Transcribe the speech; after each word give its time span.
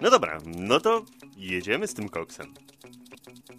No 0.00 0.10
dobra, 0.10 0.38
no 0.44 0.80
to 0.80 1.04
jedziemy 1.36 1.86
z 1.86 1.94
tym 1.94 2.08
koksem. 2.08 2.54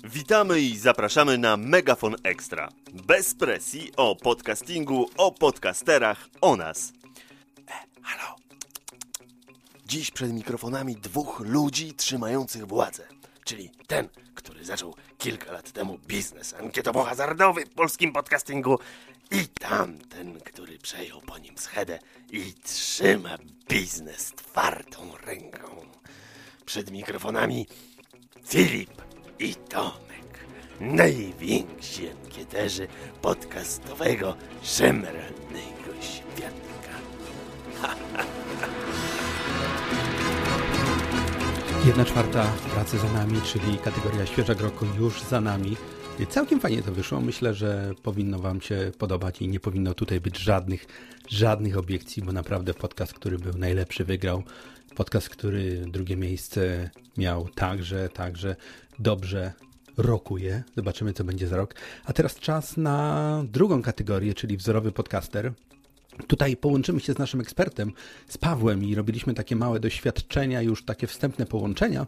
Witamy 0.03 0.59
i 0.59 0.77
zapraszamy 0.77 1.37
na 1.37 1.57
Megafon 1.57 2.15
Extra. 2.23 2.69
Bez 2.93 3.35
presji 3.35 3.91
o 3.97 4.15
podcastingu, 4.15 5.09
o 5.17 5.31
podcasterach, 5.31 6.29
o 6.41 6.55
nas. 6.55 6.93
E, 7.67 8.03
halo. 8.03 8.35
Dziś 9.85 10.11
przed 10.11 10.33
mikrofonami 10.33 10.95
dwóch 10.95 11.39
ludzi 11.39 11.93
trzymających 11.93 12.67
władzę. 12.67 13.07
Czyli 13.45 13.71
ten, 13.87 14.09
który 14.35 14.65
zaczął 14.65 14.95
kilka 15.17 15.51
lat 15.51 15.71
temu 15.71 15.97
biznes 16.07 16.53
ankietowo-hazardowy 16.53 17.65
w 17.65 17.73
polskim 17.73 18.13
podcastingu 18.13 18.79
i 19.31 19.47
tamten, 19.47 20.39
który 20.39 20.77
przejął 20.77 21.21
po 21.21 21.37
nim 21.37 21.57
schedę 21.57 21.99
i 22.31 22.53
trzyma 22.53 23.37
biznes 23.69 24.31
twardą 24.35 25.17
ręką. 25.25 25.91
Przed 26.65 26.91
mikrofonami 26.91 27.67
Filip 28.47 29.01
i 29.39 29.55
Tomek, 29.55 30.45
najwięksi 30.79 32.09
ankieterzy 32.09 32.87
podcastowego 33.21 34.35
szemralnego 34.61 35.91
świadka. 36.01 36.91
Jedna 41.85 42.05
czwarta 42.05 42.53
pracy 42.73 42.97
za 42.97 43.13
nami, 43.13 43.41
czyli 43.41 43.77
kategoria 43.77 44.25
świeża 44.25 44.53
roku 44.53 44.85
już 44.99 45.21
za 45.21 45.41
nami. 45.41 45.77
Całkiem 46.29 46.59
fajnie 46.59 46.83
to 46.83 46.91
wyszło. 46.91 47.21
Myślę, 47.21 47.53
że 47.53 47.93
powinno 48.03 48.39
Wam 48.39 48.61
się 48.61 48.91
podobać 48.97 49.41
i 49.41 49.47
nie 49.47 49.59
powinno 49.59 49.93
tutaj 49.93 50.21
być 50.21 50.37
żadnych, 50.37 50.85
żadnych 51.29 51.77
obiekcji, 51.77 52.23
bo 52.23 52.31
naprawdę 52.31 52.73
podcast, 52.73 53.13
który 53.13 53.37
był 53.37 53.53
najlepszy, 53.53 54.05
wygrał. 54.05 54.43
Podcast, 54.95 55.29
który 55.29 55.85
drugie 55.87 56.17
miejsce 56.17 56.89
miał 57.17 57.49
także, 57.49 58.09
także 58.09 58.55
dobrze 58.99 59.53
rokuje. 59.97 60.63
Zobaczymy, 60.75 61.13
co 61.13 61.23
będzie 61.23 61.47
za 61.47 61.57
rok. 61.57 61.75
A 62.05 62.13
teraz 62.13 62.35
czas 62.35 62.77
na 62.77 63.43
drugą 63.47 63.81
kategorię, 63.81 64.33
czyli 64.33 64.57
wzorowy 64.57 64.91
podcaster. 64.91 65.53
Tutaj 66.27 66.57
połączymy 66.57 66.99
się 66.99 67.13
z 67.13 67.17
naszym 67.17 67.41
ekspertem, 67.41 67.91
z 68.27 68.37
Pawłem 68.37 68.83
i 68.83 68.95
robiliśmy 68.95 69.33
takie 69.33 69.55
małe 69.55 69.79
doświadczenia, 69.79 70.61
już 70.61 70.85
takie 70.85 71.07
wstępne 71.07 71.45
połączenia. 71.45 72.07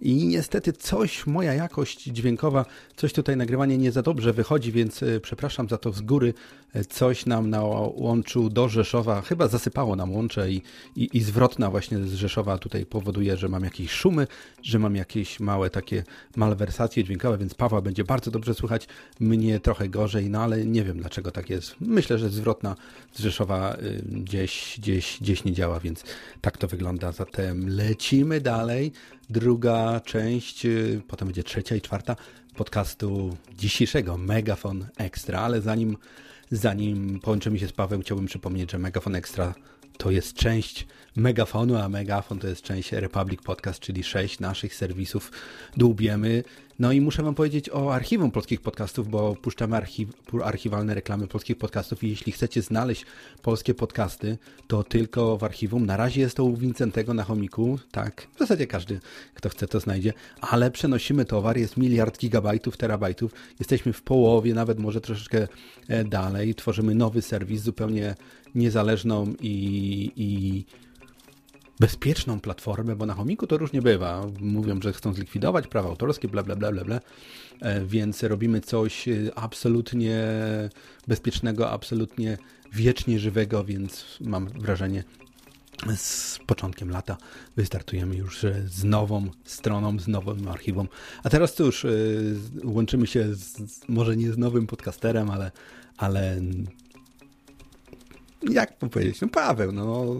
I 0.00 0.26
niestety 0.26 0.72
coś, 0.72 1.26
moja 1.26 1.54
jakość 1.54 2.02
dźwiękowa, 2.02 2.64
coś 2.96 3.12
tutaj 3.12 3.36
nagrywanie 3.36 3.78
nie 3.78 3.92
za 3.92 4.02
dobrze 4.02 4.32
wychodzi, 4.32 4.72
więc 4.72 5.02
e, 5.02 5.20
przepraszam 5.20 5.68
za 5.68 5.78
to 5.78 5.92
z 5.92 6.00
góry. 6.00 6.34
E, 6.74 6.84
coś 6.84 7.26
nam 7.26 7.50
na 7.50 7.62
łączu 7.94 8.48
do 8.50 8.68
Rzeszowa, 8.68 9.20
chyba 9.20 9.48
zasypało 9.48 9.96
nam 9.96 10.12
łącze 10.12 10.50
i, 10.50 10.62
i, 10.96 11.08
i 11.12 11.20
zwrotna 11.20 11.70
właśnie 11.70 11.98
z 11.98 12.14
Rzeszowa 12.14 12.58
tutaj 12.58 12.86
powoduje, 12.86 13.36
że 13.36 13.48
mam 13.48 13.64
jakieś 13.64 13.90
szumy, 13.90 14.26
że 14.62 14.78
mam 14.78 14.96
jakieś 14.96 15.40
małe 15.40 15.70
takie 15.70 16.04
malwersacje 16.36 17.04
dźwiękowe, 17.04 17.38
więc 17.38 17.54
Pawła 17.54 17.80
będzie 17.80 18.04
bardzo 18.04 18.30
dobrze 18.30 18.54
słychać, 18.54 18.88
mnie 19.20 19.60
trochę 19.60 19.88
gorzej, 19.88 20.30
no 20.30 20.42
ale 20.42 20.64
nie 20.64 20.84
wiem 20.84 20.98
dlaczego 20.98 21.30
tak 21.30 21.50
jest. 21.50 21.74
Myślę, 21.80 22.18
że 22.18 22.28
zwrotna 22.30 22.76
z 23.12 23.20
Rzeszowa 23.20 23.74
y, 23.74 24.02
gdzieś, 24.08 24.74
gdzieś, 24.78 25.18
gdzieś 25.20 25.44
nie 25.44 25.52
działa, 25.52 25.80
więc 25.80 26.04
tak 26.40 26.56
to 26.58 26.68
wygląda. 26.68 27.12
Zatem 27.12 27.68
lecimy 27.68 28.40
dalej 28.40 28.92
druga 29.30 29.87
część, 30.04 30.66
y, 30.66 31.02
potem 31.08 31.28
będzie 31.28 31.42
trzecia 31.42 31.76
i 31.76 31.80
czwarta 31.80 32.16
podcastu 32.56 33.36
dzisiejszego 33.58 34.16
Megafon 34.16 34.86
Extra, 34.96 35.40
ale 35.40 35.60
zanim, 35.60 35.96
zanim 36.50 37.20
połączymy 37.20 37.58
się 37.58 37.68
z 37.68 37.72
Pawłem, 37.72 38.02
chciałbym 38.02 38.26
przypomnieć, 38.26 38.72
że 38.72 38.78
Megafon 38.78 39.14
Extra 39.14 39.54
to 39.98 40.10
jest 40.10 40.34
część 40.34 40.86
Megafonu, 41.16 41.76
a 41.76 41.88
Megafon 41.88 42.38
to 42.38 42.48
jest 42.48 42.62
część 42.62 42.92
Republic 42.92 43.42
Podcast, 43.42 43.80
czyli 43.80 44.04
sześć 44.04 44.40
naszych 44.40 44.74
serwisów 44.74 45.32
dłubiemy. 45.76 46.44
No 46.78 46.92
i 46.92 47.00
muszę 47.00 47.22
Wam 47.22 47.34
powiedzieć 47.34 47.70
o 47.70 47.94
archiwum 47.94 48.30
polskich 48.30 48.60
podcastów, 48.60 49.08
bo 49.08 49.36
puszczamy 49.36 49.76
archiw, 49.76 50.08
archiwalne 50.44 50.94
reklamy 50.94 51.26
polskich 51.26 51.58
podcastów 51.58 52.04
i 52.04 52.08
jeśli 52.08 52.32
chcecie 52.32 52.62
znaleźć 52.62 53.06
polskie 53.42 53.74
podcasty, 53.74 54.38
to 54.66 54.84
tylko 54.84 55.36
w 55.36 55.44
archiwum. 55.44 55.86
Na 55.86 55.96
razie 55.96 56.20
jest 56.20 56.36
to 56.36 56.44
u 56.44 56.56
Wincentego 56.56 57.14
na 57.14 57.24
chomiku, 57.24 57.78
tak, 57.90 58.26
w 58.34 58.38
zasadzie 58.38 58.66
każdy, 58.66 59.00
kto 59.34 59.48
chce, 59.48 59.68
to 59.68 59.80
znajdzie, 59.80 60.12
ale 60.40 60.70
przenosimy 60.70 61.24
towar, 61.24 61.56
jest 61.56 61.76
miliard 61.76 62.18
gigabajtów, 62.18 62.76
terabajtów, 62.76 63.32
jesteśmy 63.58 63.92
w 63.92 64.02
połowie, 64.02 64.54
nawet 64.54 64.78
może 64.78 65.00
troszeczkę 65.00 65.48
e, 65.88 66.04
dalej, 66.04 66.54
tworzymy 66.54 66.94
nowy 66.94 67.22
serwis, 67.22 67.62
zupełnie 67.62 68.14
niezależną 68.54 69.34
i, 69.40 70.12
i 70.16 70.64
bezpieczną 71.80 72.40
platformę, 72.40 72.96
bo 72.96 73.06
na 73.06 73.14
chomiku 73.14 73.46
to 73.46 73.58
różnie 73.58 73.82
bywa. 73.82 74.26
Mówią, 74.40 74.82
że 74.82 74.92
chcą 74.92 75.14
zlikwidować 75.14 75.66
prawa 75.66 75.88
autorskie, 75.88 76.28
bla, 76.28 76.42
bla, 76.42 76.56
bla, 76.56 76.72
bla, 76.72 76.84
bla. 76.84 77.00
E, 77.60 77.84
więc 77.84 78.22
robimy 78.22 78.60
coś 78.60 79.08
e, 79.08 79.14
absolutnie 79.34 80.24
bezpiecznego, 81.08 81.70
absolutnie 81.70 82.38
wiecznie 82.72 83.18
żywego, 83.18 83.64
więc 83.64 84.18
mam 84.20 84.48
wrażenie, 84.48 85.04
z 85.96 86.38
początkiem 86.46 86.90
lata 86.90 87.16
wystartujemy 87.56 88.16
już 88.16 88.44
e, 88.44 88.62
z 88.66 88.84
nową 88.84 89.30
stroną, 89.44 89.98
z 89.98 90.08
nowym 90.08 90.48
archiwum. 90.48 90.88
A 91.22 91.30
teraz 91.30 91.54
cóż, 91.54 91.86
łączymy 92.64 93.06
się 93.06 93.34
z, 93.34 93.88
może 93.88 94.16
nie 94.16 94.32
z 94.32 94.38
nowym 94.38 94.66
podcasterem, 94.66 95.30
ale, 95.30 95.50
ale 95.96 96.40
jak 98.42 98.76
powiedzieć, 98.76 99.20
no 99.20 99.28
Paweł, 99.28 99.72
no 99.72 100.16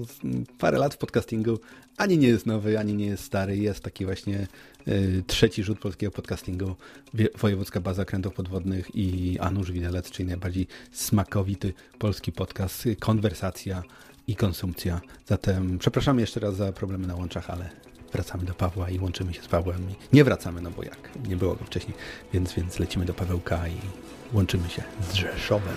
parę 0.58 0.78
lat 0.78 0.94
w 0.94 0.98
podcastingu, 0.98 1.58
ani 1.96 2.18
nie 2.18 2.28
jest 2.28 2.46
nowy, 2.46 2.78
ani 2.78 2.94
nie 2.94 3.06
jest 3.06 3.24
stary, 3.24 3.56
jest 3.56 3.80
taki 3.80 4.04
właśnie 4.04 4.46
y, 4.88 5.22
trzeci 5.26 5.64
rzut 5.64 5.78
polskiego 5.78 6.12
podcastingu, 6.12 6.76
Wojewódzka 7.38 7.80
Baza 7.80 8.04
Krętów 8.04 8.34
Podwodnych 8.34 8.90
i 8.94 9.38
Anusz 9.38 9.72
Widelec, 9.72 10.10
czyli 10.10 10.28
najbardziej 10.28 10.66
smakowity 10.92 11.72
polski 11.98 12.32
podcast, 12.32 12.84
konwersacja 13.00 13.82
i 14.26 14.36
konsumpcja. 14.36 15.00
Zatem 15.26 15.78
przepraszam 15.78 16.18
jeszcze 16.18 16.40
raz 16.40 16.56
za 16.56 16.72
problemy 16.72 17.06
na 17.06 17.14
łączach, 17.14 17.50
ale 17.50 17.70
wracamy 18.12 18.44
do 18.44 18.54
Pawła 18.54 18.90
i 18.90 18.98
łączymy 18.98 19.34
się 19.34 19.42
z 19.42 19.48
Pawłem. 19.48 19.88
Nie 20.12 20.24
wracamy, 20.24 20.60
no 20.60 20.70
bo 20.70 20.82
jak, 20.82 21.10
nie 21.28 21.36
było 21.36 21.54
go 21.54 21.64
wcześniej, 21.64 21.96
więc, 22.32 22.52
więc 22.52 22.78
lecimy 22.78 23.04
do 23.04 23.14
Pawełka 23.14 23.68
i 23.68 23.76
łączymy 24.32 24.68
się 24.68 24.82
z 25.10 25.14
Rzeszowem. 25.14 25.76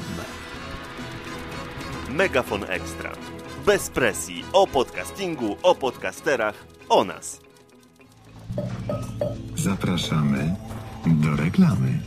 Megafon 2.11 2.63
Extra. 2.69 3.11
Bez 3.65 3.89
presji 3.89 4.43
o 4.53 4.67
podcastingu, 4.67 5.57
o 5.63 5.75
podcasterach, 5.75 6.55
o 6.89 7.03
nas. 7.03 7.39
Zapraszamy 9.55 10.55
do 11.05 11.35
reklamy. 11.35 11.99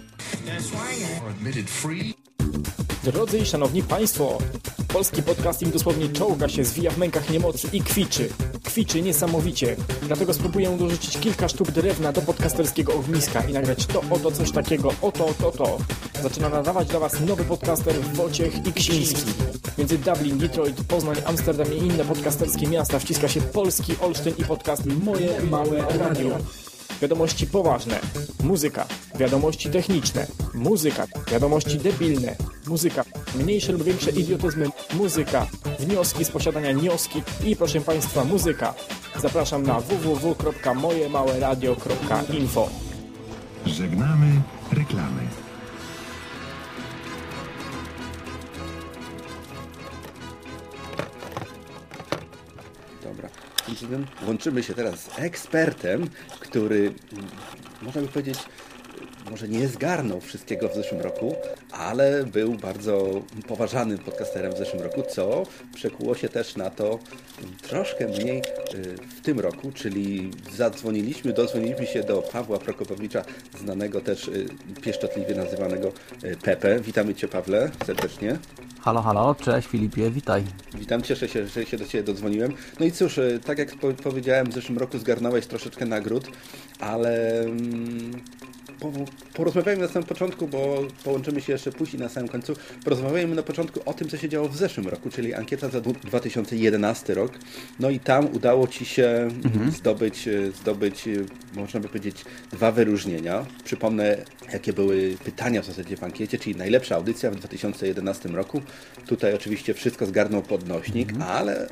Drodzy 3.04 3.38
i 3.38 3.46
szanowni 3.46 3.82
państwo, 3.82 4.38
polski 4.92 5.22
podcasting 5.22 5.72
dosłownie 5.72 6.08
czołga 6.08 6.48
się, 6.48 6.64
zwija 6.64 6.90
w 6.90 6.98
mękach 6.98 7.30
niemocy 7.30 7.68
i 7.72 7.80
kwiczy. 7.80 8.28
Kwiczy 8.64 9.02
niesamowicie. 9.02 9.76
Dlatego 10.02 10.34
spróbuję 10.34 10.76
dorzucić 10.78 11.18
kilka 11.18 11.48
sztuk 11.48 11.70
drewna 11.70 12.12
do 12.12 12.22
podcasterskiego 12.22 12.94
ogniska 12.94 13.40
i 13.40 13.52
nagrać 13.52 13.86
to 13.86 14.02
oto 14.10 14.32
coś 14.32 14.52
takiego, 14.52 14.92
oto, 15.02 15.34
to, 15.40 15.50
to. 15.50 15.78
Zaczyna 16.22 16.48
nadawać 16.48 16.88
dla 16.88 16.98
Was 16.98 17.20
nowy 17.20 17.44
podcaster 17.44 17.94
Wojciech 18.00 18.66
i 18.66 18.72
Ksiński. 18.72 19.32
Między 19.78 19.98
Dublin, 19.98 20.38
Detroit, 20.38 20.84
Poznań, 20.88 21.16
Amsterdam 21.24 21.74
i 21.74 21.76
inne 21.76 22.04
podcasterskie 22.04 22.66
miasta 22.66 22.98
wciska 22.98 23.28
się 23.28 23.40
polski 23.40 23.94
Olsztyn 24.00 24.34
i 24.38 24.44
podcast 24.44 24.82
Moje 24.86 25.40
Małe 25.50 25.84
Radio. 25.98 26.38
Wiadomości 27.04 27.46
poważne, 27.46 28.00
muzyka, 28.42 28.86
wiadomości 29.18 29.70
techniczne, 29.70 30.26
muzyka, 30.54 31.06
wiadomości 31.32 31.78
debilne, 31.78 32.36
muzyka, 32.66 33.04
mniejsze 33.34 33.72
lub 33.72 33.82
większe 33.82 34.10
idiotyzmy, 34.10 34.66
muzyka, 34.94 35.46
wnioski 35.78 36.24
z 36.24 36.30
posiadania 36.30 36.72
nioski 36.72 37.22
i 37.44 37.56
proszę 37.56 37.80
Państwa 37.80 38.24
muzyka. 38.24 38.74
Zapraszam 39.22 39.62
na 39.62 39.80
www.mojemałeradio.info 39.80 42.68
Żegnamy 43.66 44.42
reklamy. 44.72 45.43
Dobra. 53.68 53.98
Łączymy 54.26 54.62
się 54.62 54.74
teraz 54.74 55.00
z 55.00 55.18
ekspertem, 55.18 56.10
który, 56.40 56.94
można 57.82 58.00
by 58.00 58.08
powiedzieć, 58.08 58.38
może 59.30 59.48
nie 59.48 59.68
zgarnął 59.68 60.20
wszystkiego 60.20 60.68
w 60.68 60.74
zeszłym 60.74 61.00
roku, 61.00 61.34
ale 61.72 62.24
był 62.24 62.54
bardzo 62.54 63.22
poważanym 63.48 63.98
podcasterem 63.98 64.52
w 64.52 64.58
zeszłym 64.58 64.82
roku, 64.82 65.02
co 65.10 65.42
przekuło 65.74 66.14
się 66.14 66.28
też 66.28 66.56
na 66.56 66.70
to 66.70 66.98
troszkę 67.62 68.08
mniej 68.08 68.42
w 69.18 69.20
tym 69.20 69.40
roku, 69.40 69.72
czyli 69.72 70.30
zadzwoniliśmy, 70.56 71.32
dodzwoniliśmy 71.32 71.86
się 71.86 72.02
do 72.02 72.22
Pawła 72.22 72.58
Prokopowicza, 72.58 73.24
znanego 73.58 74.00
też 74.00 74.30
pieszczotliwie 74.82 75.34
nazywanego 75.34 75.92
Pepe. 76.42 76.80
Witamy 76.80 77.14
Cię 77.14 77.28
Pawle 77.28 77.70
serdecznie. 77.86 78.38
Halo, 78.80 79.02
halo, 79.02 79.34
cześć 79.34 79.68
Filipie, 79.68 80.10
witaj. 80.10 80.44
Witam, 80.74 81.02
cieszę 81.02 81.28
się, 81.28 81.46
że 81.46 81.66
się 81.66 81.76
do 81.76 81.86
Ciebie 81.86 82.04
dodzwoniłem. 82.04 82.52
No 82.80 82.86
i 82.86 82.92
cóż, 82.92 83.20
tak 83.44 83.58
jak 83.58 83.74
powiedziałem, 84.02 84.50
w 84.50 84.54
zeszłym 84.54 84.78
roku 84.78 84.98
zgarnąłeś 84.98 85.46
troszeczkę 85.46 85.86
nagród, 85.86 86.24
ale 86.80 87.40
mm, 87.40 88.20
porozmawiajmy 89.34 89.82
na 89.82 89.88
samym 89.88 90.08
początku, 90.08 90.48
bo 90.48 90.82
połączymy 91.04 91.40
się 91.40 91.52
jeszcze 91.52 91.72
później 91.72 92.02
na 92.02 92.08
samym 92.08 92.28
końcu. 92.28 92.54
Porozmawiajmy 92.84 93.34
na 93.34 93.42
początku 93.42 93.80
o 93.84 93.94
tym, 93.94 94.08
co 94.08 94.16
się 94.16 94.28
działo 94.28 94.48
w 94.48 94.56
zeszłym 94.56 94.88
roku, 94.88 95.10
czyli 95.10 95.34
ankieta 95.34 95.68
za 95.68 95.80
2011 95.80 97.14
rok. 97.14 97.32
No 97.80 97.90
i 97.90 98.00
tam 98.00 98.26
udało 98.34 98.68
Ci 98.68 98.84
się 98.84 99.28
mhm. 99.44 99.70
zdobyć, 99.70 100.28
zdobyć, 100.60 101.08
można 101.56 101.80
by 101.80 101.88
powiedzieć, 101.88 102.24
dwa 102.52 102.72
wyróżnienia. 102.72 103.46
Przypomnę, 103.64 104.16
jakie 104.52 104.72
były 104.72 105.16
pytania 105.24 105.62
w 105.62 105.66
zasadzie 105.66 105.96
w 105.96 106.04
ankiecie, 106.04 106.38
czyli 106.38 106.56
najlepsza 106.56 106.96
audycja 106.96 107.30
w 107.30 107.36
2011 107.36 108.28
roku. 108.28 108.62
Tutaj 109.06 109.34
oczywiście 109.34 109.74
wszystko 109.74 110.06
zgarnął 110.06 110.42
podnośnik, 110.42 111.12
mhm. 111.12 111.30
ale 111.30 111.68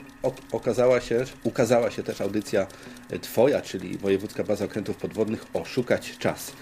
okazała 0.52 1.00
się, 1.00 1.24
ukazała 1.44 1.90
się 1.90 2.02
też 2.02 2.20
audycja 2.20 2.66
Twoja, 3.20 3.60
czyli 3.60 3.98
Wojewódzka 3.98 4.44
Baza 4.44 4.64
Okrętów 4.64 4.96
Podwodnych 4.96 5.46
Oszukać 5.54 6.18
Czas. 6.18 6.52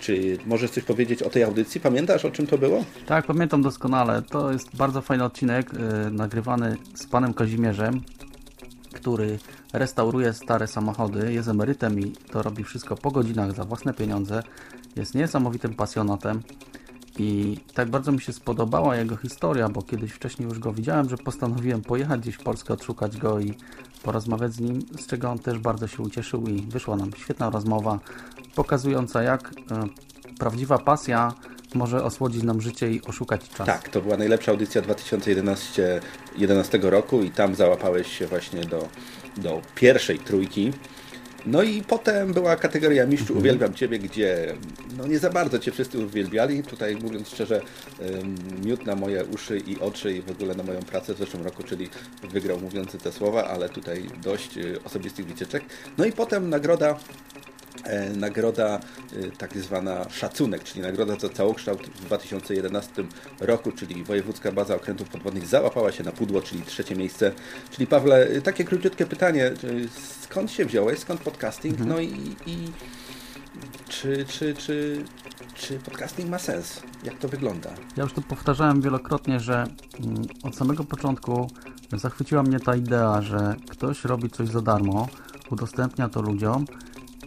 Czy 0.00 0.38
możesz 0.46 0.70
coś 0.70 0.84
powiedzieć 0.84 1.22
o 1.22 1.30
tej 1.30 1.42
audycji? 1.42 1.80
Pamiętasz, 1.80 2.24
o 2.24 2.30
czym 2.30 2.46
to 2.46 2.58
było? 2.58 2.84
Tak, 3.06 3.26
pamiętam 3.26 3.62
doskonale. 3.62 4.22
To 4.22 4.52
jest 4.52 4.76
bardzo 4.76 5.02
fajny 5.02 5.24
odcinek, 5.24 5.72
yy, 5.72 6.10
nagrywany 6.10 6.76
z 6.94 7.06
panem 7.06 7.34
Kazimierzem, 7.34 8.00
który 8.92 9.38
restauruje 9.72 10.32
stare 10.32 10.66
samochody, 10.66 11.32
jest 11.32 11.48
emerytem 11.48 12.00
i 12.00 12.12
to 12.12 12.42
robi 12.42 12.64
wszystko 12.64 12.96
po 12.96 13.10
godzinach 13.10 13.56
za 13.56 13.64
własne 13.64 13.94
pieniądze. 13.94 14.42
Jest 14.96 15.14
niesamowitym 15.14 15.74
pasjonatem. 15.74 16.42
I 17.18 17.58
tak 17.74 17.90
bardzo 17.90 18.12
mi 18.12 18.20
się 18.20 18.32
spodobała 18.32 18.96
jego 18.96 19.16
historia, 19.16 19.68
bo 19.68 19.82
kiedyś 19.82 20.12
wcześniej 20.12 20.48
już 20.48 20.58
go 20.58 20.72
widziałem, 20.72 21.08
że 21.08 21.16
postanowiłem 21.16 21.82
pojechać 21.82 22.20
gdzieś 22.20 22.34
w 22.34 22.42
Polskę, 22.42 22.74
odszukać 22.74 23.16
go 23.16 23.40
i 23.40 23.54
porozmawiać 24.02 24.52
z 24.52 24.60
nim, 24.60 24.80
z 24.98 25.06
czego 25.06 25.30
on 25.30 25.38
też 25.38 25.58
bardzo 25.58 25.86
się 25.86 26.02
ucieszył 26.02 26.46
i 26.46 26.62
wyszła 26.62 26.96
nam 26.96 27.10
świetna 27.16 27.50
rozmowa 27.50 27.98
pokazująca 28.54 29.22
jak 29.22 29.42
e, 29.44 29.50
prawdziwa 30.38 30.78
pasja 30.78 31.34
może 31.74 32.04
osłodzić 32.04 32.42
nam 32.42 32.60
życie 32.60 32.90
i 32.90 33.02
oszukać 33.02 33.48
czas. 33.48 33.66
Tak, 33.66 33.88
to 33.88 34.00
była 34.02 34.16
najlepsza 34.16 34.52
audycja 34.52 34.82
2011 34.82 36.78
roku 36.82 37.22
i 37.22 37.30
tam 37.30 37.54
załapałeś 37.54 38.18
się 38.18 38.26
właśnie 38.26 38.60
do, 38.60 38.88
do 39.36 39.62
pierwszej 39.74 40.18
trójki. 40.18 40.72
No 41.46 41.62
i 41.62 41.82
potem 41.82 42.32
była 42.32 42.56
kategoria 42.56 43.06
Mistrzu 43.06 43.32
mhm. 43.32 43.38
Uwielbiam 43.38 43.74
Ciebie, 43.74 43.98
gdzie 43.98 44.54
no 44.96 45.06
nie 45.06 45.18
za 45.18 45.30
bardzo 45.30 45.58
Cię 45.58 45.72
wszyscy 45.72 45.98
uwielbiali. 45.98 46.62
Tutaj 46.62 46.96
mówiąc 46.96 47.28
szczerze, 47.28 47.60
miód 48.64 48.86
na 48.86 48.94
moje 48.94 49.24
uszy 49.24 49.58
i 49.58 49.80
oczy 49.80 50.12
i 50.12 50.22
w 50.22 50.30
ogóle 50.30 50.54
na 50.54 50.62
moją 50.62 50.80
pracę 50.80 51.14
w 51.14 51.18
zeszłym 51.18 51.42
roku, 51.42 51.62
czyli 51.62 51.88
wygrał 52.30 52.60
mówiący 52.60 52.98
te 52.98 53.12
słowa, 53.12 53.44
ale 53.44 53.68
tutaj 53.68 54.06
dość 54.22 54.56
y, 54.56 54.82
osobistych 54.84 55.26
wycieczek. 55.26 55.62
No 55.98 56.04
i 56.04 56.12
potem 56.12 56.50
nagroda 56.50 56.96
E, 56.96 57.39
nagroda 58.16 58.80
e, 59.12 59.30
tak 59.38 59.58
zwana 59.58 60.10
szacunek, 60.10 60.64
czyli 60.64 60.80
nagroda 60.80 61.16
za 61.18 61.28
całokształt 61.28 61.86
w 61.86 62.04
2011 62.04 63.04
roku, 63.40 63.72
czyli 63.72 64.04
Wojewódzka 64.04 64.52
Baza 64.52 64.74
Okrętów 64.74 65.08
Podwodnych 65.08 65.46
załapała 65.46 65.92
się 65.92 66.04
na 66.04 66.12
pudło, 66.12 66.42
czyli 66.42 66.62
trzecie 66.62 66.96
miejsce. 66.96 67.32
Czyli 67.70 67.86
Pawle, 67.86 68.26
e, 68.26 68.40
takie 68.40 68.64
króciutkie 68.64 69.06
pytanie, 69.06 69.52
skąd 70.20 70.50
się 70.50 70.64
wziąłeś, 70.64 70.98
skąd 70.98 71.20
podcasting, 71.20 71.80
mhm. 71.80 71.90
no 71.90 72.00
i, 72.00 72.36
i 72.46 72.68
czy, 73.88 74.24
czy, 74.28 74.54
czy, 74.54 75.04
czy 75.54 75.78
podcasting 75.78 76.30
ma 76.30 76.38
sens? 76.38 76.82
Jak 77.04 77.18
to 77.18 77.28
wygląda? 77.28 77.70
Ja 77.96 78.02
już 78.02 78.12
tu 78.12 78.22
powtarzałem 78.22 78.80
wielokrotnie, 78.80 79.40
że 79.40 79.54
mm, 79.54 80.22
od 80.42 80.56
samego 80.56 80.84
początku 80.84 81.50
zachwyciła 81.92 82.42
mnie 82.42 82.60
ta 82.60 82.76
idea, 82.76 83.22
że 83.22 83.54
ktoś 83.70 84.04
robi 84.04 84.30
coś 84.30 84.48
za 84.48 84.62
darmo, 84.62 85.08
udostępnia 85.50 86.08
to 86.08 86.22
ludziom 86.22 86.64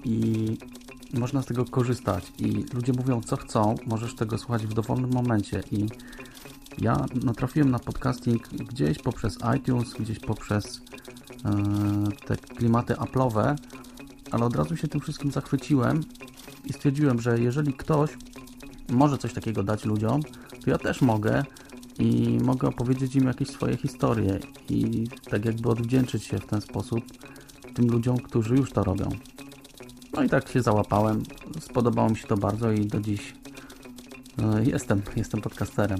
i 0.03 0.57
można 1.13 1.41
z 1.41 1.45
tego 1.45 1.65
korzystać 1.65 2.33
i 2.39 2.65
ludzie 2.73 2.93
mówią 2.93 3.21
co 3.21 3.37
chcą, 3.37 3.75
możesz 3.85 4.15
tego 4.15 4.37
słuchać 4.37 4.67
w 4.67 4.73
dowolnym 4.73 5.13
momencie 5.13 5.63
i 5.71 5.87
ja 6.77 7.05
natrafiłem 7.23 7.71
na 7.71 7.79
podcasting 7.79 8.47
gdzieś 8.47 8.99
poprzez 8.99 9.37
iTunes, 9.57 9.93
gdzieś 9.93 10.19
poprzez 10.19 10.81
e, 11.45 12.25
te 12.25 12.37
klimaty 12.37 12.93
Apple'owe, 12.93 13.55
ale 14.31 14.45
od 14.45 14.55
razu 14.55 14.77
się 14.77 14.87
tym 14.87 15.01
wszystkim 15.01 15.31
zachwyciłem 15.31 16.03
i 16.65 16.73
stwierdziłem, 16.73 17.21
że 17.21 17.39
jeżeli 17.39 17.73
ktoś 17.73 18.17
może 18.89 19.17
coś 19.17 19.33
takiego 19.33 19.63
dać 19.63 19.85
ludziom, 19.85 20.21
to 20.63 20.69
ja 20.69 20.77
też 20.77 21.01
mogę 21.01 21.43
i 21.99 22.37
mogę 22.43 22.67
opowiedzieć 22.67 23.15
im 23.15 23.27
jakieś 23.27 23.47
swoje 23.47 23.77
historie 23.77 24.39
i 24.69 25.07
tak 25.31 25.45
jakby 25.45 25.69
odwdzięczyć 25.69 26.23
się 26.23 26.37
w 26.37 26.45
ten 26.45 26.61
sposób 26.61 27.03
tym 27.73 27.87
ludziom, 27.87 28.17
którzy 28.17 28.55
już 28.55 28.71
to 28.71 28.83
robią. 28.83 29.09
No 30.13 30.23
i 30.23 30.29
tak 30.29 30.49
się 30.49 30.61
załapałem. 30.61 31.23
Spodobało 31.59 32.09
mi 32.09 32.17
się 32.17 32.27
to 32.27 32.37
bardzo 32.37 32.71
i 32.71 32.85
do 32.85 32.99
dziś 32.99 33.33
e, 34.39 34.63
jestem, 34.63 35.01
jestem 35.15 35.41
podcasterem. 35.41 35.99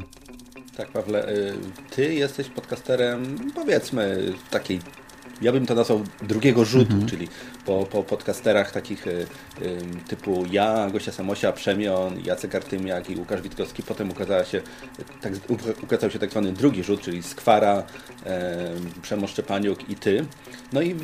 Tak, 0.77 0.91
Pawle, 0.91 1.29
y, 1.29 1.53
ty 1.89 2.13
jesteś 2.13 2.49
podcasterem, 2.49 3.51
powiedzmy, 3.55 4.33
takiej 4.49 4.79
ja 5.41 5.51
bym 5.51 5.65
to 5.65 5.75
nazwał 5.75 6.03
drugiego 6.21 6.65
rzutu, 6.65 6.91
mhm. 6.91 7.09
czyli 7.09 7.27
po, 7.65 7.85
po 7.85 8.03
podcasterach 8.03 8.71
takich 8.71 9.07
y, 9.07 9.25
typu 10.07 10.43
ja, 10.51 10.89
Gosia 10.89 11.11
Samosia, 11.11 11.51
Przemion, 11.51 12.19
Jacek 12.25 12.55
Artymiak 12.55 13.09
i 13.09 13.15
Łukasz 13.15 13.41
Witkowski. 13.41 13.83
Potem 13.83 14.11
ukazała 14.11 14.45
się, 14.45 14.61
tak, 15.21 15.33
ukazał 15.83 16.11
się 16.11 16.19
tak 16.19 16.31
zwany 16.31 16.53
drugi 16.53 16.83
rzut, 16.83 17.01
czyli 17.01 17.23
Skwara, 17.23 17.83
y, 18.97 19.01
Przemo 19.01 19.27
Szczepaniuk 19.27 19.89
i 19.89 19.95
ty. 19.95 20.25
No 20.73 20.81
i 20.81 20.95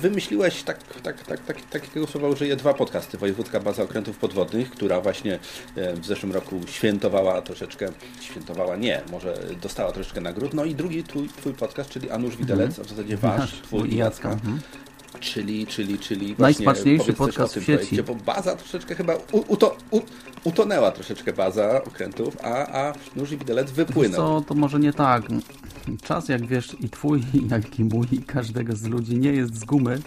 wymyśliłeś 0.00 0.62
tak, 0.62 0.78
tak, 1.02 1.24
tak, 1.24 1.40
tak, 1.44 1.60
takiego 1.60 2.06
słowa 2.06 2.28
użyję 2.28 2.56
dwa 2.56 2.74
podcasty. 2.74 3.18
Wojewódzka 3.18 3.60
Baza 3.60 3.82
Okrętów 3.82 4.18
Podwodnych, 4.18 4.70
która 4.70 5.00
właśnie 5.00 5.38
w 5.76 6.06
zeszłym 6.06 6.32
roku 6.32 6.60
świętowała 6.66 7.42
troszeczkę, 7.42 7.88
świętowała 8.20 8.76
nie, 8.76 9.00
może 9.10 9.38
dostała 9.62 9.92
troszeczkę 9.92 10.20
nagród. 10.20 10.54
No 10.54 10.64
i 10.64 10.74
drugi 10.74 11.04
twój, 11.04 11.28
twój 11.28 11.54
podcast, 11.54 11.90
czyli 11.90 12.10
Anusz 12.10 12.36
Widelec, 12.36 12.68
mhm. 12.68 12.80
a 12.80 12.84
w 12.84 12.90
zasadzie 12.90 13.16
wasz, 13.16 13.52
twój 13.66 13.94
i 13.94 13.96
Jacka. 13.96 14.30
Mhm. 14.30 14.60
Czyli, 15.20 15.66
czyli, 15.66 15.98
czyli 15.98 16.34
Najsmaczniejszy 16.38 17.12
podcast 17.12 17.54
w 17.54 17.56
sieci. 17.56 17.66
Projekcie, 17.66 18.02
bo 18.02 18.14
baza 18.14 18.56
troszeczkę 18.56 18.94
chyba 18.94 19.14
uto, 19.48 19.76
utonęła 20.44 20.90
troszeczkę 20.90 21.32
baza 21.32 21.84
okrętów, 21.84 22.36
a, 22.42 22.66
a 22.88 22.92
nóż 23.16 23.32
i 23.32 23.38
widelec 23.38 23.70
wypłynął. 23.70 24.40
Co, 24.40 24.44
to 24.48 24.54
może 24.54 24.78
nie 24.78 24.92
tak. 24.92 25.22
Czas, 26.02 26.28
jak 26.28 26.46
wiesz, 26.46 26.76
i 26.80 26.88
twój, 26.88 27.22
jak 27.50 27.78
i 27.78 27.84
mój, 27.84 28.06
i 28.12 28.18
każdego 28.18 28.76
z 28.76 28.84
ludzi 28.84 29.18
nie 29.18 29.32
jest 29.32 29.54
z 29.54 29.64
gumy. 29.64 29.98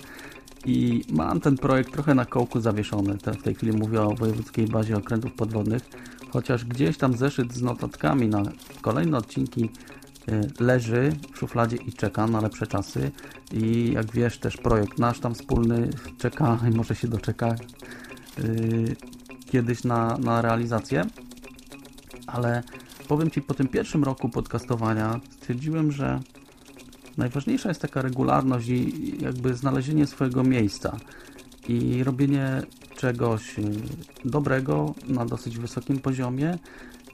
I 0.65 1.01
mam 1.09 1.39
ten 1.41 1.57
projekt 1.57 1.93
trochę 1.93 2.15
na 2.15 2.25
kołku 2.25 2.61
zawieszony. 2.61 3.17
W 3.39 3.43
tej 3.43 3.55
chwili 3.55 3.71
mówię 3.77 4.01
o 4.01 4.15
wojewódzkiej 4.15 4.67
bazie 4.67 4.97
okrętów 4.97 5.33
podwodnych. 5.33 5.83
Chociaż 6.29 6.65
gdzieś 6.65 6.97
tam 6.97 7.17
zeszyt 7.17 7.53
z 7.53 7.61
notatkami 7.61 8.27
na 8.27 8.43
kolejne 8.81 9.17
odcinki 9.17 9.69
leży 10.59 11.11
w 11.33 11.37
szufladzie 11.37 11.77
i 11.77 11.93
czeka 11.93 12.27
na 12.27 12.41
lepsze 12.41 12.67
czasy. 12.67 13.11
I 13.53 13.91
jak 13.93 14.11
wiesz 14.11 14.37
też 14.37 14.57
projekt 14.57 14.99
nasz 14.99 15.19
tam 15.19 15.35
wspólny 15.35 15.89
czeka 16.17 16.59
i 16.71 16.75
może 16.75 16.95
się 16.95 17.07
doczeka 17.07 17.55
yy, 18.37 18.95
kiedyś 19.45 19.83
na, 19.83 20.17
na 20.17 20.41
realizację. 20.41 21.05
Ale 22.27 22.63
powiem 23.07 23.31
Ci 23.31 23.41
po 23.41 23.53
tym 23.53 23.67
pierwszym 23.67 24.03
roku 24.03 24.29
podcastowania 24.29 25.19
stwierdziłem, 25.29 25.91
że 25.91 26.19
najważniejsza 27.17 27.69
jest 27.69 27.81
taka 27.81 28.01
regularność 28.01 28.67
i 28.67 29.13
jakby 29.23 29.53
znalezienie 29.53 30.07
swojego 30.07 30.43
miejsca 30.43 30.97
i 31.67 32.03
robienie 32.03 32.61
czegoś 32.95 33.59
y, 33.59 33.63
dobrego 34.25 34.95
na 35.07 35.25
dosyć 35.25 35.57
wysokim 35.57 35.99
poziomie 35.99 36.57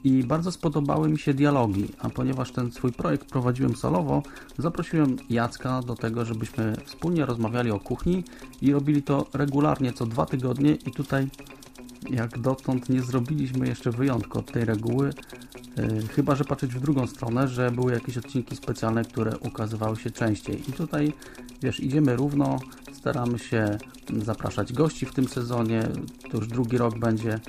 i 0.06 0.24
bardzo 0.24 0.52
spodobały 0.52 1.08
mi 1.08 1.18
się 1.18 1.34
dialogi, 1.34 1.88
a 1.98 2.10
ponieważ 2.10 2.52
ten 2.52 2.72
swój 2.72 2.92
projekt 2.92 3.28
prowadziłem 3.28 3.76
solowo, 3.76 4.22
zaprosiłem 4.58 5.16
Jacka 5.30 5.82
do 5.82 5.94
tego, 5.94 6.24
żebyśmy 6.24 6.76
wspólnie 6.84 7.26
rozmawiali 7.26 7.70
o 7.70 7.80
kuchni 7.80 8.24
i 8.62 8.72
robili 8.72 9.02
to 9.02 9.26
regularnie 9.34 9.92
co 9.92 10.06
dwa 10.06 10.26
tygodnie 10.26 10.72
i 10.72 10.90
tutaj 10.90 11.28
jak 12.10 12.38
dotąd 12.38 12.88
nie 12.88 13.02
zrobiliśmy 13.02 13.68
jeszcze 13.68 13.90
wyjątku 13.90 14.38
od 14.38 14.52
tej 14.52 14.64
reguły, 14.64 15.12
yy, 15.76 16.08
chyba 16.08 16.34
że 16.34 16.44
patrzeć 16.44 16.74
w 16.74 16.80
drugą 16.80 17.06
stronę, 17.06 17.48
że 17.48 17.70
były 17.70 17.92
jakieś 17.92 18.18
odcinki 18.18 18.56
specjalne, 18.56 19.04
które 19.04 19.38
ukazywały 19.38 19.96
się 19.96 20.10
częściej. 20.10 20.70
I 20.70 20.72
tutaj, 20.72 21.12
wiesz, 21.62 21.80
idziemy 21.80 22.16
równo, 22.16 22.58
staramy 22.92 23.38
się 23.38 23.78
zapraszać 24.22 24.72
gości 24.72 25.06
w 25.06 25.14
tym 25.14 25.28
sezonie, 25.28 25.88
to 26.30 26.36
już 26.36 26.48
drugi 26.48 26.78
rok 26.78 26.98
będzie 26.98 27.40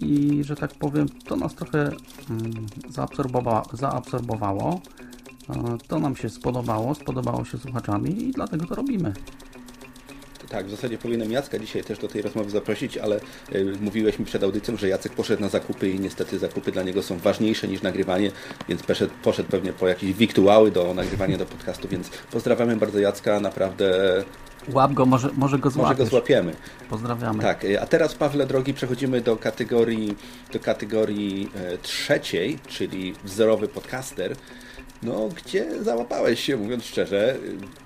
i 0.00 0.44
że 0.44 0.56
tak 0.56 0.74
powiem, 0.74 1.08
to 1.24 1.36
nas 1.36 1.54
trochę 1.54 1.78
mm, 1.78 2.66
zaabsorbowa 2.88 3.62
zaabsorbowało. 3.72 4.80
E, 5.50 5.78
To 5.88 5.98
nam 5.98 6.16
się 6.16 6.28
spodobało, 6.28 6.94
spodobało 6.94 7.44
się 7.44 7.58
słuchaczami 7.58 8.22
i 8.22 8.30
dlatego 8.32 8.66
to 8.66 8.74
robimy. 8.74 9.12
Tak, 10.48 10.66
w 10.66 10.70
zasadzie 10.70 10.98
powinienem 10.98 11.32
Jacka 11.32 11.58
dzisiaj 11.58 11.84
też 11.84 11.98
do 11.98 12.08
tej 12.08 12.22
rozmowy 12.22 12.50
zaprosić, 12.50 12.98
ale 12.98 13.20
y, 13.54 13.72
mówiłeś 13.80 14.18
mi 14.18 14.24
przed 14.24 14.42
audycją, 14.42 14.76
że 14.76 14.88
Jacek 14.88 15.12
poszedł 15.12 15.42
na 15.42 15.48
zakupy 15.48 15.90
i 15.90 16.00
niestety 16.00 16.38
zakupy 16.38 16.72
dla 16.72 16.82
niego 16.82 17.02
są 17.02 17.18
ważniejsze 17.18 17.68
niż 17.68 17.82
nagrywanie, 17.82 18.30
więc 18.68 18.82
poszedł, 18.82 19.12
poszedł 19.22 19.50
pewnie 19.50 19.72
po 19.72 19.88
jakieś 19.88 20.12
wiktuały 20.12 20.70
do 20.70 20.94
nagrywania 20.94 21.38
do 21.38 21.46
podcastu, 21.46 21.88
więc 21.88 22.10
pozdrawiamy 22.30 22.76
bardzo 22.76 22.98
Jacka, 22.98 23.40
naprawdę 23.40 24.24
Łap 24.72 24.92
go, 24.92 25.06
może, 25.06 25.30
może 25.36 25.58
go 25.58 25.70
może 25.76 25.94
go 25.94 26.06
złapiemy. 26.06 26.54
Pozdrawiamy. 26.90 27.42
Tak, 27.42 27.64
y, 27.64 27.80
a 27.80 27.86
teraz 27.86 28.14
Pawle 28.14 28.46
drogi 28.46 28.74
przechodzimy 28.74 29.20
do 29.20 29.36
kategorii, 29.36 30.16
do 30.52 30.60
kategorii 30.60 31.50
e, 31.54 31.78
trzeciej, 31.78 32.58
czyli 32.68 33.14
wzorowy 33.24 33.68
podcaster. 33.68 34.36
No, 35.02 35.28
gdzie 35.28 35.82
załapałeś 35.84 36.40
się, 36.40 36.56
mówiąc 36.56 36.84
szczerze. 36.84 37.36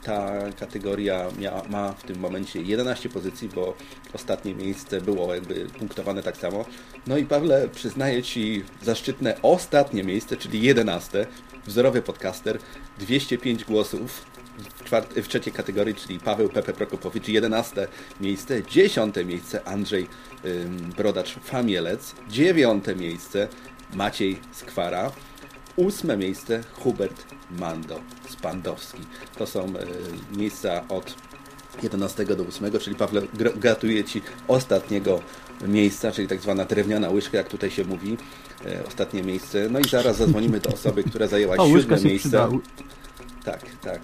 Ta 0.03 0.33
kategoria 0.61 1.29
mia, 1.39 1.63
ma 1.71 1.93
w 1.93 2.03
tym 2.03 2.19
momencie 2.19 2.63
11 2.63 3.09
pozycji, 3.09 3.49
bo 3.55 3.75
ostatnie 4.15 4.55
miejsce 4.55 5.01
było 5.01 5.35
jakby 5.35 5.67
punktowane 5.79 6.23
tak 6.23 6.37
samo. 6.37 6.65
No 7.07 7.17
i 7.17 7.25
Pawle, 7.25 7.69
przyznaję 7.69 8.23
Ci 8.23 8.65
zaszczytne 8.83 9.37
ostatnie 9.43 10.05
miejsce, 10.05 10.37
czyli 10.37 10.63
11. 10.63 11.27
Wzorowy 11.67 12.03
podcaster, 12.03 12.59
205 12.99 13.65
głosów 13.65 14.25
w, 14.59 14.85
czwart- 14.85 15.21
w 15.23 15.29
trzeciej 15.29 15.53
kategorii, 15.53 15.95
czyli 15.95 16.19
Paweł 16.21 16.49
Pepe 16.49 16.73
Prokopowicz, 16.73 17.29
11 17.29 17.89
miejsce, 18.21 18.63
10 18.65 19.15
miejsce 19.25 19.65
Andrzej 19.69 20.07
ym, 20.45 20.93
Brodacz 20.97 21.35
Famielec, 21.35 22.15
9 22.29 22.85
miejsce 22.97 23.49
Maciej 23.95 24.39
Skwara, 24.53 25.13
8 25.77 26.19
miejsce 26.19 26.63
Hubert 26.73 27.25
Mando 27.51 28.01
Spandowski. 28.29 29.01
To 29.39 29.47
są 29.47 29.69
y, 29.69 30.39
miejsca 30.39 30.89
od 30.89 31.15
11 31.83 32.25
do 32.25 32.45
8, 32.45 32.79
czyli 32.81 32.97
Pawle, 32.97 33.21
gr- 33.23 33.59
gratuluję 33.59 34.05
Ci 34.05 34.23
ostatniego 34.49 35.21
miejsca, 35.69 36.13
czyli 36.13 36.29
tak 36.29 36.41
zwana 36.41 36.65
drewniana 36.65 37.11
łyżka, 37.11 37.39
jak 37.39 37.49
tutaj 37.49 37.71
się 37.71 37.85
mówi. 37.85 38.17
E, 38.67 38.85
ostatnie 38.87 39.23
miejsce. 39.23 39.69
No 39.71 39.79
i 39.79 39.85
zaraz 39.89 40.17
zadzwonimy 40.17 40.61
do 40.61 40.71
osoby, 40.71 41.05
która 41.05 41.27
zajęła 41.27 41.57
siódme 41.57 41.97
miejsce. 42.09 42.29
przyda. 42.29 42.49
Tak, 43.45 43.61
tak. 43.83 44.01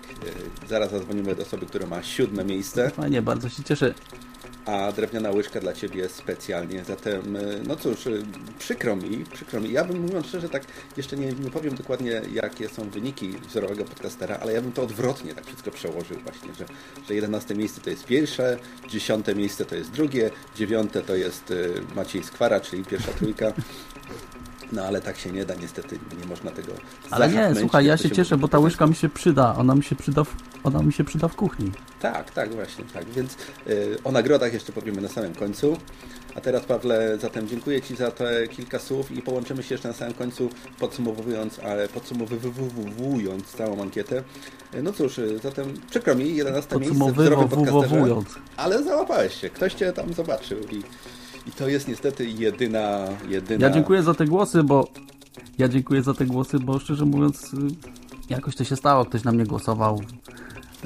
E, 0.64 0.66
Zaraz 0.68 0.90
zadzwonimy 0.90 1.34
do 1.34 1.42
osoby, 1.42 1.66
która 1.66 1.86
ma 1.86 2.02
siódme 2.02 2.44
miejsce, 2.44 2.90
Fajnie, 2.90 3.22
bardzo 3.22 3.48
się 3.48 3.64
cieszę. 3.64 3.94
a 4.66 4.92
drewniana 4.92 5.30
łyżka 5.30 5.60
dla 5.60 5.72
Ciebie 5.72 6.08
specjalnie. 6.08 6.84
Zatem, 6.84 7.36
e, 7.36 7.40
no 7.66 7.76
cóż, 7.76 8.06
e, 8.06 8.10
przykro 8.58 8.96
mi, 8.96 9.24
przykro 9.32 9.60
mi. 9.60 9.72
Ja 9.72 9.84
bym, 9.84 10.00
mówiąc 10.00 10.26
szczerze, 10.26 10.48
tak 10.48 10.62
jeszcze 10.96 11.16
nie, 11.16 11.26
nie 11.32 11.50
powiem 11.50 11.74
dokładnie, 11.74 12.22
jakie 12.32 12.68
są 12.68 12.90
wyniki 12.90 13.28
wzorowego 13.28 13.84
podcastera, 13.84 14.36
ale 14.42 14.52
ja 14.52 14.62
bym 14.62 14.72
to 14.72 14.82
odwrotnie 14.82 15.34
tak 15.34 15.46
wszystko 15.46 15.70
przełożył 15.70 16.16
właśnie, 16.20 16.54
że, 16.54 16.64
że 17.08 17.14
11 17.14 17.54
miejsce 17.54 17.80
to 17.80 17.90
jest 17.90 18.04
pierwsze, 18.04 18.58
10 18.88 19.26
miejsce 19.36 19.64
to 19.64 19.74
jest 19.74 19.90
drugie, 19.90 20.30
9 20.56 20.92
to 21.06 21.16
jest 21.16 21.52
Maciej 21.96 22.22
Skwara, 22.22 22.60
czyli 22.60 22.84
pierwsza 22.84 23.12
trójka. 23.12 23.52
No 24.72 24.84
ale 24.84 25.00
tak 25.00 25.18
się 25.18 25.30
nie 25.30 25.44
da, 25.44 25.54
niestety 25.54 25.98
nie 26.20 26.26
można 26.26 26.50
tego 26.50 26.72
Ale 27.10 27.28
nie, 27.28 27.54
słuchaj, 27.60 27.86
ja 27.86 27.96
się 27.96 28.10
cieszę, 28.10 28.36
bo 28.36 28.48
ta 28.48 28.58
łyżka 28.58 28.86
mi 28.86 28.94
się 28.94 29.08
przyda. 29.08 29.54
Ona 29.58 29.74
mi 29.74 29.82
się 29.82 29.96
przyda 29.96 30.24
w, 30.24 30.34
ona 30.64 30.82
mi 30.82 30.92
się 30.92 31.04
przyda 31.04 31.28
w 31.28 31.36
kuchni. 31.36 31.72
Tak, 32.00 32.30
tak, 32.30 32.54
właśnie, 32.54 32.84
tak. 32.94 33.04
Więc 33.10 33.36
y, 33.66 33.98
o 34.04 34.12
nagrodach 34.12 34.52
jeszcze 34.52 34.72
powiemy 34.72 35.00
na 35.00 35.08
samym 35.08 35.34
końcu. 35.34 35.76
A 36.34 36.40
teraz, 36.40 36.64
Pawle, 36.64 37.18
zatem 37.20 37.48
dziękuję 37.48 37.82
Ci 37.82 37.96
za 37.96 38.10
te 38.10 38.48
kilka 38.48 38.78
słów 38.78 39.10
i 39.10 39.22
połączymy 39.22 39.62
się 39.62 39.74
jeszcze 39.74 39.88
na 39.88 39.94
samym 39.94 40.14
końcu, 40.14 40.50
podsumowując, 40.78 41.58
ale 41.58 41.88
podsumowując 41.88 43.46
całą 43.46 43.82
ankietę. 43.82 44.22
Y, 44.74 44.82
No 44.82 44.92
cóż, 44.92 45.18
y, 45.18 45.38
zatem 45.42 45.74
przykro 45.90 46.14
mi, 46.14 46.36
11 46.36 46.78
miejsce 46.78 47.12
w 47.12 47.12
wzorowym 47.12 47.48
podcasterze, 47.48 48.16
ale 48.56 48.82
załapałeś 48.82 49.40
się, 49.40 49.50
ktoś 49.50 49.74
Cię 49.74 49.92
tam 49.92 50.12
zobaczył 50.12 50.58
i, 50.58 50.82
i 51.46 51.50
to 51.50 51.68
jest 51.68 51.88
niestety 51.88 52.26
jedyna, 52.26 52.98
jedyna... 53.28 53.66
Ja 53.66 53.72
dziękuję 53.72 54.02
za 54.02 54.14
te 54.14 54.24
głosy, 54.26 54.62
bo 54.62 54.88
ja 55.58 55.68
dziękuję 55.68 56.02
za 56.02 56.14
te 56.14 56.26
głosy, 56.26 56.58
bo 56.58 56.78
szczerze 56.78 57.04
mówiąc 57.04 57.54
y, 57.54 57.56
jakoś 58.30 58.56
to 58.56 58.64
się 58.64 58.76
stało, 58.76 59.04
ktoś 59.04 59.24
na 59.24 59.32
mnie 59.32 59.44
głosował. 59.44 60.00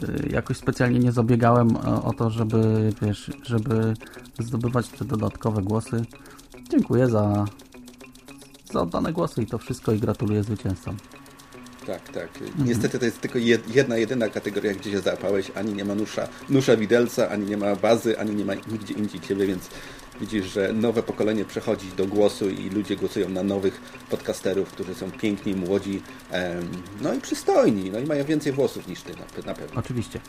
Y, 0.02 0.28
Jakoś 0.32 0.56
specjalnie 0.56 0.98
nie 0.98 1.12
zabiegałem 1.12 1.76
o 1.76 2.04
o 2.04 2.12
to, 2.12 2.30
żeby 2.30 2.92
wiesz, 3.02 3.30
żeby 3.42 3.94
zdobywać 4.38 4.88
te 4.88 5.04
dodatkowe 5.04 5.62
głosy. 5.62 6.04
Dziękuję 6.70 7.06
za, 7.08 7.44
za 8.72 8.80
oddane 8.80 9.12
głosy 9.12 9.42
i 9.42 9.46
to 9.46 9.58
wszystko 9.58 9.92
i 9.92 9.98
gratuluję 9.98 10.42
zwycięzcom. 10.42 10.96
Tak, 11.86 12.08
tak. 12.08 12.28
Mhm. 12.42 12.68
Niestety 12.68 12.98
to 12.98 13.04
jest 13.04 13.20
tylko 13.20 13.38
jed- 13.38 13.74
jedna, 13.74 13.96
jedyna 13.96 14.28
kategoria, 14.28 14.74
gdzie 14.74 14.90
się 14.90 15.00
załapałeś. 15.00 15.50
Ani 15.54 15.72
nie 15.74 15.84
ma 15.84 15.94
nusza, 15.94 16.28
nusza 16.48 16.76
widelca, 16.76 17.28
ani 17.28 17.46
nie 17.46 17.56
ma 17.56 17.76
bazy, 17.76 18.18
ani 18.18 18.34
nie 18.34 18.44
ma 18.44 18.54
nigdzie 18.54 18.94
indziej 18.94 19.20
ciebie, 19.20 19.46
więc 19.46 19.68
widzisz, 20.20 20.46
że 20.46 20.72
nowe 20.72 21.02
pokolenie 21.02 21.44
przechodzi 21.44 21.88
do 21.96 22.06
głosu 22.06 22.50
i 22.50 22.70
ludzie 22.70 22.96
głosują 22.96 23.28
na 23.28 23.42
nowych 23.42 23.80
podcasterów, 24.10 24.68
którzy 24.68 24.94
są 24.94 25.10
piękni, 25.10 25.54
młodzi, 25.54 26.02
em, 26.30 26.70
no 27.00 27.14
i 27.14 27.20
przystojni, 27.20 27.90
no 27.90 27.98
i 27.98 28.06
mają 28.06 28.24
więcej 28.24 28.52
włosów 28.52 28.88
niż 28.88 29.02
ty 29.02 29.12
na, 29.12 29.46
na 29.46 29.54
pewno. 29.54 29.80
Oczywiście. 29.80 30.20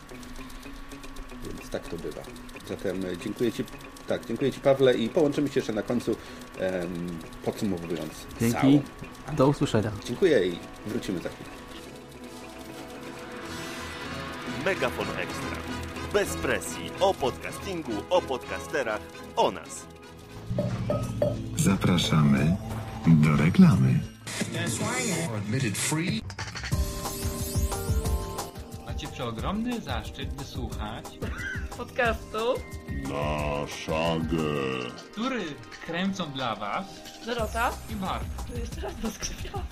Więc 1.44 1.70
tak 1.70 1.88
to 1.88 1.98
bywa. 1.98 2.22
Zatem 2.70 3.06
e, 3.06 3.18
dziękuję 3.18 3.52
Ci, 3.52 3.64
tak, 4.08 4.26
dziękuję 4.26 4.52
Ci 4.52 4.60
Pawle 4.60 4.94
i 4.94 5.10
połączymy 5.10 5.48
się 5.48 5.54
jeszcze 5.60 5.74
na 5.74 5.84
końcu 5.84 6.16
em, 6.60 7.20
podsumowując 7.46 8.14
Dzięki. 8.40 8.58
całą. 8.62 8.82
Do 9.38 9.48
usłyszenia. 9.48 9.92
Dziękuję 10.06 10.48
i 10.48 10.60
wrócimy 10.88 11.20
za 11.20 11.30
chwilę. 11.30 11.50
Megafon 14.66 15.08
Ekstra. 15.18 15.71
Bez 16.14 16.30
presji. 16.42 16.92
O 17.00 17.14
podcastingu, 17.14 17.92
o 18.10 18.22
podcasterach, 18.22 19.02
o 19.36 19.52
nas. 19.52 19.86
Zapraszamy 21.58 22.56
do 23.08 23.36
reklamy. 23.44 24.00
Macie 28.86 29.08
przeogromny 29.08 29.82
zaszczyt 29.82 30.34
wysłuchać, 30.34 31.06
podcastu 31.78 32.54
Na 33.04 33.68
szagę. 33.86 34.44
który 35.12 35.42
kręcą 35.86 36.32
dla 36.32 36.56
was 36.56 36.86
Dorota. 37.26 37.72
i 37.90 37.96
Mark. 37.96 38.26
To 38.52 38.60
jeszcze 38.60 38.82
raz 38.82 38.94
rozkrzywiałam. 39.04 39.66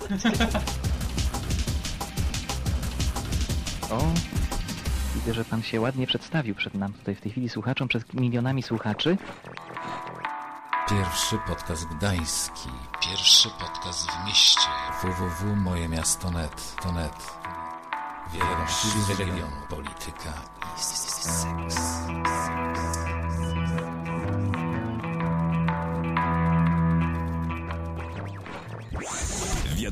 O, 3.90 3.98
widzę, 5.20 5.34
że 5.34 5.44
pan 5.44 5.62
się 5.62 5.80
ładnie 5.80 6.06
przedstawił 6.06 6.54
przed 6.54 6.74
nam 6.74 6.92
tutaj 6.92 7.14
w 7.14 7.20
tej 7.20 7.32
chwili 7.32 7.48
słuchaczom, 7.48 7.88
przed 7.88 8.14
milionami 8.14 8.62
słuchaczy. 8.62 9.16
Pierwszy 10.88 11.38
podcast 11.46 11.84
gdański. 11.84 12.68
Pierwszy 13.02 13.48
podcast 13.60 14.10
w 14.10 14.26
mieście. 14.26 14.68
www.mojemiasto.net. 15.02 16.74
To 16.82 16.92
net. 16.92 17.12
Wiadomości 18.34 18.88
z 18.88 19.10
regionu, 19.10 19.56
polityka 19.68 20.32
i 20.76 20.80
seks. 20.80 21.46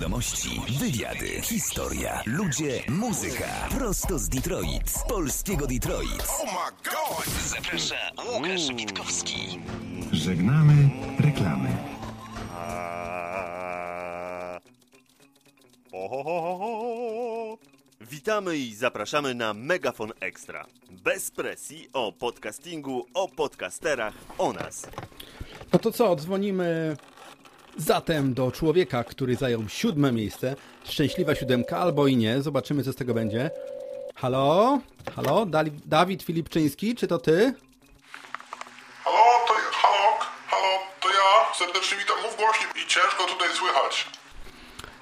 Wiadomości, 0.08 0.60
wywiady, 0.78 1.42
historia, 1.42 2.22
ludzie, 2.26 2.82
muzyka. 2.88 3.68
Prosto 3.78 4.18
z 4.18 4.28
Detroit, 4.28 4.90
z 4.90 5.04
polskiego 5.08 5.66
Detroit. 5.66 6.24
Oh 6.28 6.44
my 6.44 6.90
god! 6.90 7.26
Zaprasza 7.46 8.10
Łukasz 8.34 8.74
Witkowski. 8.76 9.60
Żegnamy 10.12 10.90
reklamy. 11.18 11.68
Witamy 18.00 18.56
i 18.56 18.74
zapraszamy 18.74 19.34
na 19.34 19.54
Megafon 19.54 20.12
Ekstra. 20.20 20.66
Bez 20.90 21.30
presji 21.30 21.88
o 21.92 22.12
podcastingu, 22.12 23.06
o 23.14 23.28
podcasterach, 23.28 24.14
o 24.38 24.52
nas. 24.52 24.86
No 25.72 25.78
to 25.78 25.92
co, 25.92 26.16
dzwonimy 26.16 26.96
zatem 27.78 28.34
do 28.34 28.50
człowieka, 28.52 29.04
który 29.04 29.36
zajął 29.36 29.68
siódme 29.68 30.12
miejsce. 30.12 30.56
Szczęśliwa 30.84 31.34
siódemka, 31.34 31.78
albo 31.78 32.06
i 32.06 32.16
nie. 32.16 32.42
Zobaczymy, 32.42 32.82
co 32.84 32.92
z 32.92 32.96
tego 32.96 33.14
będzie. 33.14 33.50
Halo? 34.16 34.78
Halo? 35.16 35.46
Dali- 35.46 35.80
Dawid 35.86 36.22
Filipczyński, 36.22 36.94
czy 36.94 37.06
to 37.06 37.18
ty? 37.18 37.54
Halo, 39.04 39.46
to 39.48 39.54
halo, 39.72 40.18
halo, 40.48 40.78
to 41.00 41.08
ja. 41.08 41.54
Serdecznie 41.58 41.98
witam, 41.98 42.16
mów 42.22 42.36
głośniej 42.36 42.68
i 42.84 42.86
ciężko 42.86 43.24
tutaj 43.24 43.48
słychać. 43.54 44.06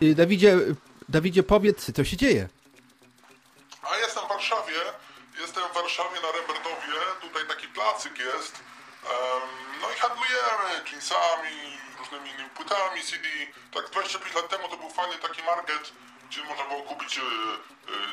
Y, 0.03 0.15
Dawidzie, 0.15 0.57
Dawidzie, 1.09 1.43
powiedz, 1.43 1.93
co 1.93 2.05
się 2.05 2.17
dzieje? 2.17 2.49
A 3.93 3.97
jestem 3.99 4.25
w 4.25 4.29
Warszawie, 4.29 4.73
jestem 5.41 5.63
w 5.71 5.75
Warszawie 5.75 6.17
na 6.23 6.33
Rembertowie, 6.33 6.99
tutaj 7.21 7.43
taki 7.49 7.69
placyk 7.69 8.19
jest. 8.19 8.55
No 9.83 9.87
i 9.97 9.99
handlujemy 10.01 10.91
jeansami, 10.93 11.57
różnymi 12.07 12.31
innymi 12.35 12.51
płytami, 12.51 13.03
CD. 13.03 13.27
Tak 13.75 13.91
25 13.91 14.35
lat 14.35 14.49
temu 14.49 14.69
to 14.69 14.77
był 14.77 14.91
fajny 14.91 15.17
taki 15.19 15.43
market, 15.43 15.93
gdzie 16.29 16.45
można 16.45 16.65
było 16.65 16.83
kupić 16.83 17.19
e, 17.19 17.23
e, 17.23 17.27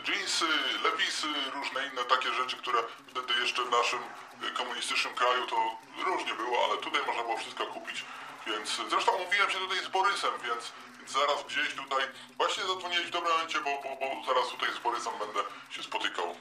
jeansy, 0.07 0.45
lewisy, 0.83 1.27
różne 1.55 1.79
inne 1.87 2.03
takie 2.03 2.29
rzeczy, 2.33 2.57
które 2.57 2.79
wtedy 3.07 3.33
jeszcze 3.41 3.65
w 3.65 3.71
naszym 3.71 3.99
e, 3.99 4.51
komunistycznym 4.59 5.13
kraju 5.13 5.47
to 5.47 5.57
różnie 6.05 6.33
było, 6.33 6.57
ale 6.65 6.81
tutaj 6.81 7.01
można 7.07 7.23
było 7.23 7.37
wszystko 7.37 7.65
kupić. 7.65 8.05
Więc 8.47 8.81
zresztą 8.89 9.11
mówiłem 9.25 9.49
się 9.49 9.59
tutaj 9.59 9.79
z 9.85 9.87
Borysem, 9.87 10.33
więc, 10.47 10.63
więc 10.97 11.11
zaraz 11.11 11.39
gdzieś 11.49 11.69
tutaj 11.81 12.03
właśnie 12.37 12.63
zadzwoniłeś 12.63 13.07
w 13.07 13.15
dobrym 13.17 13.31
momencie, 13.31 13.59
bo, 13.65 13.71
bo, 13.83 13.89
bo 14.01 14.33
zaraz 14.33 14.49
tutaj 14.49 14.69
z 14.79 14.79
Borysem 14.83 15.13
będę 15.19 15.39
się 15.69 15.83
spotykał. 15.83 16.35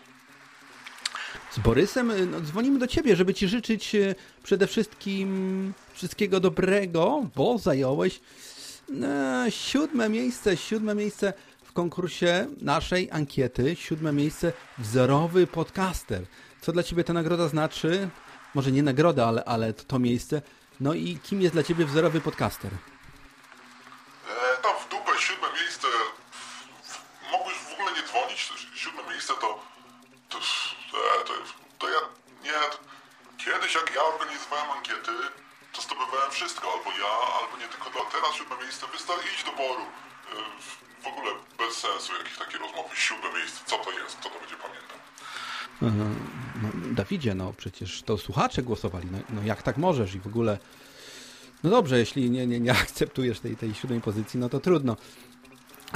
Z 1.51 1.59
Borysem 1.59 2.31
no, 2.31 2.41
dzwonimy 2.41 2.79
do 2.79 2.87
ciebie, 2.87 3.17
żeby 3.17 3.35
ci 3.35 3.49
życzyć 3.49 3.97
przede 4.43 4.67
wszystkim 4.67 5.29
wszystkiego 5.93 6.41
dobrego, 6.41 7.27
bo 7.37 7.59
zająłeś 7.59 8.21
no, 8.89 9.51
siódme 9.51 10.09
miejsce, 10.09 10.57
siódme 10.57 10.95
miejsce 10.95 11.33
w 11.65 11.73
konkursie 11.73 12.47
naszej 12.61 13.11
ankiety, 13.11 13.77
siódme 13.77 14.13
miejsce 14.13 14.53
wzorowy 14.79 15.47
podcaster. 15.47 16.23
Co 16.61 16.73
dla 16.73 16.83
ciebie 16.83 17.05
ta 17.05 17.13
nagroda 17.13 17.49
znaczy? 17.49 18.09
Może 18.55 18.73
nie 18.73 18.83
nagroda, 18.83 19.27
ale, 19.27 19.45
ale 19.45 19.73
to, 19.73 19.85
to 19.85 19.99
miejsce. 19.99 20.43
No 20.81 20.95
i 20.95 21.19
kim 21.23 21.43
jest 21.43 21.55
dla 21.55 21.63
ciebie 21.63 21.85
wzorowy 21.87 22.21
podcaster? 22.21 22.71
E, 22.73 24.63
tam 24.63 24.73
w 24.87 24.89
dupę 24.91 25.13
siódme 25.19 25.49
miejsce. 25.61 25.87
Mogłeś 27.33 27.57
w 27.57 27.73
ogóle 27.73 27.93
nie 27.93 28.09
dzwonić. 28.09 28.53
Siódme 28.75 29.03
miejsce 29.11 29.33
to. 29.41 29.59
To, 30.29 30.39
e, 30.39 31.25
to, 31.25 31.33
to 31.79 31.89
ja. 31.89 32.01
Nie. 32.45 32.61
Kiedyś 33.45 33.75
jak 33.75 33.95
ja 33.95 34.03
organizowałem 34.03 34.71
ankiety, 34.71 35.13
to 35.37 35.42
zdobywałem 36.03 36.31
wszystko. 36.31 36.73
Albo 36.73 36.91
ja, 36.91 37.13
albo 37.41 37.57
nie 37.63 37.69
tylko 37.69 37.91
dla. 37.91 38.03
Teraz 38.15 38.35
siódme 38.35 38.57
miejsce 38.63 38.87
wystarczy 38.93 39.29
iść 39.35 39.45
do 39.45 39.53
boru. 39.53 39.83
E, 39.83 40.35
w 41.03 41.07
ogóle 41.07 41.31
bez 41.59 41.77
sensu 41.77 42.13
jakieś 42.19 42.39
takie 42.39 42.59
rozmowy. 42.59 42.89
Siódme 42.95 43.33
miejsce. 43.39 43.61
Co 43.67 43.79
to 43.79 43.91
jest? 43.91 44.17
Kto 44.17 44.31
to 44.31 44.39
będzie 44.41 44.57
pamiętał? 44.57 44.99
No, 45.83 46.05
Dawidzie, 46.95 47.35
no 47.35 47.53
przecież 47.57 48.03
to 48.03 48.19
słuchacze 48.19 48.63
głosowali. 48.63 49.09
No, 49.13 49.19
no 49.31 49.43
jak 49.43 49.63
tak 49.63 49.77
możesz 49.77 50.15
i 50.15 50.21
w 50.21 50.27
ogóle. 50.27 50.59
No 51.65 51.71
dobrze, 51.71 51.99
jeśli 51.99 52.31
nie, 52.31 52.47
nie, 52.47 52.61
nie 52.61 52.73
akceptujesz 52.85 53.41
tej, 53.41 53.57
tej 53.57 53.75
siódmej 53.75 54.01
pozycji, 54.01 54.41
no 54.41 54.49
to 54.49 54.61
trudno. 54.61 54.97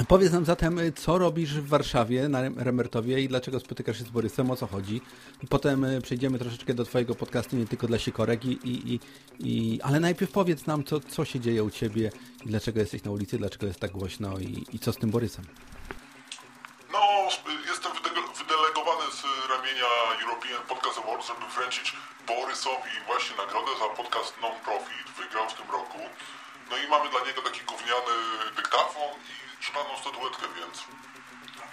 Powiedz 0.05 0.31
nam 0.31 0.45
zatem, 0.45 0.79
co 0.95 1.17
robisz 1.17 1.53
w 1.53 1.67
Warszawie 1.67 2.29
na 2.29 2.41
Remertowie 2.55 3.21
i 3.21 3.27
dlaczego 3.27 3.59
spotykasz 3.59 3.97
się 3.97 4.03
z 4.03 4.09
Borysem, 4.09 4.51
o 4.51 4.55
co 4.55 4.67
chodzi. 4.67 5.01
Potem 5.49 5.83
y, 5.83 6.01
przejdziemy 6.01 6.39
troszeczkę 6.39 6.73
do 6.73 6.85
Twojego 6.85 7.15
podcastu, 7.15 7.55
nie 7.55 7.65
tylko 7.65 7.87
dla 7.87 7.99
sikorek, 7.99 8.45
i, 8.45 8.59
i, 8.63 8.99
i, 9.39 9.81
ale 9.81 9.99
najpierw 9.99 10.31
powiedz 10.31 10.65
nam, 10.65 10.83
co, 10.83 10.99
co 10.99 11.25
się 11.25 11.39
dzieje 11.39 11.63
u 11.63 11.69
Ciebie 11.69 12.11
i 12.45 12.47
dlaczego 12.49 12.79
jesteś 12.79 13.03
na 13.03 13.11
ulicy, 13.11 13.37
dlaczego 13.37 13.67
jest 13.67 13.79
tak 13.79 13.91
głośno 13.91 14.37
i, 14.39 14.65
i 14.73 14.79
co 14.79 14.93
z 14.93 14.97
tym 14.97 15.09
Borysem. 15.09 15.45
No, 16.93 16.99
jestem 17.69 17.91
wydelegowany 18.39 19.11
z 19.11 19.23
ramienia 19.49 19.91
European 20.23 20.61
Podcast 20.69 20.97
Awards, 20.99 21.27
żeby 21.27 21.45
wręczyć 21.57 21.93
Borysowi 22.27 22.93
właśnie 23.07 23.37
nagrodę 23.37 23.71
za 23.79 23.87
podcast 23.99 24.33
non-profit. 24.41 25.07
Wygrał 25.19 25.49
w 25.49 25.53
tym 25.53 25.67
roku. 25.71 25.99
No 26.69 26.75
i 26.77 26.89
mamy 26.89 27.09
dla 27.09 27.21
niego 27.27 27.41
szklaną 29.77 29.97
statuetkę, 29.97 30.45
więc, 30.59 30.83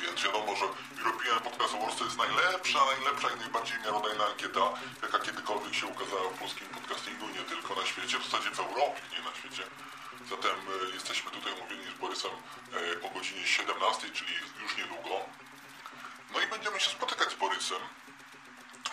więc 0.00 0.22
wiadomo, 0.22 0.56
że 0.56 0.64
European 0.98 1.40
Podcast 1.40 1.74
Awards 1.74 1.96
to 1.96 2.04
jest 2.04 2.18
najlepsza, 2.18 2.84
najlepsza 2.84 3.28
i 3.30 3.38
najbardziej 3.38 3.78
miarodajna 3.78 4.26
ankieta, 4.26 4.72
jaka 5.02 5.18
kiedykolwiek 5.18 5.74
się 5.74 5.86
ukazała 5.86 6.28
w 6.30 6.38
polskim 6.38 6.68
podcastingu, 6.68 7.28
nie 7.28 7.44
tylko 7.52 7.74
na 7.74 7.86
świecie, 7.86 8.18
w 8.18 8.24
zasadzie 8.24 8.50
w 8.50 8.60
Europie, 8.60 9.02
nie 9.12 9.22
na 9.28 9.34
świecie. 9.38 9.62
Zatem 10.30 10.56
e, 10.90 10.94
jesteśmy 10.94 11.30
tutaj 11.30 11.52
umówieni 11.52 11.84
z 11.96 12.00
Borysem 12.00 12.30
e, 12.30 13.06
o 13.06 13.10
godzinie 13.10 13.46
17, 13.46 14.10
czyli 14.10 14.34
już 14.62 14.76
niedługo. 14.76 15.14
No 16.32 16.40
i 16.40 16.46
będziemy 16.46 16.80
się 16.80 16.90
spotykać 16.90 17.30
z 17.30 17.34
Borysem. 17.34 17.82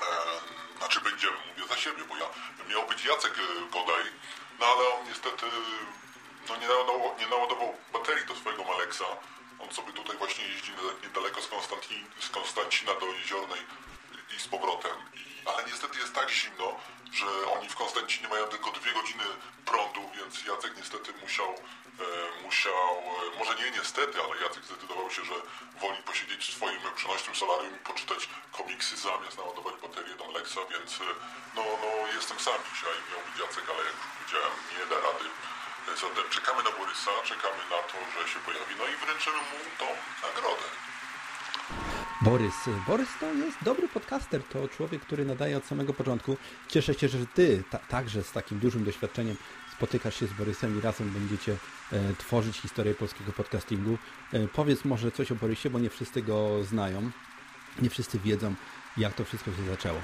E, 0.02 0.78
znaczy 0.78 1.02
będziemy, 1.02 1.38
mówię 1.48 1.68
za 1.68 1.78
siebie, 1.78 2.04
bo 2.10 2.18
ja 2.18 2.28
miał 2.70 2.88
być 2.88 3.06
Jacek 3.06 3.34
Godaj, 3.72 4.04
no 4.60 4.66
ale 4.66 4.90
on 4.90 5.06
niestety 5.08 5.46
no, 6.50 6.56
nie, 6.58 6.68
naładował, 6.68 7.16
nie 7.20 7.28
naładował 7.28 7.76
baterii 7.94 8.26
do 8.26 8.36
swojego 8.36 8.64
Maleksa. 8.64 9.06
On 9.60 9.72
sobie 9.72 9.94
tutaj 9.94 10.18
właśnie 10.18 10.46
jeździ 10.48 10.72
niedaleko 11.04 11.42
z, 11.42 11.48
Konstantin, 11.48 12.06
z 12.20 12.30
Konstancina 12.30 12.94
do 12.96 13.06
Jeziornej 13.06 13.62
i 14.38 14.40
z 14.40 14.48
powrotem. 14.48 14.92
Ale 15.46 15.64
niestety 15.64 16.00
jest 16.00 16.14
tak 16.14 16.30
zimno, 16.30 16.80
że 17.12 17.26
oni 17.54 17.70
w 17.70 17.76
Konstancinie 17.76 18.28
mają 18.28 18.48
tylko 18.48 18.72
dwie 18.72 18.94
godziny 18.94 19.24
prądu, 19.66 20.02
więc 20.16 20.46
Jacek 20.46 20.78
niestety 20.78 21.14
musiał, 21.22 21.50
e, 21.50 22.42
musiał, 22.44 23.04
e, 23.34 23.40
może 23.40 23.56
nie 23.56 23.72
niestety, 23.72 24.22
ale 24.24 24.42
Jacek 24.42 24.64
zdecydował 24.64 25.12
się, 25.12 25.26
że 25.26 25.34
woli 25.82 26.04
posiedzieć 26.04 26.46
w 26.46 26.54
swoim 26.56 26.80
przenośnym 26.96 27.36
solarium 27.36 27.76
i 27.76 27.80
poczytać 27.80 28.30
komiksy 28.52 28.98
zamiast 28.98 29.38
naładować 29.38 29.76
baterię 29.82 30.16
do 30.16 30.26
Alexa, 30.26 30.62
więc 30.72 31.02
e, 31.02 31.04
no, 31.56 31.64
no 31.82 32.14
jestem 32.16 32.40
sam 32.40 32.60
dzisiaj, 32.74 32.94
miał 33.12 33.22
być 33.26 33.40
Jacek, 33.42 33.66
ale 33.70 33.84
jak 33.86 33.96
już 34.00 34.08
powiedziałem, 34.18 34.54
nie 34.78 34.86
da 34.86 34.96
rady. 35.08 35.26
Zatem 35.88 36.30
czekamy 36.30 36.64
na 36.64 36.72
Borysa, 36.72 37.12
czekamy 37.24 37.62
na 37.70 37.82
to, 37.90 37.98
że 38.14 38.30
się 38.34 38.40
pojawi, 38.40 38.76
no 38.78 38.86
i 38.88 39.06
wręczymy 39.06 39.38
mu 39.38 39.58
tą 39.80 39.86
nagrodę. 40.28 40.64
Borys. 42.22 42.56
Borys 42.88 43.10
to 43.20 43.34
jest 43.34 43.58
dobry 43.64 43.88
podcaster, 43.88 44.44
to 44.44 44.68
człowiek, 44.68 45.02
który 45.02 45.26
nadaje 45.26 45.58
od 45.58 45.66
samego 45.66 45.94
początku. 45.94 46.38
Cieszę 46.68 46.94
się, 46.94 47.08
że 47.08 47.26
ty 47.26 47.64
ta, 47.70 47.78
także 47.78 48.24
z 48.24 48.32
takim 48.32 48.60
dużym 48.60 48.84
doświadczeniem 48.84 49.38
spotykasz 49.72 50.20
się 50.20 50.28
z 50.28 50.34
Borysem 50.34 50.80
i 50.80 50.82
razem 50.82 51.10
będziecie 51.10 51.52
e, 51.92 52.16
tworzyć 52.18 52.58
historię 52.58 52.94
polskiego 52.94 53.32
podcastingu. 53.32 53.98
E, 54.34 54.48
powiedz 54.48 54.86
może 54.86 55.12
coś 55.12 55.32
o 55.32 55.36
Borysie, 55.36 55.70
bo 55.70 55.80
nie 55.80 55.90
wszyscy 55.90 56.22
go 56.22 56.64
znają, 56.64 57.12
nie 57.82 57.90
wszyscy 57.90 58.20
wiedzą, 58.20 58.56
jak 58.98 59.14
to 59.14 59.26
wszystko 59.26 59.52
się 59.52 59.64
zaczęło. 59.72 60.00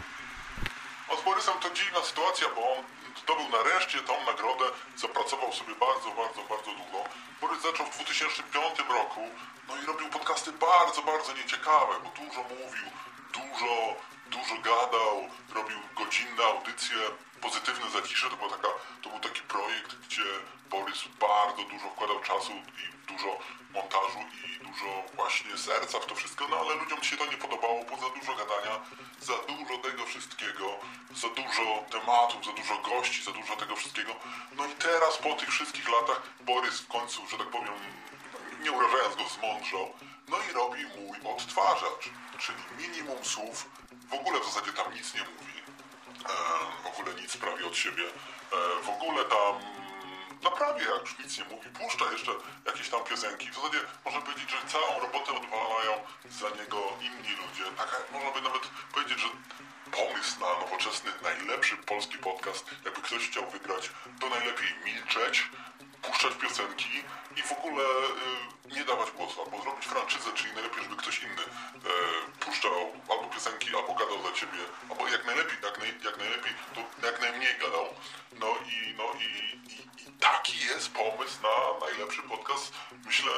No 1.09 1.21
z 1.21 1.25
Borysem 1.25 1.53
to 1.61 1.69
dziwna 1.69 2.01
sytuacja, 2.01 2.47
bo 2.55 2.77
on 2.77 2.83
zdobył 3.27 3.49
nareszcie 3.49 3.99
tą 3.99 4.25
nagrodę, 4.25 4.65
zapracował 4.95 5.53
sobie 5.53 5.75
bardzo, 5.75 6.09
bardzo, 6.11 6.41
bardzo 6.41 6.71
długo. 6.71 6.99
Borys 7.41 7.61
zaczął 7.61 7.85
w 7.85 7.95
2005 7.95 8.79
roku, 8.89 9.21
no 9.67 9.77
i 9.77 9.85
robił 9.85 10.09
podcasty 10.09 10.51
bardzo, 10.51 11.01
bardzo 11.01 11.33
nieciekawe, 11.33 11.93
bo 12.03 12.09
dużo 12.09 12.41
mówił, 12.43 12.87
dużo, 13.33 13.95
dużo 14.35 14.55
gadał, 14.55 15.29
robił 15.55 15.79
godzinne 15.95 16.43
audycje, 16.43 16.97
pozytywne 17.41 17.89
zacisze, 17.89 18.29
to, 18.29 18.37
była 18.37 18.49
taka, 18.49 18.67
to 19.01 19.09
był 19.09 19.19
taki 19.19 19.41
projekt, 19.41 19.95
gdzie 19.95 20.27
Borys 20.69 21.07
bardzo 21.19 21.63
dużo 21.63 21.89
wkładał 21.89 22.19
czasu 22.19 22.51
i 22.51 23.11
dużo 23.11 23.39
montażu 23.73 24.19
i 24.45 24.65
dużo 24.65 25.03
właśnie 25.15 25.57
serca 25.57 25.99
w 25.99 26.05
to 26.05 26.15
wszystko, 26.15 26.47
no 26.47 26.57
ale 26.59 26.75
ludziom 26.75 27.03
się 27.03 27.17
to 27.17 27.25
nie 27.25 27.37
podobało, 27.37 27.83
bo 27.83 27.97
za 27.97 28.09
dużo 28.19 28.35
gadania, 28.35 28.79
za 29.19 29.33
dużo 29.37 29.77
tego 29.77 30.05
wszystkiego, 30.05 30.79
za 31.15 31.29
dużo 31.29 31.83
tematów, 31.91 32.45
za 32.45 32.51
dużo 32.51 32.77
gości, 32.77 33.23
za 33.23 33.31
dużo 33.31 33.55
tego 33.55 33.75
wszystkiego. 33.75 34.15
No 34.57 34.65
i 34.65 34.71
teraz 34.71 35.17
po 35.17 35.33
tych 35.33 35.49
wszystkich 35.49 35.89
latach 35.89 36.21
Borys 36.41 36.81
w 36.81 36.87
końcu, 36.87 37.27
że 37.27 37.37
tak 37.37 37.47
powiem, 37.47 37.73
nie 38.63 38.71
urażając 38.71 39.15
go, 39.15 39.23
zmądrzał, 39.29 39.93
no 40.27 40.37
i 40.49 40.53
robi 40.53 40.85
mój 40.85 41.33
odtwarzacz, 41.33 42.09
czyli 42.39 42.57
minimum 42.77 43.25
słów, 43.25 43.69
w 44.09 44.13
ogóle 44.13 44.39
w 44.39 44.45
zasadzie 44.45 44.73
tam 44.73 44.93
nic 44.93 45.13
nie 45.13 45.21
mówi, 45.21 45.57
e, 46.25 46.33
w 46.83 46.87
ogóle 46.87 47.21
nic 47.21 47.37
prawie 47.37 47.65
od 47.65 47.77
siebie, 47.77 48.03
e, 48.03 48.83
w 48.83 48.89
ogóle 48.89 49.25
tam 49.25 49.53
prawie 50.57 50.85
jak 50.85 51.19
nic 51.19 51.37
nie 51.37 51.43
mówi, 51.43 51.69
puszcza 51.69 52.11
jeszcze 52.11 52.31
jakieś 52.65 52.89
tam 52.89 53.03
piosenki. 53.03 53.51
W 53.51 53.55
zasadzie 53.55 53.79
można 54.05 54.21
powiedzieć, 54.21 54.49
że 54.51 54.57
całą 54.67 54.99
robotę 54.99 55.31
odwalają 55.31 55.93
za 56.29 56.49
niego 56.49 56.79
inni 57.01 57.35
ludzie. 57.41 57.63
Taka, 57.77 57.97
można 58.11 58.31
by 58.31 58.41
nawet 58.41 58.63
powiedzieć, 58.93 59.19
że 59.19 59.27
pomysł 59.91 60.39
na 60.39 60.59
nowoczesny, 60.61 61.11
najlepszy 61.23 61.77
polski 61.77 62.17
podcast, 62.17 62.65
jakby 62.85 63.01
ktoś 63.01 63.29
chciał 63.29 63.49
wygrać, 63.49 63.89
to 64.19 64.29
najlepiej 64.29 64.67
milczeć, 64.85 65.49
puszczać 66.07 66.33
piosenki 66.33 67.03
i 67.35 67.41
w 67.41 67.51
ogóle 67.51 67.83
y, 67.83 68.75
nie 68.75 68.85
dawać 68.85 69.11
głosu, 69.11 69.41
albo 69.41 69.61
zrobić 69.61 69.85
franczyzę, 69.85 70.29
czyli 70.35 70.53
najlepiej, 70.53 70.83
żeby 70.83 70.95
ktoś 70.95 71.23
inny 71.23 71.41
y, 71.41 72.39
puszczał 72.39 72.71
albo 73.09 73.23
piosenki, 73.33 73.75
albo 73.75 73.93
gadał 73.93 74.23
za 74.23 74.31
ciebie, 74.39 74.59
albo 74.89 75.07
jak 75.07 75.25
najlepiej, 75.25 75.57
jak, 75.63 75.79
naj, 75.79 75.93
jak 76.03 76.17
najlepiej, 76.17 76.53
to 76.75 77.07
jak 77.07 77.21
najmniej 77.21 77.57
gadał. 77.59 77.87
No 78.39 78.47
i, 78.47 78.95
no 78.97 79.03
i, 79.19 79.27
i, 79.73 80.07
i 80.07 80.11
taki 80.19 80.59
jest 80.59 80.91
pomysł 80.91 81.37
na 81.43 81.85
najlepszy 81.87 82.21
podcast, 82.21 82.73
myślę, 83.05 83.31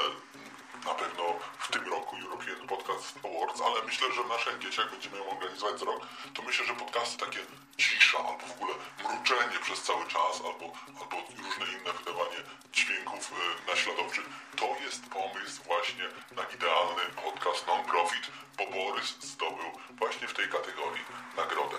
na 0.85 0.93
pewno 0.93 1.23
w 1.59 1.67
tym 1.71 1.83
roku 1.89 2.15
European 2.15 2.67
Podcast 2.67 3.19
Awards, 3.25 3.61
ale 3.61 3.85
myślę, 3.85 4.07
że 4.15 4.23
w 4.23 4.27
naszej 4.27 4.53
jak 4.77 4.91
będziemy 4.91 5.17
ją 5.17 5.29
organizować 5.29 5.79
za 5.79 5.85
rok, 5.85 6.07
to 6.33 6.41
myślę, 6.41 6.65
że 6.65 6.73
podcasty 6.73 7.17
takie 7.25 7.39
cisza, 7.77 8.17
albo 8.17 8.43
w 8.47 8.55
ogóle 8.55 8.73
mruczenie 9.03 9.59
przez 9.61 9.81
cały 9.81 10.05
czas, 10.07 10.33
albo, 10.47 10.65
albo 11.01 11.15
różne 11.43 11.65
inne 11.75 11.91
wydawanie 11.99 12.39
dźwięków 12.73 13.31
y, 13.31 13.71
naśladowczych, 13.71 14.25
to 14.55 14.75
jest 14.85 15.01
pomysł 15.07 15.63
właśnie 15.63 16.05
na 16.35 16.43
idealny 16.55 17.01
podcast 17.23 17.67
non-profit, 17.67 18.31
bo 18.57 18.63
Borys 18.71 19.09
zdobył 19.21 19.69
właśnie 19.99 20.27
w 20.27 20.33
tej 20.33 20.47
kategorii 20.47 21.03
nagrodę. 21.37 21.77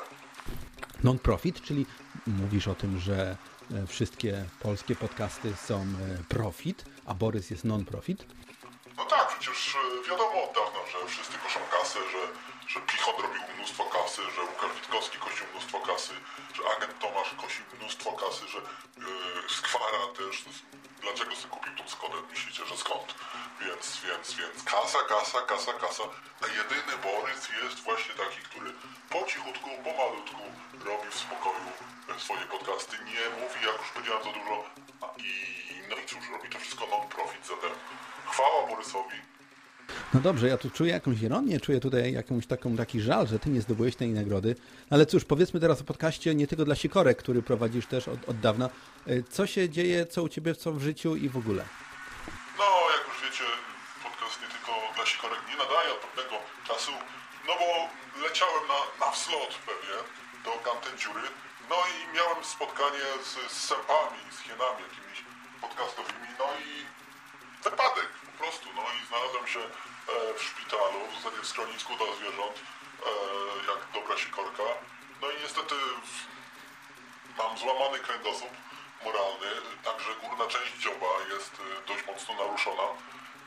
Non-profit, 1.04 1.62
czyli 1.62 1.86
mówisz 2.26 2.68
o 2.68 2.74
tym, 2.74 3.00
że 3.00 3.36
e, 3.74 3.86
wszystkie 3.86 4.44
polskie 4.60 4.96
podcasty 4.96 5.56
są 5.56 5.76
e, 5.80 5.86
profit, 6.28 6.84
a 7.06 7.14
Borys 7.14 7.50
jest 7.50 7.64
non-profit. 7.64 8.26
Przecież 9.40 9.74
e, 9.74 10.09
wiadomo 10.09 10.44
od 10.44 10.53
dawna, 10.55 10.81
że 10.92 11.07
wszyscy 11.09 11.38
koszą 11.38 11.61
kasę, 11.70 11.98
że, 12.12 12.22
że 12.68 12.81
Pichot 12.81 13.20
robił 13.20 13.42
mnóstwo 13.57 13.85
kasy, 13.85 14.22
że 14.35 14.42
Łukasz 14.42 14.72
Witkowski 14.74 15.18
kosił 15.18 15.46
mnóstwo 15.53 15.81
kasy, 15.81 16.14
że 16.55 16.62
agent 16.76 16.98
Tomasz 16.98 17.35
kosił 17.42 17.64
mnóstwo 17.79 18.12
kasy, 18.12 18.48
że 18.48 18.59
yy, 18.59 19.48
Skwara 19.48 20.07
też. 20.18 20.44
Dlaczego 21.00 21.37
sobie 21.37 21.55
kupił 21.55 21.76
tą 21.76 21.88
Skodę? 21.88 22.16
Myślicie, 22.31 22.66
że 22.66 22.76
skąd? 22.76 23.14
Więc, 23.61 24.00
więc, 24.07 24.33
więc 24.33 24.64
kasa, 24.64 24.98
kasa, 25.09 25.40
kasa, 25.42 25.72
kasa. 25.72 26.05
A 26.42 26.46
jedyny 26.46 26.92
Borys 27.03 27.48
jest 27.62 27.81
właśnie 27.81 28.14
taki, 28.14 28.40
który 28.42 28.72
po 29.11 29.24
cichutku, 29.31 29.70
pomalutku 29.85 30.42
robi 30.85 31.09
w 31.11 31.14
spokoju 31.14 31.68
e, 32.16 32.20
swoje 32.20 32.44
podcasty. 32.46 32.96
Nie 33.05 33.24
mówi, 33.40 33.66
jak 33.66 33.79
już 33.81 33.90
powiedziałem, 33.94 34.24
za 34.24 34.33
dużo. 34.33 34.64
I 35.16 35.31
no 35.88 35.96
i 35.96 36.07
cóż, 36.07 36.24
robi 36.33 36.48
to 36.48 36.59
wszystko 36.59 36.87
non-profit 36.87 37.46
zatem. 37.46 37.72
Chwała 38.30 38.66
Borysowi. 38.68 39.16
No 40.14 40.20
dobrze, 40.20 40.48
ja 40.48 40.56
tu 40.58 40.70
czuję 40.70 40.92
jakąś 40.92 41.22
ironię, 41.22 41.60
czuję 41.60 41.80
tutaj 41.80 42.12
jakąś 42.12 42.46
taką, 42.46 42.76
taki 42.76 43.00
żal, 43.00 43.26
że 43.26 43.38
ty 43.38 43.50
nie 43.50 43.60
zdobyłeś 43.60 43.96
tej 43.96 44.10
nagrody. 44.10 44.54
Ale 44.90 45.06
cóż, 45.06 45.24
powiedzmy 45.24 45.60
teraz 45.60 45.80
o 45.80 45.84
podcaście 45.84 46.34
nie 46.34 46.46
tylko 46.46 46.64
dla 46.64 46.74
Sikorek, 46.74 47.18
który 47.18 47.42
prowadzisz 47.42 47.86
też 47.86 48.08
od, 48.08 48.28
od 48.28 48.40
dawna. 48.40 48.66
E, 49.06 49.22
Co 49.22 49.46
się 49.46 49.68
dzieje, 49.68 50.06
co 50.06 50.22
u 50.22 50.28
ciebie, 50.28 50.54
co 50.54 50.72
w 50.72 50.80
życiu 50.82 51.16
i 51.16 51.28
w 51.28 51.36
ogóle? 51.36 51.64
No, 52.58 52.64
jak 52.96 53.02
już 53.08 53.18
wiecie, 53.24 53.44
podcast 54.04 54.36
nie 54.42 54.48
tylko 54.54 54.72
dla 54.96 55.06
sikorek 55.06 55.40
nie 55.50 55.56
nadaje 55.64 55.88
od 55.96 56.00
pewnego 56.06 56.36
czasu, 56.68 56.92
no 57.46 57.52
bo 57.60 57.68
leciałem 58.26 58.64
na, 58.72 58.80
na 59.06 59.12
wzlot 59.12 59.52
pewnie 59.68 59.94
do 60.44 60.50
tamtej 60.70 60.94
dziury, 61.02 61.24
no 61.70 61.76
i 61.92 61.96
miałem 62.16 62.44
spotkanie 62.54 63.04
z, 63.28 63.52
z 63.52 63.56
sępami, 63.68 64.20
z 64.36 64.38
hienami 64.44 64.80
jakimiś 64.88 65.18
podcastowymi, 65.64 66.28
no 66.40 66.46
i 66.68 66.70
wypadek 67.64 68.08
po 68.26 68.42
prostu, 68.42 68.68
no 68.76 68.82
i 68.82 69.06
znalazłem 69.06 69.46
się 69.46 69.60
e, 69.60 70.34
w 70.38 70.42
szpitalu, 70.42 70.98
w 71.10 71.14
zasadzie 71.14 71.42
w 71.42 71.46
schronisku 71.46 71.96
dla 71.96 72.06
zwierząt, 72.16 72.56
e, 72.56 73.10
jak 73.70 73.80
dobra 73.94 74.18
sikorka, 74.18 74.62
no 75.20 75.30
i 75.30 75.42
niestety 75.42 75.74
mam 77.38 77.58
złamany 77.58 77.98
kręgosłup 77.98 78.50
moralny, 79.04 79.50
także 79.84 80.10
górna 80.22 80.46
część 80.46 80.72
dzioba 80.78 81.06
jest 81.34 81.54
y, 81.54 81.86
dość 81.86 82.06
mocno 82.06 82.34
naruszona. 82.34 82.82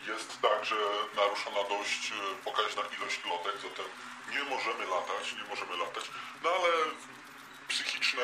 Jest 0.07 0.41
także 0.41 0.75
naruszona 1.15 1.63
dość 1.69 2.13
pokaźna 2.45 2.81
ilość 2.97 3.19
lotek, 3.25 3.55
zatem 3.55 3.85
nie 4.31 4.43
możemy 4.43 4.85
latać, 4.85 5.33
nie 5.37 5.43
możemy 5.49 5.77
latać, 5.77 6.05
no 6.43 6.49
ale 6.49 6.69
psychiczne 7.67 8.23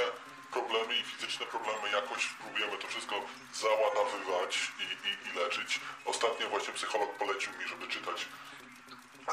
problemy 0.52 0.98
i 0.98 1.04
fizyczne 1.04 1.46
problemy 1.46 1.90
jakoś 1.92 2.26
próbujemy 2.28 2.78
to 2.78 2.88
wszystko 2.88 3.16
załatawywać 3.54 4.72
i, 4.80 4.84
i, 4.84 5.30
i 5.30 5.40
leczyć. 5.40 5.80
Ostatnio 6.06 6.50
właśnie 6.50 6.74
psycholog 6.74 7.18
polecił 7.18 7.54
mi, 7.54 7.68
żeby 7.68 7.88
czytać 7.88 8.26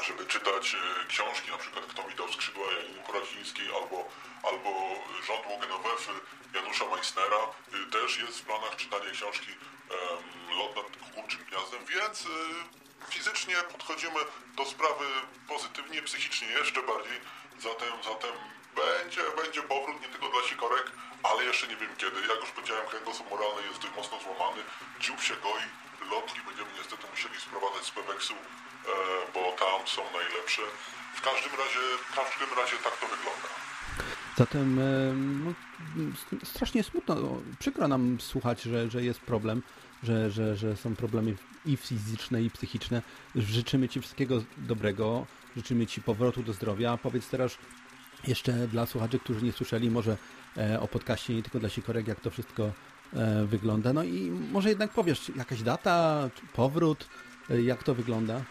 żeby 0.03 0.25
czytać 0.25 0.75
e, 0.75 1.07
książki, 1.07 1.51
na 1.51 1.57
przykład 1.57 1.85
Kto 1.85 2.07
mi 2.07 2.15
dał 2.15 2.33
skrzydła 2.33 2.71
Janiny 2.71 2.99
Poradzińskiej 3.07 3.67
albo, 3.67 4.09
albo 4.43 4.69
Rząd 5.27 5.45
Łogenowefy 5.47 6.11
Janusza 6.53 6.85
Meissnera. 6.85 7.41
Y, 7.73 7.91
Też 7.91 8.17
jest 8.17 8.39
w 8.39 8.45
planach 8.45 8.75
czytanie 8.75 9.11
książki 9.11 9.51
em, 9.51 10.57
Lot 10.57 10.75
nad 10.75 10.97
kukurczym 10.97 11.45
gniazdem, 11.45 11.85
więc 11.85 12.25
y, 12.25 12.27
fizycznie 13.09 13.55
podchodzimy 13.55 14.19
do 14.55 14.65
sprawy 14.65 15.05
pozytywnie, 15.47 16.01
psychicznie 16.01 16.47
jeszcze 16.47 16.81
bardziej. 16.83 17.19
Zatem, 17.59 18.03
zatem 18.03 18.31
będzie, 18.81 19.21
będzie 19.41 19.61
powrót 19.73 19.97
nie 20.01 20.09
tylko 20.13 20.27
dla 20.33 20.43
sikorek, 20.49 20.85
ale 21.29 21.39
jeszcze 21.49 21.67
nie 21.71 21.77
wiem 21.81 21.93
kiedy. 22.01 22.17
Jak 22.31 22.39
już 22.43 22.51
powiedziałem, 22.57 22.85
kręgosłup 22.91 23.27
moralny 23.33 23.61
jest 23.67 23.79
dość 23.81 23.95
mocno 23.99 24.15
złamany, 24.25 24.61
dziób 25.03 25.19
się 25.27 25.35
goi, 25.45 25.67
lotki 26.13 26.39
będziemy 26.47 26.71
niestety 26.79 27.05
musieli 27.13 27.37
sprowadzać 27.45 27.83
z 27.85 27.91
Peweksu, 27.91 28.33
e, 28.33 28.39
bo 29.33 29.41
tam 29.63 29.79
są 29.95 30.01
najlepsze. 30.19 30.61
W 31.19 31.21
każdym 31.21 31.53
razie, 31.61 31.83
w 32.09 32.15
każdym 32.19 32.49
razie 32.59 32.75
tak 32.85 32.95
to 33.01 33.05
wygląda. 33.15 33.49
Zatem 34.37 34.79
e, 34.79 35.13
no, 35.45 35.51
strasznie 36.43 36.83
smutno, 36.83 37.15
no, 37.15 37.41
przykro 37.59 37.87
nam 37.87 38.17
słuchać, 38.21 38.61
że, 38.61 38.89
że 38.89 39.03
jest 39.03 39.19
problem, 39.19 39.63
że, 40.03 40.31
że, 40.31 40.55
że 40.55 40.77
są 40.77 40.95
problemy 40.95 41.35
i 41.65 41.77
fizyczne, 41.77 42.41
i 42.41 42.49
psychiczne. 42.49 43.01
Życzymy 43.35 43.89
Ci 43.89 44.01
wszystkiego 44.01 44.43
dobrego, 44.57 45.25
życzymy 45.55 45.87
Ci 45.87 46.01
powrotu 46.01 46.43
do 46.43 46.53
zdrowia. 46.53 46.97
Powiedz 46.97 47.29
teraz 47.29 47.57
jeszcze 48.27 48.51
dla 48.53 48.85
słuchaczy, 48.85 49.19
którzy 49.19 49.45
nie 49.45 49.51
słyszeli 49.51 49.89
może 49.89 50.17
e, 50.57 50.79
o 50.79 50.87
podcaście, 50.87 51.33
nie 51.33 51.43
tylko 51.43 51.59
dla 51.59 51.69
sikorek, 51.69 52.07
jak 52.07 52.19
to 52.19 52.29
wszystko 52.29 52.63
e, 52.63 53.45
wygląda. 53.45 53.93
No 53.93 54.03
i 54.03 54.31
może 54.51 54.69
jednak 54.69 54.91
powiesz, 54.91 55.31
jakaś 55.35 55.61
data, 55.61 56.29
powrót, 56.53 57.07
e, 57.49 57.61
jak 57.61 57.83
to 57.83 57.95
wygląda? 57.95 58.41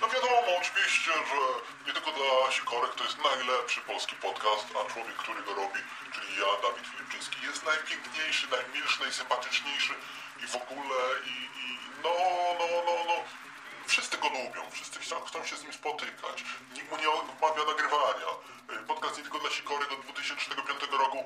No 0.00 0.08
wiadomo, 0.08 0.38
oczywiście, 0.60 1.10
że 1.30 1.40
nie 1.86 1.92
tylko 1.92 2.10
dla 2.18 2.52
sikorek 2.52 2.94
to 2.94 3.04
jest 3.04 3.18
najlepszy 3.30 3.80
polski 3.80 4.16
podcast, 4.26 4.66
a 4.78 4.92
człowiek, 4.92 5.16
który 5.16 5.42
go 5.42 5.54
robi, 5.54 5.80
czyli 6.14 6.30
ja, 6.40 6.50
Dawid 6.62 6.86
Filipczyński, 6.92 7.38
jest 7.46 7.66
najpiękniejszy, 7.66 8.46
najmilszy, 8.56 9.00
najsympatyczniejszy 9.00 9.94
i 10.42 10.46
w 10.46 10.56
ogóle 10.62 10.98
i, 11.32 11.36
i 11.60 11.64
no, 12.04 12.14
no, 12.58 12.66
no, 12.86 12.94
no, 13.10 13.16
wszyscy 13.90 14.18
go 14.18 14.28
lubią, 14.28 14.70
wszyscy 14.70 14.98
chcą, 14.98 15.20
chcą 15.20 15.44
się 15.44 15.56
z 15.56 15.62
nim 15.62 15.72
spotykać, 15.72 16.44
nikt 16.74 16.90
mu 16.90 16.96
nie 16.96 17.10
odmawia 17.10 17.64
nagrywania. 17.64 18.30
Y, 18.72 18.86
Podcast 18.86 19.16
nie 19.16 19.22
tylko 19.22 19.38
dla 19.38 19.50
sikorek 19.50 19.92
od 19.92 20.00
2005 20.00 20.80
roku 20.90 21.18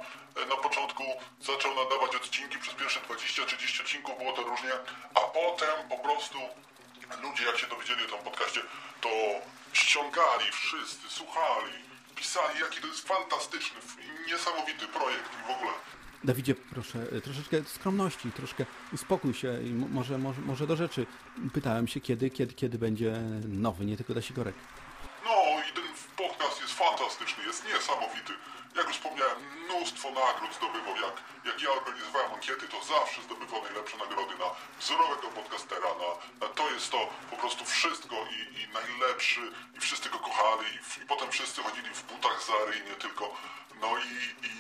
y, 0.43 0.47
na 0.47 0.57
początku 0.57 1.05
zaczął 1.41 1.75
nadawać 1.75 2.17
odcinki, 2.17 2.59
przez 2.59 2.75
pierwsze 2.75 3.01
20-30 3.01 3.81
odcinków 3.81 4.19
było 4.19 4.33
to 4.33 4.43
różnie, 4.43 4.73
a 5.15 5.21
potem 5.21 5.89
po 5.89 5.99
prostu 5.99 6.39
ludzie 7.23 7.45
jak 7.47 7.59
się 7.59 7.67
dowiedzieli 7.67 8.05
o 8.05 8.09
tym 8.09 8.25
podcaście, 8.25 8.63
to 9.01 9.11
ściągali 9.73 10.53
wszyscy, 10.53 11.11
słuchali, 11.11 11.73
pisali, 12.17 12.61
jaki 12.61 12.81
to 12.81 12.87
jest 12.87 13.09
fantastyczny, 13.09 13.81
niesamowity 14.27 14.89
projekt 14.89 15.31
i 15.41 15.47
w 15.49 15.51
ogóle. 15.51 15.73
Dawidzie, 16.25 16.55
proszę, 16.55 16.99
e, 17.17 17.21
troszeczkę 17.21 17.65
skromności, 17.65 18.33
troszkę 18.33 18.67
uspokój 18.93 19.35
się 19.35 19.63
i 19.63 19.71
mo- 19.71 19.89
może, 19.89 20.19
może, 20.19 20.41
może 20.41 20.67
do 20.67 20.77
rzeczy. 20.77 21.07
Pytałem 21.53 21.89
się, 21.89 22.01
kiedy, 22.01 22.31
kiedy, 22.31 22.55
kiedy 22.55 22.79
będzie 22.79 23.13
nowy, 23.49 23.85
nie 23.85 23.97
tylko 23.97 24.13
dla 24.13 24.23
sikorek. 24.23 24.55
No 25.25 25.35
i 25.71 25.73
ten 25.73 25.85
podcast 26.17 26.61
jest 26.63 26.75
fantastyczny, 26.75 27.45
jest 27.45 27.65
niesamowity. 27.69 28.33
Jak 28.77 28.87
już 28.87 28.97
wspomniałem, 28.97 29.39
mnóstwo 29.65 30.09
nagród 30.11 30.51
zdobywał. 30.59 30.95
Jak, 31.07 31.17
jak 31.49 31.63
ja 31.63 31.71
organizowałem 31.71 32.33
ankiety, 32.35 32.69
to 32.69 32.79
zawsze 32.95 33.23
zdobywał 33.23 33.63
najlepsze 33.63 33.97
nagrody 33.97 34.35
na 34.39 34.49
wzorowego 34.81 35.27
podcastera. 35.41 35.89
Na, 36.03 36.11
na 36.47 36.49
to 36.55 36.71
jest 36.75 36.91
to 36.91 37.01
po 37.31 37.37
prostu 37.37 37.65
wszystko 37.65 38.17
i, 38.37 38.39
i 38.61 38.63
najlepszy, 38.81 39.41
i 39.77 39.81
wszyscy 39.81 40.11
go 40.11 40.19
kochali, 40.19 40.67
i, 40.77 41.03
i 41.03 41.07
potem 41.07 41.29
wszyscy 41.31 41.63
chodzili 41.63 41.89
w 41.95 42.03
butach 42.11 42.39
Zary 42.51 42.73
i 42.79 42.83
nie 42.91 42.97
tylko. 43.05 43.25
No 43.85 43.99
i, 43.99 44.13
i 44.47 44.51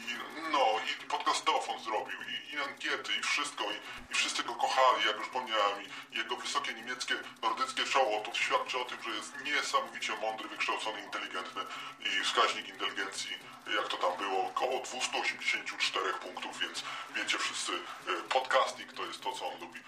no 0.52 0.64
i 0.90 1.08
podcastofon 1.14 1.76
zrobił, 1.84 2.18
i, 2.32 2.54
i 2.54 2.58
ankiety, 2.68 3.10
i 3.20 3.22
wszystko, 3.22 3.64
i, 3.64 3.76
i 4.12 4.14
wszyscy 4.14 4.42
go 4.44 4.54
kochali, 4.54 5.06
jak 5.06 5.16
już 5.16 5.26
wspomniałem, 5.26 5.76
i 5.84 6.16
jego 6.18 6.36
wysokie 6.36 6.74
niemieckie, 6.74 7.14
nordyckie 7.42 7.84
czoło, 7.84 8.20
to 8.20 8.34
świadczy 8.34 8.78
o 8.78 8.84
tym, 8.84 8.98
że 9.04 9.10
jest 9.10 9.32
niesamowicie 9.44 10.12
mądry, 10.24 10.48
wykształcony, 10.48 10.98
inteligentny 11.08 11.62
i 12.00 12.24
wskaźnik 12.24 12.68
inteligencji, 12.68 13.30
jak 13.76 13.88
to 13.88 13.96
tam 13.96 14.12
było, 14.18 14.38
około 14.46 14.82
284 14.82 16.12
punktów, 16.24 16.60
więc 16.60 16.82
wiecie 17.16 17.38
wszyscy, 17.38 17.72
y, 17.72 17.78
podcasting 18.36 18.92
to 18.92 19.06
jest 19.06 19.20
to, 19.20 19.32
co 19.32 19.46
on 19.48 19.60
lubi. 19.60 19.80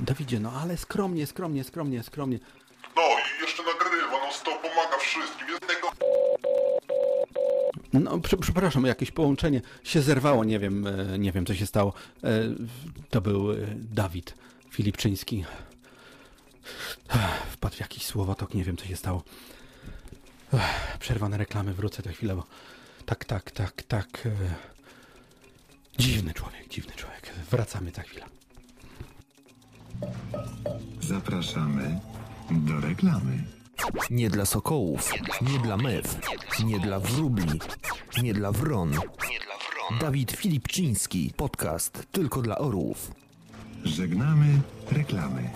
Dawidzie, 0.00 0.40
no 0.40 0.52
ale 0.62 0.76
skromnie, 0.76 1.26
skromnie, 1.26 1.64
skromnie, 1.64 2.02
skromnie. 2.02 2.38
No 2.96 3.02
i 3.02 3.42
jeszcze 3.42 3.62
nagrywa, 3.62 4.18
no 4.24 4.30
to 4.44 4.50
pomaga 4.68 4.98
wszystkim, 4.98 5.48
jest 5.48 5.66
tego... 5.66 5.88
No, 7.92 8.18
prze- 8.20 8.36
przepraszam, 8.36 8.84
jakieś 8.86 9.10
połączenie 9.10 9.60
się 9.84 10.02
zerwało, 10.02 10.44
nie 10.44 10.58
wiem, 10.58 10.86
e, 10.86 11.18
nie 11.18 11.32
wiem 11.32 11.46
co 11.46 11.54
się 11.54 11.66
stało. 11.66 11.92
E, 12.24 12.28
To 13.10 13.20
był 13.20 13.52
e, 13.52 13.56
Dawid 13.76 14.34
Filipczyński. 14.70 15.44
Wpadł 17.50 17.76
w 17.76 17.80
jakiś 17.80 18.04
słowotok, 18.06 18.54
nie 18.54 18.64
wiem 18.64 18.76
co 18.76 18.84
się 18.86 18.96
stało. 18.96 19.22
Ech, 20.54 20.98
Przerwa 20.98 21.28
na 21.28 21.36
reklamy, 21.36 21.74
wrócę 21.74 22.02
za 22.02 22.10
chwilę, 22.12 22.36
bo 22.36 22.44
tak, 23.06 23.24
tak, 23.24 23.50
tak, 23.50 23.82
tak. 23.82 24.28
Dziwny 25.98 26.34
człowiek, 26.34 26.68
dziwny 26.68 26.92
człowiek. 26.96 27.32
Wracamy 27.50 27.90
za 27.90 28.02
chwilę. 28.02 28.24
Zapraszamy 31.02 32.00
do 32.50 32.80
reklamy. 32.80 33.44
Nie 34.10 34.30
dla 34.30 34.46
sokołów, 34.46 35.12
nie 35.52 35.58
dla 35.58 35.76
mew, 35.76 36.16
nie 36.64 36.80
dla 36.80 37.00
wróbli, 37.00 37.60
nie 38.22 38.34
dla 38.34 38.52
wron. 38.52 38.92
Dawid 40.00 40.32
Filipczyński, 40.32 41.32
podcast 41.36 42.06
tylko 42.12 42.42
dla 42.42 42.58
orłów. 42.58 43.10
Żegnamy 43.84 44.60
reklamy. 44.90 45.50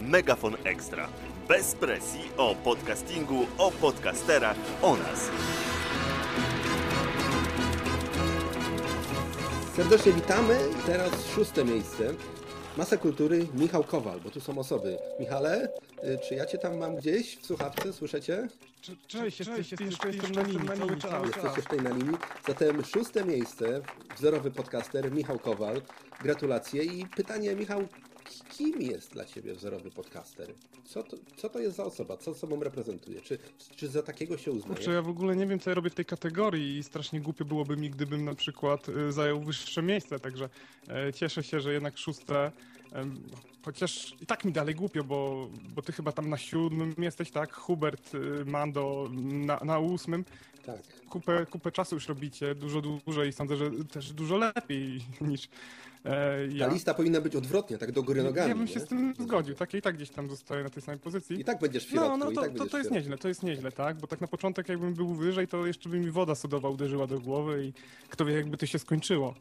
Megafon 0.00 0.56
Ekstra. 0.64 1.08
Bez 1.48 1.74
presji 1.74 2.20
o 2.36 2.54
podcastingu, 2.54 3.46
o 3.58 3.70
podcasterach, 3.70 4.56
o 4.82 4.96
nas. 4.96 5.30
Serdecznie 9.76 10.12
witamy. 10.12 10.58
I 10.80 10.86
teraz 10.86 11.10
szóste 11.34 11.64
miejsce. 11.64 12.14
Masa 12.76 12.96
Kultury, 12.96 13.46
Michał 13.54 13.84
Kowal, 13.84 14.20
bo 14.20 14.30
tu 14.30 14.40
są 14.40 14.58
osoby. 14.58 14.98
Michale, 15.20 15.68
y, 16.04 16.18
czy 16.28 16.34
ja 16.34 16.46
Cię 16.46 16.58
tam 16.58 16.76
mam 16.78 16.96
gdzieś 16.96 17.36
w 17.36 17.46
słuchawce, 17.46 17.92
słyszycie? 17.92 18.48
Cześć, 19.06 19.38
jesteś, 19.38 19.72
jeszcze 19.80 20.10
jestem 20.10 20.32
na 20.32 20.42
linii 20.42 20.68
cały 20.78 20.96
czas. 20.96 21.26
Jesteście 21.26 21.62
tutaj 21.62 21.78
na 21.78 21.90
linii. 21.90 22.16
Zatem 22.46 22.84
szóste 22.84 23.24
miejsce, 23.24 23.80
wzorowy 24.16 24.50
podcaster 24.50 25.12
Michał 25.12 25.38
Kowal. 25.38 25.82
Gratulacje 26.22 26.82
i 26.84 27.06
pytanie, 27.06 27.54
Michał, 27.54 27.80
kim 28.40 28.82
jest 28.82 29.12
dla 29.12 29.24
Ciebie 29.24 29.54
wzorowy 29.54 29.90
podcaster? 29.90 30.54
Co 30.84 31.02
to, 31.02 31.16
co 31.36 31.48
to 31.48 31.58
jest 31.58 31.76
za 31.76 31.84
osoba? 31.84 32.16
Co 32.16 32.34
sobą 32.34 32.62
reprezentuje? 32.62 33.20
Czy, 33.20 33.38
czy 33.76 33.88
za 33.88 34.02
takiego 34.02 34.38
się 34.38 34.50
uznaje? 34.50 34.74
Kurczę, 34.74 34.92
ja 34.92 35.02
w 35.02 35.08
ogóle 35.08 35.36
nie 35.36 35.46
wiem, 35.46 35.58
co 35.58 35.70
ja 35.70 35.74
robię 35.74 35.90
w 35.90 35.94
tej 35.94 36.04
kategorii 36.04 36.78
i 36.78 36.82
strasznie 36.82 37.20
głupio 37.20 37.44
byłoby 37.44 37.76
mi, 37.76 37.90
gdybym 37.90 38.24
na 38.24 38.34
przykład 38.34 38.88
y, 38.88 39.12
zajął 39.12 39.40
wyższe 39.40 39.82
miejsce, 39.82 40.18
także 40.18 40.48
e, 40.88 41.12
cieszę 41.12 41.42
się, 41.42 41.60
że 41.60 41.72
jednak 41.72 41.98
szóste, 41.98 42.52
chociaż 43.64 44.14
i 44.20 44.26
tak 44.26 44.44
mi 44.44 44.52
dalej 44.52 44.74
głupio, 44.74 45.04
bo, 45.04 45.48
bo 45.74 45.82
ty 45.82 45.92
chyba 45.92 46.12
tam 46.12 46.28
na 46.28 46.36
siódmym 46.38 46.94
jesteś, 46.98 47.30
tak? 47.30 47.52
Hubert, 47.52 48.14
y, 48.14 48.44
Mando 48.44 49.08
na, 49.22 49.60
na 49.64 49.78
ósmym. 49.78 50.24
Tak. 50.66 50.76
Kupę, 51.10 51.46
kupę 51.46 51.72
czasu 51.72 51.94
już 51.94 52.08
robicie, 52.08 52.54
dużo 52.54 52.80
dłużej 52.80 53.28
i 53.28 53.32
sądzę, 53.32 53.56
że 53.56 53.70
też 53.92 54.12
dużo 54.12 54.36
lepiej 54.36 55.00
niż 55.20 55.48
e, 56.04 56.46
ja. 56.46 56.66
Ta 56.68 56.72
lista 56.74 56.94
powinna 56.94 57.20
być 57.20 57.36
odwrotnie, 57.36 57.78
tak 57.78 57.92
do 57.92 58.02
góry 58.02 58.22
nogami. 58.22 58.48
Ja 58.48 58.54
bym 58.54 58.66
się 58.68 58.80
nie? 58.80 58.86
z 58.86 58.88
tym 58.88 59.14
zgodził, 59.18 59.54
tak 59.54 59.74
i 59.74 59.82
tak 59.82 59.96
gdzieś 59.96 60.10
tam 60.10 60.30
zostaję 60.30 60.64
na 60.64 60.70
tej 60.70 60.82
samej 60.82 61.00
pozycji. 61.00 61.40
I 61.40 61.44
tak 61.44 61.60
będziesz 61.60 61.86
w 61.86 61.92
No, 61.92 62.00
środku. 62.02 62.18
no 62.18 62.30
i 62.30 62.34
to, 62.34 62.40
tak 62.42 62.54
to, 62.54 62.66
to 62.66 62.78
jest 62.78 62.90
nieźle, 62.90 63.18
to 63.18 63.28
jest 63.28 63.42
nieźle, 63.42 63.72
tak? 63.72 63.96
Bo 63.96 64.06
tak 64.06 64.20
na 64.20 64.26
początek 64.26 64.68
jakbym 64.68 64.94
był 64.94 65.14
wyżej, 65.14 65.48
to 65.48 65.66
jeszcze 65.66 65.88
by 65.88 65.98
mi 65.98 66.10
woda 66.10 66.34
sodowa 66.34 66.68
uderzyła 66.68 67.06
do 67.06 67.20
głowy 67.20 67.66
i 67.66 67.72
kto 68.08 68.24
wie 68.24 68.34
jakby 68.34 68.56
to 68.56 68.66
się 68.66 68.78
skończyło. 68.78 69.34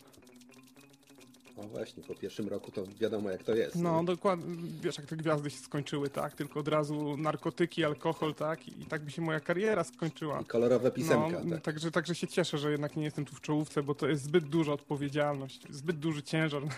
O 1.62 1.68
właśnie, 1.68 2.04
po 2.04 2.16
pierwszym 2.16 2.48
roku 2.48 2.72
to 2.72 2.84
wiadomo 3.00 3.30
jak 3.30 3.44
to 3.44 3.56
jest. 3.56 3.76
No 3.76 4.00
nie? 4.00 4.06
dokładnie, 4.06 4.56
wiesz 4.82 4.98
jak 4.98 5.08
te 5.08 5.16
gwiazdy 5.16 5.50
się 5.50 5.58
skończyły, 5.58 6.10
tak? 6.10 6.34
Tylko 6.36 6.60
od 6.60 6.68
razu 6.68 7.18
narkotyki, 7.18 7.86
alkohol, 7.86 8.36
tak? 8.36 8.68
I 8.68 8.86
tak 8.86 9.02
by 9.02 9.12
się 9.12 9.22
moja 9.22 9.40
kariera 9.40 9.84
skończyła. 9.84 10.42
I 10.42 10.46
kolorowe 10.46 10.92
pisemka, 10.92 11.42
No, 11.44 11.52
tak. 11.56 11.64
także, 11.64 11.92
także 11.92 12.16
się 12.16 12.28
cieszę, 12.28 12.58
że 12.58 12.72
jednak 12.72 12.96
nie 12.96 13.04
jestem 13.04 13.26
tu 13.26 13.36
w 13.36 13.42
czołówce, 13.42 13.84
bo 13.84 13.96
to 13.96 14.08
jest 14.08 14.24
zbyt 14.24 14.46
duża 14.46 14.74
odpowiedzialność, 14.74 15.62
zbyt 15.70 16.00
duży 16.00 16.24
ciężar 16.24 16.64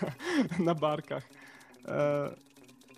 na, 0.58 0.64
na 0.64 0.74
barkach. 0.74 1.28
E, 1.84 2.30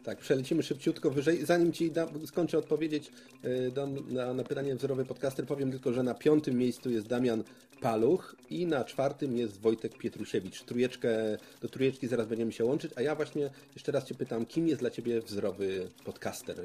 Tak, 0.07 0.19
przelecimy 0.19 0.63
szybciutko 0.63 1.11
wyżej. 1.11 1.47
Zanim 1.47 1.73
Ci 1.73 1.91
da, 1.91 2.07
skończę 2.27 2.59
odpowiedzieć 2.59 3.11
y, 3.45 3.73
na, 4.09 4.35
na 4.35 4.45
pytanie 4.45 4.77
wzorowy 4.77 5.05
podcaster, 5.05 5.47
powiem 5.47 5.71
tylko, 5.71 5.93
że 5.93 6.03
na 6.03 6.15
piątym 6.15 6.59
miejscu 6.59 6.91
jest 6.91 7.07
Damian 7.07 7.45
Paluch 7.81 8.37
i 8.51 8.67
na 8.67 8.85
czwartym 8.85 9.37
jest 9.37 9.61
Wojtek 9.61 9.99
Pietrusiewicz. 9.99 10.63
Trójeczkę, 10.63 11.09
do 11.61 11.69
trójeczki 11.69 12.09
zaraz 12.09 12.27
będziemy 12.27 12.53
się 12.53 12.65
łączyć, 12.65 12.93
a 12.97 13.03
ja 13.03 13.15
właśnie 13.15 13.51
jeszcze 13.75 13.93
raz 13.93 14.05
Cię 14.05 14.15
pytam, 14.15 14.47
kim 14.47 14.69
jest 14.69 14.81
dla 14.81 14.91
Ciebie 14.91 15.21
wzorowy 15.21 15.89
podcaster? 16.05 16.57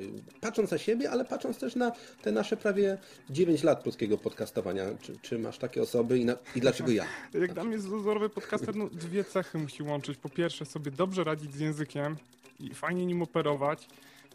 Patrząc 0.42 0.72
na 0.72 0.78
siebie, 0.78 1.12
ale 1.12 1.26
patrząc 1.26 1.58
też 1.58 1.76
na 1.76 1.92
te 2.22 2.32
nasze 2.32 2.58
prawie 2.58 2.98
9 3.30 3.64
lat 3.64 3.84
polskiego 3.84 4.18
podcastowania. 4.18 4.86
Czy, 5.02 5.18
czy 5.22 5.40
masz 5.40 5.58
takie 5.58 5.82
osoby 5.82 6.20
i, 6.20 6.26
na, 6.26 6.36
i 6.56 6.60
dlaczego 6.60 6.92
ja? 6.92 7.06
Jak 7.42 7.54
dla 7.54 7.64
mnie 7.64 7.78
wzorowy 7.78 8.30
podcaster, 8.30 8.76
no 8.76 8.90
dwie 8.90 9.24
cechy 9.24 9.58
musi 9.58 9.84
łączyć. 9.84 10.18
Po 10.18 10.30
pierwsze, 10.30 10.66
sobie 10.66 10.92
dobrze 10.92 11.24
radzić 11.24 11.54
z 11.54 11.60
językiem 11.60 12.18
i 12.62 12.74
fajnie 12.74 13.06
nim 13.06 13.22
operować. 13.22 13.88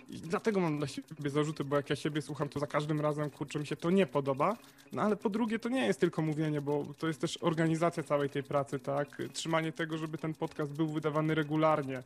I 0.09 0.17
dlatego 0.21 0.61
mam 0.61 0.79
dla 0.79 0.87
siebie 0.87 1.31
zarzuty, 1.31 1.65
bo 1.65 1.77
jak 1.77 1.91
ja 1.91 1.97
siebie 1.97 2.23
słucham, 2.23 2.49
to 2.49 2.61
za 2.61 2.67
każdym 2.67 3.01
razem, 3.01 3.31
kurczę, 3.31 3.59
mi 3.59 3.67
się 3.67 3.77
to 3.77 3.91
nie 3.91 4.07
podoba. 4.07 4.57
No 4.93 5.03
ale 5.03 5.17
po 5.17 5.31
drugie, 5.31 5.59
to 5.59 5.69
nie 5.69 5.87
jest 5.87 6.01
tylko 6.01 6.23
mówienie, 6.23 6.61
bo 6.61 6.87
to 6.99 7.07
jest 7.07 7.21
też 7.21 7.39
organizacja 7.41 8.03
całej 8.03 8.31
tej 8.31 8.43
pracy, 8.43 8.79
tak? 8.79 9.23
Trzymanie 9.33 9.73
tego, 9.73 9.99
żeby 9.99 10.19
ten 10.19 10.35
podcast 10.35 10.73
był 10.73 10.89
wydawany 10.89 11.35
regularnie, 11.35 12.03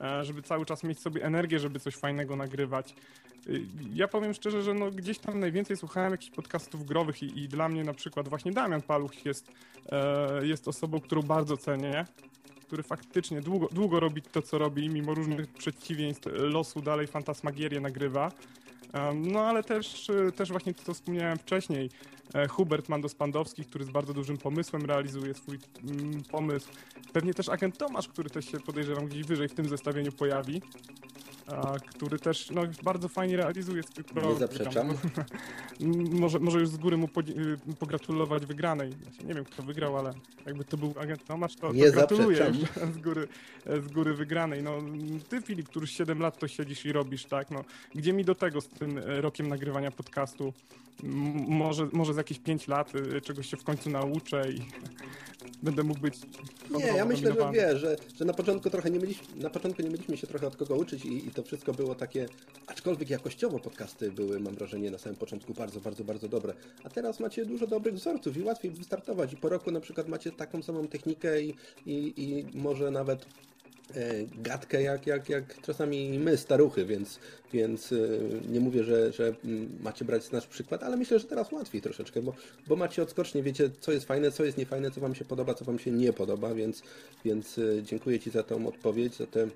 e, 0.00 0.24
żeby 0.24 0.42
cały 0.42 0.66
czas 0.66 0.84
mieć 0.84 1.00
sobie 1.00 1.24
energię, 1.24 1.58
żeby 1.58 1.80
coś 1.80 1.96
fajnego 1.96 2.36
nagrywać. 2.36 2.94
Y, 3.46 3.62
Ja 3.94 4.08
powiem 4.08 4.34
szczerze, 4.34 4.62
że 4.62 4.74
no 4.74 4.90
gdzieś 4.90 5.18
tam 5.18 5.40
najwięcej 5.40 5.76
słuchałem 5.76 6.10
jakichś 6.12 6.30
podcastów 6.30 6.86
growych 6.86 7.22
i, 7.22 7.38
i 7.38 7.48
dla 7.48 7.68
mnie 7.68 7.84
na 7.84 7.94
przykład 7.94 8.28
właśnie 8.28 8.52
Damian 8.52 8.82
Paluch 8.82 9.24
jest, 9.24 9.52
e, 9.92 10.46
jest 10.46 10.68
osobą, 10.68 11.00
którą 11.00 11.22
bardzo 11.22 11.56
cenię, 11.56 12.04
który 12.70 12.82
faktycznie 12.82 13.40
długo, 13.40 13.68
długo 13.72 14.00
robi 14.00 14.22
to, 14.22 14.42
co 14.42 14.58
robi, 14.58 14.88
mimo 14.88 15.14
różnych 15.14 15.46
przeciwieństw 15.46 16.26
losu 16.32 16.82
dalej 16.82 17.06
fantasmagierię 17.06 17.80
nagrywa. 17.80 18.32
No 19.14 19.40
ale 19.40 19.62
też, 19.62 20.10
też 20.36 20.50
właśnie 20.50 20.74
to, 20.74 20.82
co 20.82 20.94
wspomniałem 20.94 21.38
wcześniej, 21.38 21.90
e, 22.34 22.48
Hubert 22.48 22.88
Mandos-Pandowski, 22.88 23.64
który 23.64 23.84
z 23.84 23.90
bardzo 23.90 24.14
dużym 24.14 24.38
pomysłem 24.38 24.86
realizuje 24.86 25.34
swój 25.34 25.58
mm, 25.82 26.22
pomysł. 26.30 26.68
Pewnie 27.12 27.34
też 27.34 27.48
agent 27.48 27.78
Tomasz, 27.78 28.08
który 28.08 28.30
też 28.30 28.44
się 28.44 28.60
podejrzewam 28.60 29.06
gdzieś 29.06 29.22
wyżej 29.22 29.48
w 29.48 29.54
tym 29.54 29.68
zestawieniu 29.68 30.12
pojawi. 30.12 30.62
A, 31.52 31.78
który 31.78 32.18
też 32.18 32.50
no, 32.50 32.62
bardzo 32.82 33.08
fajnie 33.08 33.36
realizuje 33.36 33.82
swój 33.82 34.04
program. 34.04 34.38
zaprzeczam. 34.38 34.88
może, 36.20 36.38
może 36.38 36.60
już 36.60 36.68
z 36.68 36.76
góry 36.76 36.96
mu 36.96 37.06
y, 37.06 37.74
pogratulować 37.78 38.46
wygranej. 38.46 38.92
Znaczy, 38.92 39.26
nie 39.26 39.34
wiem, 39.34 39.44
kto 39.44 39.62
wygrał, 39.62 39.98
ale 39.98 40.12
jakby 40.46 40.64
to 40.64 40.76
był 40.76 40.94
agent 41.00 41.24
Tomasz, 41.24 41.56
to, 41.56 41.72
Nie 41.72 41.86
to 41.86 41.92
gratuluję 41.92 42.52
z 42.94 42.98
góry, 42.98 43.28
z 43.66 43.92
góry 43.92 44.14
wygranej. 44.14 44.62
No, 44.62 44.78
ty, 45.28 45.42
Filip, 45.42 45.68
który 45.68 45.86
7 45.86 46.20
lat 46.20 46.38
to 46.38 46.48
siedzisz 46.48 46.86
i 46.86 46.92
robisz, 46.92 47.24
tak? 47.24 47.50
No, 47.50 47.64
gdzie 47.94 48.12
mi 48.12 48.24
do 48.24 48.34
tego 48.34 48.60
z 48.60 48.68
tym 48.68 48.98
e, 48.98 49.20
rokiem 49.20 49.48
nagrywania 49.48 49.90
podcastu? 49.90 50.52
Może, 51.48 51.88
może 51.92 52.14
za 52.14 52.20
jakieś 52.20 52.38
5 52.38 52.68
lat 52.68 52.92
y, 52.94 53.20
czegoś 53.20 53.50
się 53.50 53.56
w 53.56 53.64
końcu 53.64 53.90
nauczę 53.90 54.52
i 54.52 54.60
będę 55.62 55.82
mógł 55.82 56.00
być 56.00 56.14
Nie, 56.70 56.86
ja 56.86 57.04
myślę, 57.04 57.32
że 57.32 57.50
wiesz, 57.52 57.80
że, 57.80 57.96
że 58.16 58.24
na 58.24 58.32
początku 58.32 58.70
trochę 58.70 58.90
nie 58.90 58.98
mieliśmy, 58.98 59.42
na 59.42 59.50
początku 59.50 59.82
nie 59.82 59.90
mieliśmy 59.90 60.16
się 60.16 60.26
trochę 60.26 60.46
od 60.46 60.56
kogo 60.56 60.74
uczyć 60.74 61.04
i, 61.04 61.26
i 61.26 61.30
to 61.30 61.39
wszystko 61.42 61.72
było 61.72 61.94
takie, 61.94 62.28
aczkolwiek 62.66 63.10
jakościowo 63.10 63.58
podcasty 63.58 64.12
były, 64.12 64.40
mam 64.40 64.54
wrażenie, 64.54 64.90
na 64.90 64.98
samym 64.98 65.16
początku 65.16 65.54
bardzo, 65.54 65.80
bardzo, 65.80 66.04
bardzo 66.04 66.28
dobre. 66.28 66.54
A 66.84 66.90
teraz 66.90 67.20
macie 67.20 67.46
dużo 67.46 67.66
dobrych 67.66 67.94
wzorców 67.94 68.36
i 68.36 68.42
łatwiej 68.42 68.70
wystartować. 68.70 69.32
I 69.32 69.36
po 69.36 69.48
roku 69.48 69.70
na 69.70 69.80
przykład 69.80 70.08
macie 70.08 70.32
taką 70.32 70.62
samą 70.62 70.88
technikę 70.88 71.42
i, 71.42 71.54
i, 71.86 72.12
i 72.16 72.46
może 72.54 72.90
nawet 72.90 73.26
e, 73.94 74.24
gadkę 74.42 74.82
jak, 74.82 75.06
jak, 75.06 75.28
jak 75.28 75.60
czasami 75.62 76.18
my, 76.18 76.36
staruchy, 76.36 76.84
więc, 76.84 77.18
więc 77.52 77.92
e, 77.92 77.96
nie 78.48 78.60
mówię, 78.60 78.84
że, 78.84 79.12
że 79.12 79.34
mm, 79.44 79.78
macie 79.80 80.04
brać 80.04 80.30
nasz 80.30 80.46
przykład, 80.46 80.82
ale 80.82 80.96
myślę, 80.96 81.18
że 81.18 81.26
teraz 81.26 81.52
łatwiej 81.52 81.80
troszeczkę, 81.80 82.22
bo, 82.22 82.34
bo 82.66 82.76
macie 82.76 83.02
odskocznie, 83.02 83.42
wiecie, 83.42 83.70
co 83.80 83.92
jest 83.92 84.06
fajne, 84.06 84.30
co 84.30 84.44
jest 84.44 84.58
niefajne, 84.58 84.90
co 84.90 85.00
Wam 85.00 85.14
się 85.14 85.24
podoba, 85.24 85.54
co 85.54 85.64
Wam 85.64 85.78
się 85.78 85.90
nie 85.90 86.12
podoba, 86.12 86.54
więc, 86.54 86.82
więc 87.24 87.58
e, 87.58 87.82
dziękuję 87.82 88.20
Ci 88.20 88.30
za 88.30 88.42
tą 88.42 88.66
odpowiedź, 88.66 89.16
za 89.16 89.26
tę 89.26 89.48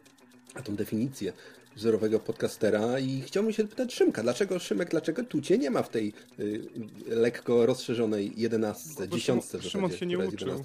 za 0.57 0.63
tą 0.63 0.77
definicję 0.77 1.33
wzorowego 1.77 2.21
podcastera 2.21 2.99
i 2.99 3.21
chciałbym 3.27 3.53
się 3.53 3.65
pytać 3.69 3.95
Szymka, 3.95 4.23
dlaczego 4.23 4.59
Szymek, 4.59 4.91
dlaczego 4.91 5.25
tu 5.25 5.41
Cię 5.41 5.59
nie 5.59 5.71
ma 5.71 5.83
w 5.83 5.89
tej 5.89 6.13
y, 6.39 6.63
lekko 7.07 7.67
rozszerzonej 7.67 8.33
jedenastce, 8.37 9.09
dziesiątce 9.09 9.59
Szymon- 9.59 9.71
Szymon 9.71 9.91
się 9.93 10.07
nie 10.07 10.19
uczył. 10.19 10.65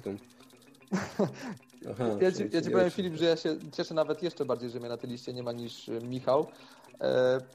Aha, 1.90 2.08
Ja 2.20 2.32
ci, 2.32 2.42
ja 2.52 2.62
ci 2.62 2.70
powiem. 2.70 2.90
Filip, 2.90 3.14
że 3.14 3.24
ja 3.24 3.36
się 3.36 3.56
cieszę 3.72 3.94
nawet 3.94 4.22
jeszcze 4.22 4.44
bardziej, 4.44 4.70
że 4.70 4.80
mnie 4.80 4.88
na 4.88 4.96
tej 4.96 5.10
liście 5.10 5.32
nie 5.32 5.42
ma 5.42 5.52
niż 5.52 5.88
y, 5.88 6.00
Michał, 6.02 6.46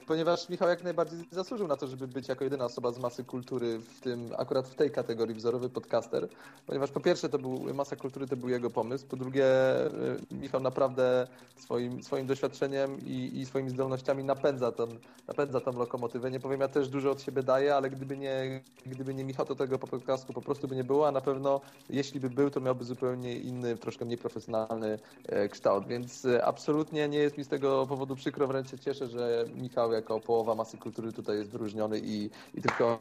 ponieważ 0.06 0.48
Michał 0.48 0.68
jak 0.68 0.84
najbardziej 0.84 1.18
zasłużył 1.30 1.68
na 1.68 1.76
to, 1.76 1.86
żeby 1.86 2.08
być 2.08 2.28
jako 2.28 2.44
jedyna 2.44 2.64
osoba 2.64 2.92
z 2.92 2.98
masy 2.98 3.24
kultury 3.24 3.78
w 3.78 4.00
tym, 4.00 4.30
akurat 4.38 4.68
w 4.68 4.74
tej 4.74 4.90
kategorii 4.90 5.34
wzorowy 5.34 5.68
podcaster, 5.68 6.28
ponieważ 6.66 6.90
po 6.90 7.00
pierwsze 7.00 7.28
to 7.28 7.38
był, 7.38 7.74
masa 7.74 7.96
kultury 7.96 8.26
to 8.26 8.36
był 8.36 8.48
jego 8.48 8.70
pomysł, 8.70 9.06
po 9.06 9.16
drugie 9.16 9.46
y, 9.86 10.34
Michał 10.34 10.60
naprawdę 10.60 11.26
swoim, 11.56 12.02
swoim 12.02 12.26
doświadczeniem 12.26 13.00
i, 13.06 13.40
i 13.40 13.46
swoimi 13.46 13.70
zdolnościami 13.70 14.24
napędza 14.24 14.72
tą, 14.72 14.86
napędza 15.28 15.60
tą 15.60 15.72
lokomotywę. 15.78 16.30
Nie 16.30 16.40
powiem, 16.40 16.60
ja 16.60 16.68
też 16.68 16.88
dużo 16.88 17.10
od 17.10 17.22
siebie 17.22 17.42
daję, 17.42 17.76
ale 17.76 17.90
gdyby 17.90 18.16
nie, 18.16 18.62
gdyby 18.86 19.14
nie 19.14 19.24
Michał, 19.24 19.46
to 19.46 19.54
tego 19.54 19.78
podcastu 19.78 20.32
po 20.32 20.42
prostu 20.42 20.68
by 20.68 20.76
nie 20.76 20.84
było, 20.84 21.08
a 21.08 21.10
na 21.10 21.20
pewno 21.20 21.60
jeśli 21.90 22.20
by 22.20 22.30
był, 22.30 22.50
to 22.50 22.60
miałby 22.60 22.84
zupełnie 22.84 23.36
inny, 23.36 23.76
troszkę 23.76 24.04
mniej 24.04 24.18
profesjonalny 24.18 24.98
e, 25.28 25.48
kształt, 25.48 25.86
więc 25.86 26.24
e, 26.24 26.44
absolutnie 26.44 27.08
nie 27.08 27.18
jest 27.18 27.38
mi 27.38 27.44
z 27.44 27.48
tego 27.48 27.86
powodu 27.86 28.16
przykro, 28.16 28.46
wręcz 28.46 28.70
się 28.70 28.78
cieszę, 28.78 29.06
że 29.06 29.25
Michał 29.54 29.92
jako 29.92 30.20
połowa 30.20 30.54
masy 30.54 30.78
kultury 30.78 31.12
tutaj 31.12 31.36
jest 31.36 31.50
wyróżniony 31.50 31.98
i, 31.98 32.30
i 32.54 32.62
tylko 32.62 32.98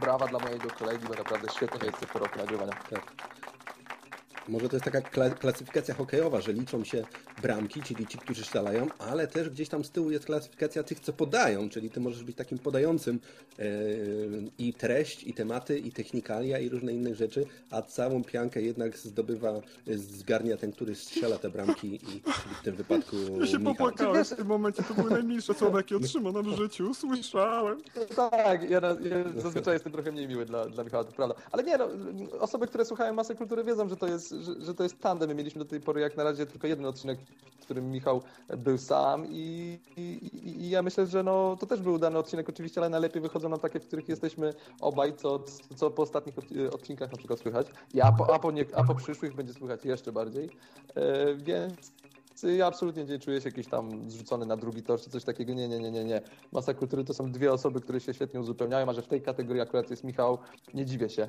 brawa 0.00 0.26
dla 0.26 0.38
mojego 0.38 0.70
kolegi, 0.70 1.06
bo 1.08 1.14
naprawdę 1.14 1.48
świetnie 1.52 1.86
jest 1.86 2.06
po 2.06 2.18
roku 2.18 2.38
nagrywania. 2.38 2.72
Tak. 2.90 3.12
Może 4.48 4.68
to 4.68 4.76
jest 4.76 4.84
taka 4.84 5.00
kla 5.00 5.30
klasyfikacja 5.30 5.94
hokejowa, 5.94 6.40
że 6.40 6.52
liczą 6.52 6.84
się 6.84 7.04
bramki, 7.42 7.82
czyli 7.82 8.06
ci, 8.06 8.18
którzy 8.18 8.44
strzelają, 8.44 8.86
ale 8.98 9.26
też 9.26 9.50
gdzieś 9.50 9.68
tam 9.68 9.84
z 9.84 9.90
tyłu 9.90 10.10
jest 10.10 10.24
klasyfikacja 10.24 10.82
tych, 10.82 11.00
co 11.00 11.12
podają, 11.12 11.68
czyli 11.68 11.90
ty 11.90 12.00
możesz 12.00 12.24
być 12.24 12.36
takim 12.36 12.58
podającym 12.58 13.20
yy, 13.58 13.64
i 14.58 14.74
treść, 14.74 15.24
i 15.24 15.34
tematy, 15.34 15.78
i 15.78 15.92
technikalia, 15.92 16.58
i 16.58 16.68
różne 16.68 16.92
inne 16.92 17.14
rzeczy, 17.14 17.46
a 17.70 17.82
całą 17.82 18.24
piankę 18.24 18.62
jednak 18.62 18.98
zdobywa, 18.98 19.60
zgarnia 19.86 20.56
ten, 20.56 20.72
który 20.72 20.94
strzela 20.94 21.38
te 21.38 21.50
bramki 21.50 21.94
i 21.94 22.22
w 22.60 22.62
tym 22.64 22.76
wypadku 22.76 23.16
Ja 23.40 23.46
się 23.46 23.58
Michał. 23.58 23.74
popłakałem 23.74 24.24
w 24.24 24.28
tym 24.28 24.46
momencie, 24.46 24.82
to 24.82 24.94
były 24.94 25.10
najmilsze 25.10 25.54
słowa, 25.54 25.78
jakie 25.78 25.96
otrzymałem 25.96 26.54
w 26.54 26.56
życiu, 26.56 26.94
słyszałem. 26.94 27.82
Tak, 28.16 28.70
ja, 28.70 28.80
na, 28.80 28.88
ja 28.88 28.96
zazwyczaj 29.36 29.74
jestem 29.74 29.92
trochę 29.92 30.12
mniej 30.12 30.28
miły 30.28 30.46
dla, 30.46 30.66
dla 30.66 30.84
Michała, 30.84 31.04
to 31.04 31.12
prawda. 31.12 31.34
Ale 31.52 31.62
nie, 31.62 31.78
no, 31.78 31.88
osoby, 32.40 32.66
które 32.66 32.84
słuchają 32.84 33.14
masy 33.14 33.34
kultury 33.34 33.64
wiedzą, 33.64 33.88
że 33.88 33.96
to, 33.96 34.06
jest, 34.06 34.34
że, 34.42 34.60
że 34.60 34.74
to 34.74 34.82
jest 34.82 35.00
tandem. 35.00 35.28
My 35.28 35.34
mieliśmy 35.34 35.58
do 35.58 35.70
tej 35.70 35.80
pory 35.80 36.00
jak 36.00 36.16
na 36.16 36.24
razie 36.24 36.46
tylko 36.46 36.66
jeden 36.66 36.86
odcinek, 36.86 37.18
w 37.60 37.62
którym 37.62 37.90
Michał 37.90 38.22
był 38.56 38.78
sam 38.78 39.26
i, 39.28 39.78
i, 39.96 40.60
i 40.64 40.70
ja 40.70 40.82
myślę, 40.82 41.06
że 41.06 41.22
no, 41.22 41.56
to 41.60 41.66
też 41.66 41.80
był 41.80 41.94
udany 41.94 42.18
odcinek 42.18 42.48
oczywiście, 42.48 42.80
ale 42.80 42.90
najlepiej 42.90 43.22
wychodzą 43.22 43.48
nam 43.48 43.60
takie, 43.60 43.80
w 43.80 43.86
których 43.86 44.08
jesteśmy 44.08 44.54
obaj, 44.80 45.16
co, 45.16 45.44
co 45.76 45.90
po 45.90 46.02
ostatnich 46.02 46.34
odcinkach 46.72 47.12
na 47.12 47.18
przykład 47.18 47.40
słychać. 47.40 47.66
I 47.94 48.00
a 48.00 48.12
po, 48.12 48.34
a 48.34 48.38
po, 48.38 48.50
nie, 48.50 48.64
a 48.74 48.84
po 48.84 48.94
przyszłych 48.94 49.34
będzie 49.34 49.52
słychać 49.52 49.84
jeszcze 49.84 50.12
bardziej. 50.12 50.50
E, 50.94 51.34
więc 51.34 51.92
ja 52.42 52.66
absolutnie 52.66 53.04
nie 53.04 53.18
czuję 53.18 53.40
się 53.40 53.48
jakiś 53.48 53.66
tam 53.66 54.10
zrzucony 54.10 54.46
na 54.46 54.56
drugi 54.56 54.82
tor 54.82 55.00
czy 55.00 55.10
coś 55.10 55.24
takiego. 55.24 55.54
Nie, 55.54 55.68
nie, 55.68 55.78
nie, 55.78 55.90
nie, 55.90 56.04
nie. 56.04 56.20
Masa 56.52 56.74
kultury 56.74 57.04
to 57.04 57.14
są 57.14 57.32
dwie 57.32 57.52
osoby, 57.52 57.80
które 57.80 58.00
się 58.00 58.14
świetnie 58.14 58.40
uzupełniają, 58.40 58.88
a 58.88 58.92
że 58.92 59.02
w 59.02 59.06
tej 59.06 59.22
kategorii 59.22 59.62
akurat 59.62 59.90
jest 59.90 60.04
Michał, 60.04 60.38
nie 60.74 60.86
dziwię 60.86 61.08
się. 61.08 61.28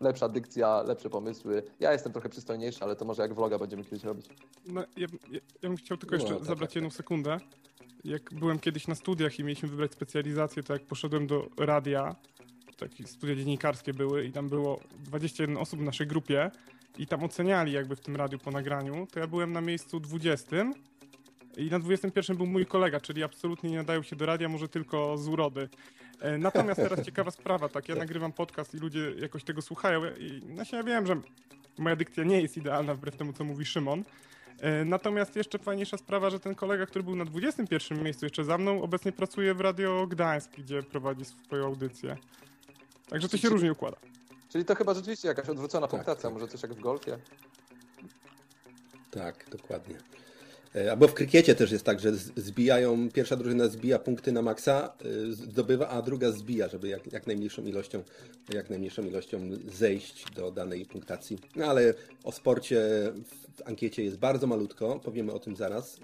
Lepsza 0.00 0.28
dykcja, 0.28 0.82
lepsze 0.82 1.10
pomysły. 1.10 1.62
Ja 1.80 1.92
jestem 1.92 2.12
trochę 2.12 2.28
przystojniejszy, 2.28 2.84
ale 2.84 2.96
to 2.96 3.04
może 3.04 3.22
jak 3.22 3.34
vloga 3.34 3.58
będziemy 3.58 3.84
kiedyś 3.84 4.04
robić. 4.04 4.26
No, 4.66 4.80
ja, 4.80 5.06
ja, 5.30 5.40
ja 5.62 5.68
bym 5.68 5.76
chciał 5.76 5.96
tylko 5.96 6.14
jeszcze 6.14 6.32
No, 6.32 6.36
tak, 6.36 6.46
zabrać 6.46 6.70
tak, 6.70 6.74
jedną 6.74 6.90
sekundę. 6.90 7.38
Jak 8.04 8.34
byłem 8.34 8.58
kiedyś 8.58 8.88
na 8.88 8.94
studiach 8.94 9.38
i 9.38 9.44
mieliśmy 9.44 9.68
wybrać 9.68 9.92
specjalizację, 9.92 10.62
to 10.62 10.72
jak 10.72 10.82
poszedłem 10.82 11.26
do 11.26 11.48
radia, 11.58 12.16
takie 12.76 13.06
studia 13.06 13.36
dziennikarskie 13.36 13.94
były 13.94 14.24
i 14.24 14.32
tam 14.32 14.48
było 14.48 14.80
21 15.04 15.56
osób 15.56 15.80
w 15.80 15.82
naszej 15.82 16.06
grupie 16.06 16.50
i 16.98 17.06
tam 17.06 17.24
oceniali 17.24 17.72
jakby 17.72 17.96
w 17.96 18.00
tym 18.00 18.16
radiu 18.16 18.38
po 18.38 18.50
nagraniu, 18.50 19.06
to 19.12 19.20
ja 19.20 19.26
byłem 19.26 19.52
na 19.52 19.60
miejscu 19.60 20.00
20 20.00 20.56
i 21.56 21.70
na 21.70 21.78
21 21.78 22.36
był 22.36 22.46
mój 22.46 22.66
kolega, 22.66 23.00
czyli 23.00 23.22
absolutnie 23.22 23.70
nie 23.70 23.76
nadają 23.76 24.02
się 24.02 24.16
do 24.16 24.26
radia, 24.26 24.48
może 24.48 24.68
tylko 24.68 25.18
z 25.18 25.28
urody. 25.28 25.68
E, 26.20 26.38
Natomiast 26.38 26.80
teraz 26.80 27.02
ciekawa 27.06 27.30
sprawa, 27.30 27.68
tak, 27.68 27.88
ja 27.88 27.94
nagrywam 27.94 28.32
podcast 28.32 28.74
i 28.74 28.78
ludzie 28.78 29.12
jakoś 29.18 29.44
tego 29.44 29.62
słuchają 29.62 30.02
i 30.18 30.40
właśnie 30.54 30.78
ja 30.78 30.84
wiem, 30.84 31.06
że 31.06 31.20
moja 31.78 31.96
dykcja 31.96 32.24
nie 32.24 32.42
jest 32.42 32.56
idealna 32.56 32.94
wbrew 32.94 33.16
temu, 33.16 33.32
co 33.32 33.44
mówi 33.44 33.64
Szymon. 33.64 34.04
E, 34.60 34.84
Natomiast 34.84 35.36
jeszcze 35.36 35.58
fajniejsza 35.58 35.96
sprawa, 35.96 36.30
że 36.30 36.40
ten 36.40 36.54
kolega, 36.54 36.86
który 36.86 37.04
był 37.04 37.16
na 37.16 37.24
21 37.24 38.02
miejscu 38.02 38.26
jeszcze 38.26 38.44
za 38.44 38.58
mną, 38.58 38.82
obecnie 38.82 39.12
pracuje 39.12 39.54
w 39.54 39.60
Radio 39.60 40.06
Gdańsk, 40.06 40.50
gdzie 40.58 40.82
prowadzi 40.82 41.24
swoją 41.24 41.64
audycję. 41.64 42.16
Także 43.08 43.28
to 43.28 43.36
się 43.36 43.48
różnie 43.48 43.72
układa. 43.72 43.96
Czyli 44.52 44.64
to 44.64 44.74
chyba 44.74 44.94
rzeczywiście 44.94 45.28
jakaś 45.28 45.48
odwrócona 45.48 45.88
punktacja, 45.88 46.30
może 46.30 46.48
coś 46.48 46.62
jak 46.62 46.74
w 46.74 46.80
golfie. 46.80 47.18
Tak, 49.10 49.50
dokładnie. 49.50 49.98
E, 50.74 50.90
Albo 50.90 51.08
w 51.08 51.14
krykiecie 51.14 51.54
też 51.54 51.70
jest 51.72 51.84
tak, 51.84 52.00
że 52.00 52.12
zbijają, 52.36 53.10
pierwsza 53.10 53.36
drużyna 53.36 53.68
zbija 53.68 53.98
punkty 53.98 54.32
na 54.32 54.42
maksa, 54.42 54.92
y, 55.04 55.32
zdobywa, 55.34 55.88
a 55.88 56.02
druga 56.02 56.30
zbija, 56.30 56.68
żeby 56.68 56.88
jak, 56.88 57.12
jak 57.12 57.26
najmniejszą 57.26 57.62
ilością, 57.62 58.02
jak 58.54 58.70
najmniejszą 58.70 59.02
ilością 59.02 59.40
zejść 59.68 60.30
do 60.30 60.50
danej 60.50 60.86
punktacji. 60.86 61.38
No 61.56 61.66
ale 61.66 61.94
o 62.24 62.32
sporcie 62.32 62.80
w 63.56 63.62
ankiecie 63.68 64.04
jest 64.04 64.18
bardzo 64.18 64.46
malutko, 64.46 65.00
powiemy 65.00 65.32
o 65.32 65.38
tym 65.38 65.56
zaraz. 65.56 66.00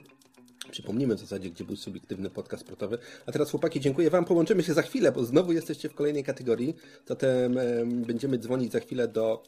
Przypomnimy 0.70 1.14
w 1.14 1.18
zasadzie, 1.18 1.50
gdzie 1.50 1.64
był 1.64 1.76
subiektywny 1.76 2.30
podcast 2.30 2.62
sportowy. 2.62 2.98
A 3.26 3.32
teraz 3.32 3.50
chłopaki, 3.50 3.80
dziękuję 3.80 4.10
Wam. 4.10 4.24
Połączymy 4.24 4.62
się 4.62 4.74
za 4.74 4.82
chwilę, 4.82 5.12
bo 5.12 5.24
znowu 5.24 5.52
jesteście 5.52 5.88
w 5.88 5.94
kolejnej 5.94 6.24
kategorii. 6.24 6.76
Zatem 7.06 7.58
em, 7.58 8.02
będziemy 8.02 8.38
dzwonić 8.38 8.72
za 8.72 8.80
chwilę 8.80 9.08
do 9.08 9.42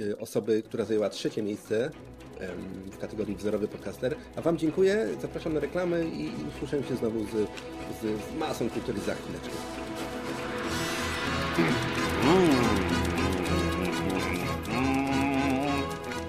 y, 0.00 0.18
osoby, 0.18 0.62
która 0.62 0.84
zajęła 0.84 1.10
trzecie 1.10 1.42
miejsce 1.42 1.90
w 2.92 2.98
kategorii 2.98 3.36
wzorowy 3.36 3.68
podcaster. 3.68 4.16
A 4.36 4.40
Wam 4.40 4.58
dziękuję, 4.58 5.08
zapraszam 5.22 5.54
na 5.54 5.60
reklamy 5.60 6.06
i, 6.14 6.30
słyszę 6.58 6.82
się 6.88 6.96
znowu 6.96 7.24
z, 7.24 7.30
z, 7.30 8.02
z 8.02 8.38
masą 8.38 8.70
kultury 8.70 9.00
za 9.00 9.14
chwileczkę. 9.14 9.50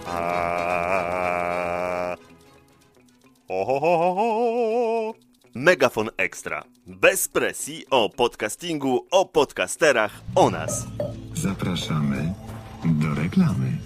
A... 0.05 0.61
Megafon 5.61 6.09
Ekstra. 6.17 6.63
Bez 6.85 7.27
presji 7.27 7.85
o 7.89 8.09
podcastingu, 8.09 9.07
o 9.11 9.25
podcasterach, 9.25 10.11
o 10.35 10.49
nas. 10.49 10.85
Zapraszamy 11.35 12.33
do 12.85 13.15
reklamy. 13.15 13.77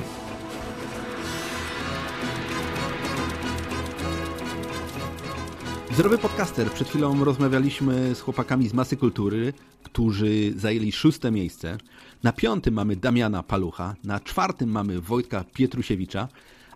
Zdrowy 5.94 6.18
podcaster. 6.18 6.72
Przed 6.72 6.90
chwilą 6.90 7.24
rozmawialiśmy 7.24 8.16
z 8.16 8.22
chłopakami 8.22 8.70
z 8.70 8.74
Masy 8.74 8.98
Kultury, 8.98 9.54
którzy 9.96 10.54
zajęli 10.56 10.92
szóste 10.92 11.32
miejsce. 11.32 11.78
Na 12.24 12.34
piątym 12.34 12.74
mamy 12.74 12.96
Damiana 12.96 13.44
Palucha, 13.44 13.96
na 14.04 14.20
czwartym 14.20 14.70
mamy 14.70 15.02
Wojtka 15.02 15.44
Pietrusiewicza, 15.54 16.28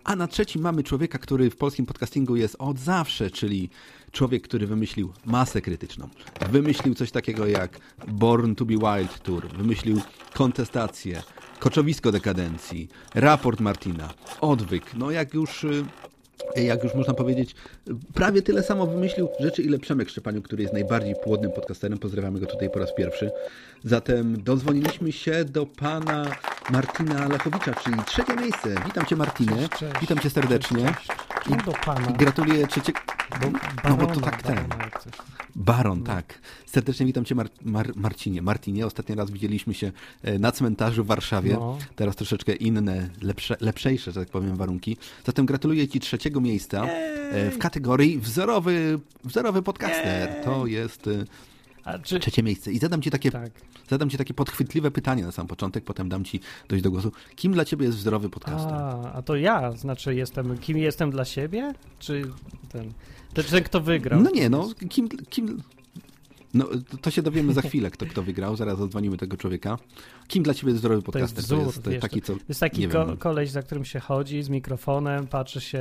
a 0.04 0.16
na 0.16 0.26
trzecim 0.26 0.62
mamy 0.62 0.82
człowieka, 0.82 1.18
który 1.18 1.50
w 1.50 1.56
polskim 1.56 1.86
podcastingu 1.86 2.36
jest 2.36 2.56
od 2.58 2.78
zawsze, 2.78 3.30
czyli 3.30 3.70
człowiek, 4.12 4.42
który 4.42 4.66
wymyślił 4.66 5.12
masę 5.24 5.60
krytyczną. 5.60 6.08
Wymyślił 6.50 6.94
coś 6.94 7.10
takiego 7.10 7.46
jak 7.46 7.80
Born 8.08 8.54
to 8.54 8.64
be 8.64 8.74
Wild 8.74 9.22
Tour, 9.22 9.48
wymyślił 9.48 10.00
kontestację, 10.34 11.22
koczowisko 11.58 12.12
dekadencji, 12.12 12.88
raport 13.14 13.60
Martina, 13.60 14.14
odwyk. 14.40 14.94
No 14.94 15.10
jak 15.10 15.34
już 15.34 15.64
y, 15.64 15.84
jak 16.56 16.84
już 16.84 16.94
można 16.94 17.14
powiedzieć, 17.14 17.54
prawie 18.14 18.42
tyle 18.42 18.62
samo 18.62 18.86
wymyślił 18.86 19.28
rzeczy, 19.40 19.62
ile 19.62 19.78
Przemek 19.78 20.08
Szczepaniuk, 20.08 20.44
który 20.44 20.62
jest 20.62 20.74
najbardziej 20.74 21.14
płodnym 21.24 21.52
podcasterem. 21.52 21.98
Pozdrawiamy 21.98 22.40
go 22.40 22.46
tutaj 22.46 22.70
po 22.70 22.78
raz 22.78 22.94
pierwszy. 22.94 23.30
Zatem 23.84 24.42
dodzwoniliśmy 24.42 25.12
się 25.12 25.44
do 25.44 25.66
pana 25.66 26.26
Martina 26.70 27.28
Lechowicza, 27.28 27.74
czyli 27.74 27.96
trzecie 28.06 28.36
miejsce. 28.36 28.68
Witam 28.86 29.06
cię 29.06 29.16
Martinie, 29.16 29.56
Cześć, 29.56 29.70
cześć. 29.80 29.94
witam 30.00 30.18
cię 30.18 30.30
serdecznie. 30.30 30.84
Cześć, 30.86 31.06
cześć. 31.06 31.20
Czemu 31.44 31.62
do 31.62 31.72
pana? 31.72 32.10
I 32.10 32.12
gratuluję 32.12 32.66
trzeciego... 32.66 32.98
No 33.88 33.96
bo 33.96 34.06
to 34.06 34.20
tak 34.20 34.42
ten. 34.42 34.58
Baron, 35.60 36.02
tak. 36.02 36.38
Serdecznie 36.66 37.06
witam 37.06 37.24
cię 37.24 37.34
Mar 37.34 37.48
Mar 37.62 37.92
Marcinie. 37.96 38.42
Martinie, 38.42 38.86
ostatni 38.86 39.14
raz 39.14 39.30
widzieliśmy 39.30 39.74
się 39.74 39.92
e, 40.22 40.38
na 40.38 40.52
cmentarzu 40.52 41.04
w 41.04 41.06
Warszawie. 41.06 41.52
No. 41.54 41.78
Teraz 41.96 42.16
troszeczkę 42.16 42.52
inne, 42.52 43.10
lepsze, 43.22 43.56
lepszejsze, 43.60 44.12
że 44.12 44.20
tak 44.20 44.28
powiem, 44.28 44.56
warunki. 44.56 44.96
Zatem 45.24 45.46
gratuluję 45.46 45.88
ci 45.88 46.00
trzeciego 46.00 46.40
miejsca 46.40 46.84
e, 46.86 47.50
w 47.50 47.58
kategorii 47.58 48.18
wzorowy, 48.18 49.00
wzorowy 49.24 49.62
podcaster. 49.62 50.44
To 50.44 50.66
jest 50.66 51.06
e, 51.06 51.98
trzecie 51.98 52.42
miejsce. 52.42 52.72
I 52.72 52.78
zadam 52.78 53.02
ci 53.02 53.10
takie 53.10 53.30
Tak. 53.30 53.52
zadam 53.88 54.10
ci 54.10 54.18
takie 54.18 54.34
podchwytliwe 54.34 54.90
pytanie 54.90 55.22
na 55.22 55.32
sam 55.32 55.46
początek, 55.46 55.84
potem 55.84 56.08
dam 56.08 56.24
ci 56.24 56.40
dojść 56.68 56.84
do 56.84 56.90
głosu. 56.90 57.12
Kim 57.36 57.52
dla 57.52 57.64
ciebie 57.64 57.86
jest 57.86 57.98
wzorowy 57.98 58.30
podcaster? 58.30 58.74
A, 58.74 59.12
a 59.12 59.22
to 59.22 59.36
ja, 59.36 59.72
znaczy 59.72 60.14
jestem, 60.14 60.58
kim 60.58 60.78
jestem 60.78 61.10
dla 61.10 61.24
siebie? 61.24 61.74
Czy 61.98 62.22
ten, 62.68 62.92
ten, 63.34 63.44
ten 63.44 63.64
kto 63.64 63.80
wygrał? 63.80 64.20
No 64.20 64.30
nie, 64.30 64.48
no, 64.50 64.68
kim, 64.88 65.08
kim... 65.08 65.62
No, 66.54 66.64
to- 66.90 66.96
to 66.96 67.10
się 67.10 67.22
dowiemy 67.22 67.52
za 67.52 67.62
chwilę, 67.62 67.90
kto, 67.90 68.06
kto 68.06 68.22
wygrał. 68.22 68.56
Zaraz 68.56 68.80
odzwonimy 68.80 69.16
tego 69.16 69.36
człowieka. 69.36 69.78
Kim 70.28 70.42
dla 70.42 70.54
ciebie 70.54 70.70
jest 70.72 70.78
zdrowy 70.80 71.02
To 71.02 71.18
jest 71.18 71.34
podcaster? 71.34 71.58
wzór, 71.58 71.82
e, 71.86 71.90
wiesz, 71.90 72.00
taki, 72.02 72.22
co... 72.22 72.32
to 72.34 72.40
jest 72.48 72.60
taki 72.60 72.88
ko- 72.88 73.06
wiem, 73.06 73.16
koleś, 73.16 73.50
za 73.50 73.62
którym 73.62 73.84
się 73.84 74.00
chodzi 74.00 74.42
z 74.42 74.48
mikrofonem, 74.48 75.26
patrzy 75.26 75.60
się, 75.60 75.80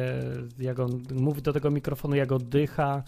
jak 0.60 0.80
on 0.80 1.04
mówi 1.14 1.42
do 1.42 1.54
tego 1.54 1.72
mikrofonu, 1.72 2.16
jak 2.16 2.32
oddycha, 2.32 3.04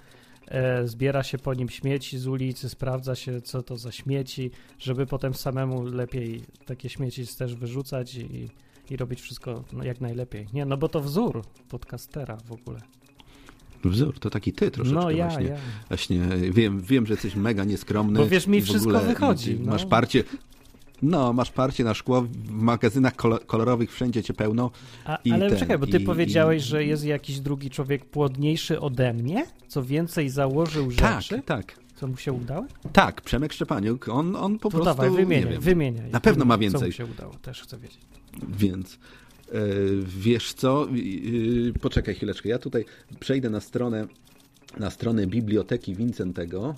e, 0.47 0.87
zbiera 0.87 1.23
się 1.23 1.37
po 1.37 1.53
nim 1.53 1.69
śmieci 1.69 2.17
z 2.19 2.27
ulicy, 2.27 2.69
sprawdza 2.69 3.15
się, 3.15 3.41
co 3.41 3.63
to 3.63 3.77
za 3.77 3.91
śmieci, 3.91 4.51
żeby 4.79 5.05
potem 5.05 5.33
samemu 5.33 5.83
lepiej 5.83 6.41
takie 6.65 6.89
śmieci 6.89 7.27
też 7.37 7.55
wyrzucać 7.55 8.15
i, 8.15 8.49
i 8.89 8.97
robić 8.97 9.21
wszystko 9.21 9.63
no, 9.73 9.83
jak 9.83 10.01
najlepiej. 10.01 10.47
Nie, 10.53 10.65
no 10.65 10.77
bo 10.77 10.89
to 10.89 11.01
wzór 11.01 11.41
podcastera 11.69 12.37
w 12.37 12.51
ogóle. 12.51 12.79
Wzór, 13.89 14.19
to 14.19 14.29
taki 14.29 14.53
ty 14.53 14.71
troszeczkę 14.71 14.99
No, 15.01 15.11
ja, 15.11 15.27
właśnie. 15.27 15.45
ja. 15.47 15.55
Właśnie 15.87 16.19
wiem, 16.51 16.81
wiem, 16.81 17.05
że 17.05 17.13
jesteś 17.13 17.35
mega 17.35 17.63
nieskromny. 17.63 18.19
Bo 18.19 18.27
wiesz, 18.27 18.47
mi 18.47 18.61
wszystko 18.61 18.99
wychodzi, 18.99 19.59
no. 19.59 19.71
Masz 19.71 19.85
parcie... 19.85 20.23
No, 21.01 21.33
masz 21.33 21.51
parcie 21.51 21.83
na 21.83 21.93
szkło, 21.93 22.21
w 22.21 22.49
magazynach 22.51 23.15
kolo- 23.15 23.45
kolorowych 23.45 23.93
wszędzie 23.93 24.23
cię 24.23 24.33
pełno. 24.33 24.71
A, 25.05 25.17
ale 25.33 25.49
ten, 25.49 25.59
czekaj, 25.59 25.77
bo 25.77 25.87
ty 25.87 25.97
i- 25.97 26.05
powiedziałeś, 26.05 26.63
i... 26.63 26.65
że 26.65 26.83
jest 26.85 27.05
jakiś 27.05 27.39
drugi 27.39 27.69
człowiek 27.69 28.05
płodniejszy 28.05 28.79
ode 28.79 29.13
mnie? 29.13 29.45
Co 29.67 29.83
więcej 29.83 30.29
założył 30.29 30.91
Tak, 30.91 31.21
rzeczy? 31.21 31.41
tak. 31.45 31.79
Co 31.95 32.07
mu 32.07 32.17
się 32.17 32.33
udało? 32.33 32.65
Tak, 32.93 33.21
Przemek 33.21 33.53
Szczepaniuk, 33.53 34.09
on, 34.09 34.35
on 34.35 34.59
po 34.59 34.69
To 34.69 34.77
prostu... 34.77 34.85
dawaj, 34.85 35.09
wymieniaj, 35.09 35.45
nie 35.45 35.51
wiem, 35.51 35.61
wymieniaj. 35.61 36.11
Na 36.11 36.19
pewno 36.19 36.45
ma 36.45 36.53
Co 36.53 36.57
mu 36.57 36.61
więcej. 36.61 36.91
się 36.91 37.05
udało, 37.05 37.33
też 37.41 37.61
chcę 37.61 37.77
wiedzieć. 37.79 37.99
Więc 38.57 38.99
wiesz 40.05 40.53
co, 40.53 40.87
Yy, 40.91 41.73
poczekaj 41.81 42.15
chwileczkę, 42.15 42.49
ja 42.49 42.59
tutaj 42.59 42.85
przejdę 43.19 43.49
na 43.49 43.59
stronę, 43.59 44.07
na 44.79 44.89
stronę 44.89 45.27
biblioteki 45.27 45.95
Wincentego 45.95 46.75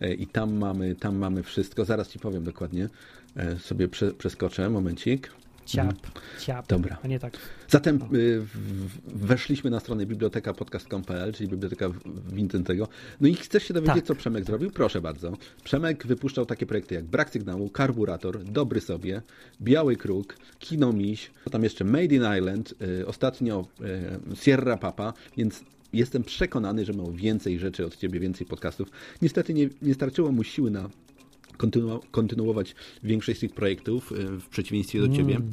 e, 0.00 0.14
i 0.14 0.26
tam 0.26 0.54
mamy, 0.54 0.94
tam 0.94 1.16
mamy 1.16 1.42
wszystko, 1.42 1.84
zaraz 1.84 2.08
ci 2.08 2.18
powiem 2.18 2.44
dokładnie, 2.44 2.88
E, 3.36 3.58
sobie 3.58 3.88
prze, 3.88 4.12
przeskoczę, 4.12 4.70
momencik. 4.70 5.32
Ciap, 5.66 5.86
Mhm. 5.86 6.00
ciap. 6.40 6.66
Dobra. 6.68 6.98
A 7.02 7.08
nie 7.08 7.18
tak. 7.18 7.38
Zatem 7.68 7.96
y, 7.96 8.40
w- 8.40 9.26
weszliśmy 9.26 9.70
na 9.70 9.80
stronę 9.80 10.06
biblioteka 10.06 10.54
podcast.pl, 10.54 11.32
czyli 11.32 11.48
biblioteka 11.48 11.88
Wincentego. 12.32 12.88
No 13.20 13.28
i 13.28 13.34
chcesz 13.34 13.62
się 13.62 13.74
dowiedzieć, 13.74 13.96
Tak. 13.96 14.04
co 14.04 14.14
Przemek 14.14 14.44
zrobił? 14.44 14.70
Proszę 14.70 15.00
bardzo. 15.00 15.32
Przemek 15.64 16.06
wypuszczał 16.06 16.46
takie 16.46 16.66
projekty 16.66 16.94
jak 16.94 17.04
Brak 17.04 17.30
Sygnału, 17.30 17.70
Karburator, 17.70 18.44
Dobry 18.44 18.80
Sobie, 18.80 19.22
Biały 19.62 19.96
Kruk, 19.96 20.36
Kino 20.58 20.92
Miś, 20.92 21.30
tam 21.50 21.62
jeszcze 21.64 21.84
Made 21.84 22.04
in 22.14 22.22
Island, 22.38 22.74
y, 23.00 23.06
ostatnio 23.06 23.66
y, 24.32 24.36
Sierra 24.36 24.76
Papa, 24.76 25.12
więc 25.36 25.64
jestem 25.92 26.24
przekonany, 26.24 26.84
że 26.84 26.92
miał 26.92 27.12
więcej 27.12 27.58
rzeczy 27.58 27.86
od 27.86 27.96
ciebie, 27.96 28.20
więcej 28.20 28.46
podcastów. 28.46 28.88
Niestety 29.22 29.54
nie, 29.54 29.68
nie 29.82 29.94
starczyło 29.94 30.32
mu 30.32 30.44
siły 30.44 30.70
na 30.70 30.90
kontynu- 31.58 32.00
kontynuować 32.10 32.74
większość 33.02 33.38
z 33.38 33.40
tych 33.40 33.52
projektów, 33.52 34.12
y, 34.12 34.26
w 34.40 34.48
przeciwieństwie 34.48 35.00
do 35.00 35.08
ciebie. 35.08 35.36
Mm. 35.36 35.50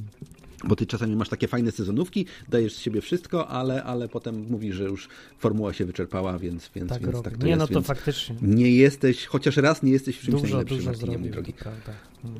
Bo 0.68 0.76
ty 0.76 0.86
czasami 0.86 1.16
masz 1.16 1.30
takie 1.30 1.48
fajne 1.48 1.72
sezonówki, 1.72 2.26
dajesz 2.50 2.74
z 2.74 2.80
siebie 2.80 3.02
wszystko, 3.02 3.48
ale, 3.48 3.84
ale 3.84 4.08
potem 4.10 4.46
mówisz, 4.50 4.76
że 4.76 4.84
już 4.84 5.08
formuła 5.40 5.74
się 5.74 5.86
wyczerpała, 5.86 6.40
więc, 6.40 6.70
więc, 6.76 6.90
Tak 6.90 7.02
więc 7.02 7.14
robię. 7.14 7.24
tak 7.24 7.38
to 7.38 7.44
Nie, 7.46 7.50
jest. 7.50 7.60
no 7.60 7.68
to 7.68 7.74
więc 7.74 7.88
faktycznie. 7.88 8.36
Nie 8.42 8.72
jesteś, 8.72 9.26
chociaż 9.26 9.58
raz 9.58 9.84
nie 9.84 9.92
jesteś 9.92 10.18
w 10.18 10.22
czymś 10.22 10.42
Dużo, 10.42 10.48
najlepszym, 10.56 10.78
dużo 10.78 10.90
Martinie, 10.90 11.18
mój 11.18 11.30
drogi. 11.30 11.54
prawda. 11.54 11.94
Mm. 12.26 12.38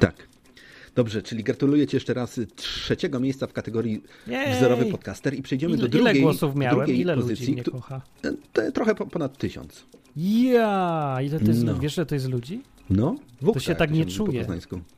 Tak. 0.00 0.28
Dobrze, 0.94 1.22
czyli 1.22 1.44
gratuluję 1.44 1.86
Ci 1.86 1.96
jeszcze 1.96 2.14
raz 2.14 2.40
trzeciego 2.56 3.20
miejsca 3.20 3.46
w 3.46 3.52
kategorii 3.52 4.02
Jej! 4.26 4.54
wzorowy 4.56 4.84
podcaster 4.86 5.34
i 5.34 5.42
przejdziemy 5.42 5.74
Ile- 5.74 5.82
do 5.82 5.88
drugiej 5.88 6.12
ile 6.14 6.22
głosów 6.22 6.54
miałem? 6.56 6.76
drugiej 6.78 7.00
Ile 7.00 7.16
ludzi 7.16 7.28
pozycji. 7.28 7.56
któ- 7.56 7.70
kocha? 7.70 8.00
Trochę 8.74 8.94
po- 8.94 9.06
ponad 9.06 9.38
tysiąc. 9.38 9.86
Ja, 10.16 11.16
ile 11.22 11.40
to 11.40 11.46
jest, 11.46 11.64
No. 11.64 11.78
wiesz, 11.78 11.94
że 11.94 12.06
to 12.06 12.14
jest 12.14 12.28
ludzi? 12.28 12.62
No, 12.90 13.16
To 13.40 13.46
Wukta, 13.46 13.60
się 13.60 13.74
tak 13.74 13.90
nie 13.90 14.06
czuje. 14.06 14.46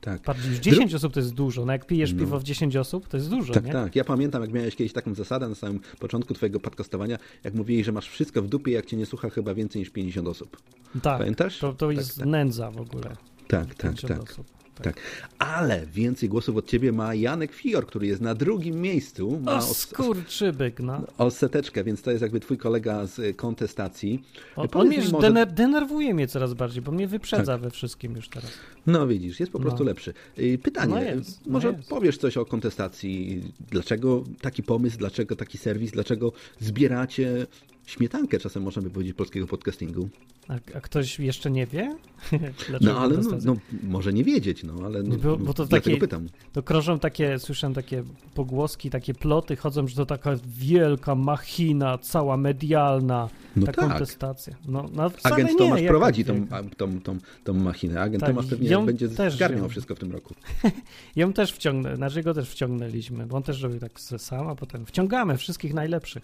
Tak. 0.00 0.22
Patrz, 0.22 0.46
już 0.46 0.58
10 0.58 0.94
osób 0.94 1.12
to 1.12 1.20
jest 1.20 1.34
dużo. 1.34 1.64
No 1.66 1.72
jak 1.72 1.86
pijesz 1.86 2.12
No. 2.12 2.18
piwo 2.18 2.40
w 2.40 2.42
10 2.42 2.76
osób, 2.76 3.08
to 3.08 3.16
jest 3.16 3.30
dużo, 3.30 3.54
Tak, 3.54 3.64
nie? 3.64 3.72
tak. 3.72 3.96
Ja 3.96 4.04
pamiętam, 4.04 4.42
jak 4.42 4.52
miałeś 4.52 4.76
kiedyś 4.76 4.92
taką 4.92 5.14
zasadę 5.14 5.48
na 5.48 5.54
samym 5.54 5.80
początku 5.98 6.34
twojego 6.34 6.60
podcastowania, 6.60 7.18
jak 7.44 7.54
mówiłeś, 7.54 7.86
że 7.86 7.92
masz 7.92 8.08
wszystko 8.08 8.42
w 8.42 8.48
dupie, 8.48 8.72
jak 8.72 8.86
cię 8.86 8.96
nie 8.96 9.06
słucha 9.06 9.30
chyba 9.30 9.54
więcej 9.54 9.80
niż 9.80 9.90
50 9.90 10.28
osób. 10.28 10.56
Tak, 11.02 11.18
Pamiętasz? 11.18 11.58
To, 11.58 11.72
to 11.72 11.90
jest 11.90 12.18
tak. 12.18 12.26
nędza 12.26 12.70
w 12.70 12.80
ogóle. 12.80 13.02
Tak, 13.48 13.74
tak, 13.74 13.76
50 13.76 14.08
tak. 14.08 14.22
osób. 14.30 14.46
Tak. 14.82 14.96
Ale 15.38 15.86
więcej 15.86 16.28
głosów 16.28 16.56
od 16.56 16.66
ciebie 16.66 16.92
ma 16.92 17.14
Janek 17.14 17.52
Fior, 17.52 17.86
który 17.86 18.06
jest 18.06 18.20
na 18.20 18.34
drugim 18.34 18.80
miejscu. 18.80 19.40
Ma 19.44 19.56
O, 19.56 19.62
skurczybyk, 19.74 20.80
no. 20.80 21.02
o 21.18 21.30
seteczkę, 21.30 21.84
więc 21.84 22.02
to 22.02 22.10
jest 22.10 22.22
jakby 22.22 22.40
twój 22.40 22.58
kolega 22.58 23.06
z 23.06 23.36
kontestacji. 23.36 24.22
On, 24.56 24.68
on 24.72 24.88
mnie 24.88 24.98
może- 24.98 25.28
dener- 25.28 25.52
denerwuje 25.52 26.14
mnie 26.14 26.28
coraz 26.28 26.54
bardziej, 26.54 26.82
bo 26.82 26.92
mnie 26.92 27.08
wyprzedza 27.08 27.52
Tak. 27.52 27.60
we 27.60 27.70
wszystkim 27.70 28.16
już 28.16 28.28
teraz. 28.28 28.50
No 28.86 29.06
widzisz, 29.06 29.40
jest 29.40 29.52
po 29.52 29.58
No. 29.58 29.64
prostu 29.64 29.84
lepszy. 29.84 30.14
Y, 30.38 30.58
Pytanie, 30.62 30.94
No 30.94 31.02
jest, 31.02 31.46
no 31.46 31.52
może 31.52 31.68
jest. 31.72 31.88
powiesz 31.88 32.18
coś 32.18 32.36
o 32.36 32.44
kontestacji? 32.44 33.42
Dlaczego 33.70 34.24
taki 34.40 34.62
pomysł, 34.62 34.98
dlaczego 34.98 35.36
taki 35.36 35.58
serwis, 35.58 35.90
dlaczego 35.90 36.32
zbieracie 36.60 37.46
śmietankę, 37.86 38.38
czasem 38.38 38.62
można 38.62 38.82
by 38.82 38.90
powiedzieć, 38.90 39.16
polskiego 39.16 39.46
podcastingu? 39.46 40.08
A, 40.48 40.54
a 40.76 40.80
ktoś 40.80 41.18
jeszcze 41.18 41.50
nie 41.50 41.66
wie? 41.66 41.96
No 42.80 42.98
ale 43.00 43.16
no, 43.16 43.30
no, 43.44 43.56
może 43.82 44.12
nie 44.12 44.24
wiedzieć, 44.24 44.62
no 44.64 44.74
ale 44.84 45.02
no, 45.02 45.16
Bo, 45.16 45.36
bo 45.36 45.54
to 45.54 45.66
takie, 45.66 45.96
pytam. 45.96 46.28
to 46.52 46.62
krążą 46.62 46.98
takie, 46.98 47.38
słyszę 47.38 47.72
takie 47.74 48.02
pogłoski, 48.34 48.90
takie 48.90 49.14
ploty 49.14 49.56
chodzą, 49.56 49.88
że 49.88 49.96
to 49.96 50.06
taka 50.06 50.30
wielka 50.58 51.14
machina, 51.14 51.98
cała 51.98 52.36
medialna, 52.36 53.28
No 53.56 53.66
ta 53.66 53.72
tak. 53.72 53.88
kontestacja. 53.88 54.56
No, 54.68 54.88
no 54.94 55.10
Agent 55.22 55.50
nie, 55.50 55.56
Tomasz 55.58 55.82
prowadzi 55.82 56.24
tą, 56.24 56.46
tą, 56.76 57.00
tą, 57.00 57.18
tą 57.44 57.54
machinę. 57.54 58.00
Agent 58.00 58.20
Tak, 58.20 58.30
Tomasz 58.30 58.46
pewnie 58.46 58.78
będzie 58.78 59.08
też 59.08 59.34
zgarniał 59.34 59.62
ją- 59.62 59.68
wszystko 59.68 59.94
w 59.94 59.98
tym 59.98 60.12
roku. 60.12 60.34
Ją 61.16 61.32
też 61.32 61.52
wciągnę, 61.52 61.96
znaczy 61.96 62.22
go 62.22 62.34
też 62.34 62.50
wciągnęliśmy, 62.50 63.26
bo 63.26 63.36
on 63.36 63.42
też 63.42 63.62
robił 63.62 63.80
tak 63.80 64.00
sam, 64.00 64.48
a 64.48 64.54
potem 64.54 64.86
wciągamy 64.86 65.36
wszystkich 65.36 65.74
najlepszych. 65.74 66.22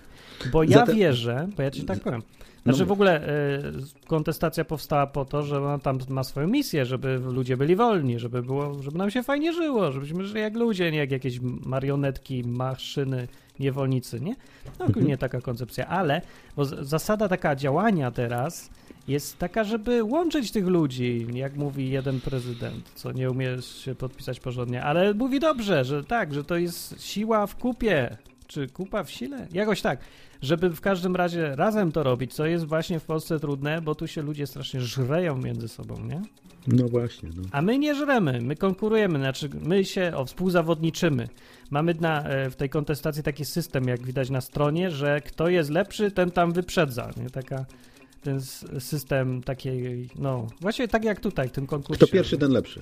Bo 0.53 0.62
ja 0.62 0.79
Zatem- 0.79 0.97
wierzę, 0.97 1.49
bo 1.57 1.62
ja 1.62 1.70
ci 1.70 1.83
tak 1.85 2.01
powiem. 2.01 2.23
Znaczy 2.62 2.81
No 2.81 2.87
w 2.87 2.93
ogóle 2.93 3.27
e, 3.29 3.62
kontestacja 4.12 4.64
powstała 4.64 5.06
po 5.06 5.24
to, 5.24 5.42
że 5.42 5.58
ona 5.58 5.78
tam 5.78 5.98
ma 6.08 6.24
swoją 6.24 6.48
misję, 6.48 6.86
żeby 6.86 7.18
ludzie 7.18 7.56
byli 7.56 7.76
wolni, 7.76 8.18
żeby 8.18 8.42
było, 8.42 8.82
żeby 8.82 8.98
nam 8.98 9.10
się 9.10 9.22
fajnie 9.22 9.52
żyło, 9.52 9.92
żebyśmy 9.92 10.24
żyli 10.26 10.40
jak 10.40 10.54
ludzie, 10.54 10.90
nie 10.90 10.98
jak 10.98 11.10
jakieś 11.10 11.40
marionetki, 11.42 12.44
maszyny, 12.44 13.28
niewolnicy, 13.58 14.20
nie? 14.20 14.36
No 14.78 14.84
ogólnie 14.84 15.18
taka 15.18 15.40
koncepcja, 15.40 15.86
ale 15.86 16.22
bo 16.56 16.64
zasada 16.64 17.28
taka 17.28 17.56
działania 17.56 18.10
teraz 18.10 18.70
jest 19.08 19.38
taka, 19.38 19.64
żeby 19.64 20.02
łączyć 20.02 20.50
tych 20.50 20.66
ludzi, 20.66 21.26
jak 21.34 21.56
mówi 21.56 21.90
jeden 21.90 22.20
prezydent, 22.20 22.90
co 22.94 23.12
nie 23.12 23.30
umie 23.30 23.62
się 23.62 23.94
podpisać 23.94 24.40
porządnie, 24.40 24.82
ale 24.82 25.14
mówi 25.14 25.40
dobrze, 25.40 25.84
że 25.84 26.04
tak, 26.04 26.34
że 26.34 26.44
to 26.44 26.56
jest 26.56 27.02
siła 27.04 27.46
w 27.46 27.56
kupie, 27.56 28.16
czy 28.46 28.68
kupa 28.68 29.04
w 29.04 29.10
sile? 29.10 29.46
Jakoś 29.52 29.82
tak, 29.82 29.98
żeby 30.43 30.70
w 30.70 30.80
każdym 30.80 31.16
razie 31.16 31.57
razem 31.57 31.93
to 31.93 32.03
robić, 32.03 32.34
co 32.34 32.47
jest 32.47 32.64
właśnie 32.64 33.01
w 33.01 33.05
Polsce 33.05 33.40
trudne, 33.40 33.80
bo 33.80 33.95
tu 33.95 34.07
się 34.07 34.22
ludzie 34.22 34.47
strasznie 34.47 34.80
żreją 34.80 35.36
między 35.36 35.68
sobą, 35.68 36.05
nie? 36.05 36.22
No 36.66 36.88
właśnie. 36.88 37.28
No. 37.36 37.43
A 37.53 37.62
my 37.62 37.78
nie 37.78 37.95
żremy, 37.95 38.40
my 38.40 38.57
konkurujemy, 38.57 39.18
znaczy 39.18 39.51
my 39.61 39.84
się 39.84 40.12
o, 40.16 40.24
współzawodniczymy. 40.24 41.28
Mamy 41.70 41.95
na, 41.95 42.24
e, 42.24 42.51
w 42.51 42.57
tej 42.57 42.68
kontestacji 42.68 43.22
taki 43.22 43.45
system, 43.45 43.88
jak 43.88 44.03
widać 44.03 44.30
na 44.30 44.40
stronie, 44.40 44.90
że 44.90 45.20
kto 45.20 45.49
jest 45.49 45.70
lepszy, 45.70 46.11
ten 46.11 46.30
tam 46.30 46.53
wyprzedza. 46.53 47.11
Nie? 47.16 47.30
Taka, 47.30 47.64
ten 48.23 48.41
system 48.79 49.43
takiej, 49.43 50.09
no, 50.18 50.47
właśnie 50.61 50.89
tak 50.89 51.05
jak 51.05 51.20
tutaj, 51.20 51.49
w 51.49 51.53
tym 51.53 51.66
konkursie. 51.66 51.97
Kto 52.07 52.12
pierwszy, 52.12 52.39
ten 52.39 52.53
lepszy. 52.53 52.81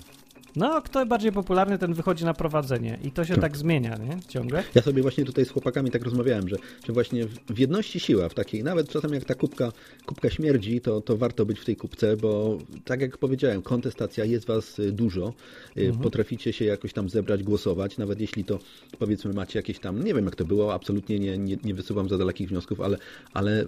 No, 0.56 0.82
kto 0.82 1.06
bardziej 1.06 1.32
popularny, 1.32 1.78
ten 1.78 1.94
wychodzi 1.94 2.24
na 2.24 2.34
prowadzenie 2.34 2.98
i 3.04 3.10
to 3.10 3.24
się 3.24 3.34
Tak. 3.34 3.40
tak 3.42 3.56
zmienia, 3.56 3.96
nie? 3.96 4.18
Ciągle. 4.28 4.64
Ja 4.74 4.82
sobie 4.82 5.02
właśnie 5.02 5.24
tutaj 5.24 5.44
z 5.44 5.50
chłopakami 5.50 5.90
tak 5.90 6.04
rozmawiałem, 6.04 6.48
że, 6.48 6.56
że 6.86 6.92
właśnie 6.92 7.26
w- 7.26 7.38
w 7.54 7.58
jedności 7.58 8.00
siła, 8.00 8.28
w 8.28 8.34
takiej, 8.34 8.64
nawet 8.64 8.88
czasem 8.88 9.14
jak 9.14 9.24
ta 9.24 9.34
kubka, 9.34 9.72
kubka 10.06 10.30
śmierdzi, 10.30 10.80
to, 10.80 11.00
to 11.00 11.16
warto 11.16 11.46
być 11.46 11.60
w 11.60 11.64
tej 11.64 11.76
kubce, 11.76 12.16
bo 12.16 12.58
tak 12.84 13.00
jak 13.00 13.18
powiedziałem, 13.18 13.62
kontestacja, 13.62 14.24
jest 14.24 14.46
was 14.46 14.78
y, 14.78 14.92
dużo, 14.92 15.32
y, 15.76 15.80
Mhm. 15.80 16.02
potraficie 16.02 16.52
się 16.52 16.64
jakoś 16.64 16.92
tam 16.92 17.08
zebrać, 17.08 17.42
głosować, 17.42 17.98
nawet 17.98 18.20
jeśli 18.20 18.44
to 18.44 18.58
powiedzmy 18.98 19.32
macie 19.32 19.58
jakieś 19.58 19.78
tam, 19.78 20.04
nie 20.04 20.14
wiem 20.14 20.24
jak 20.24 20.36
to 20.36 20.44
było, 20.44 20.74
absolutnie 20.74 21.18
nie, 21.18 21.38
nie, 21.38 21.56
nie 21.64 21.74
wysuwam 21.74 22.08
za 22.08 22.18
dalekich 22.18 22.48
wniosków, 22.48 22.80
ale, 22.80 22.96
ale 23.34 23.64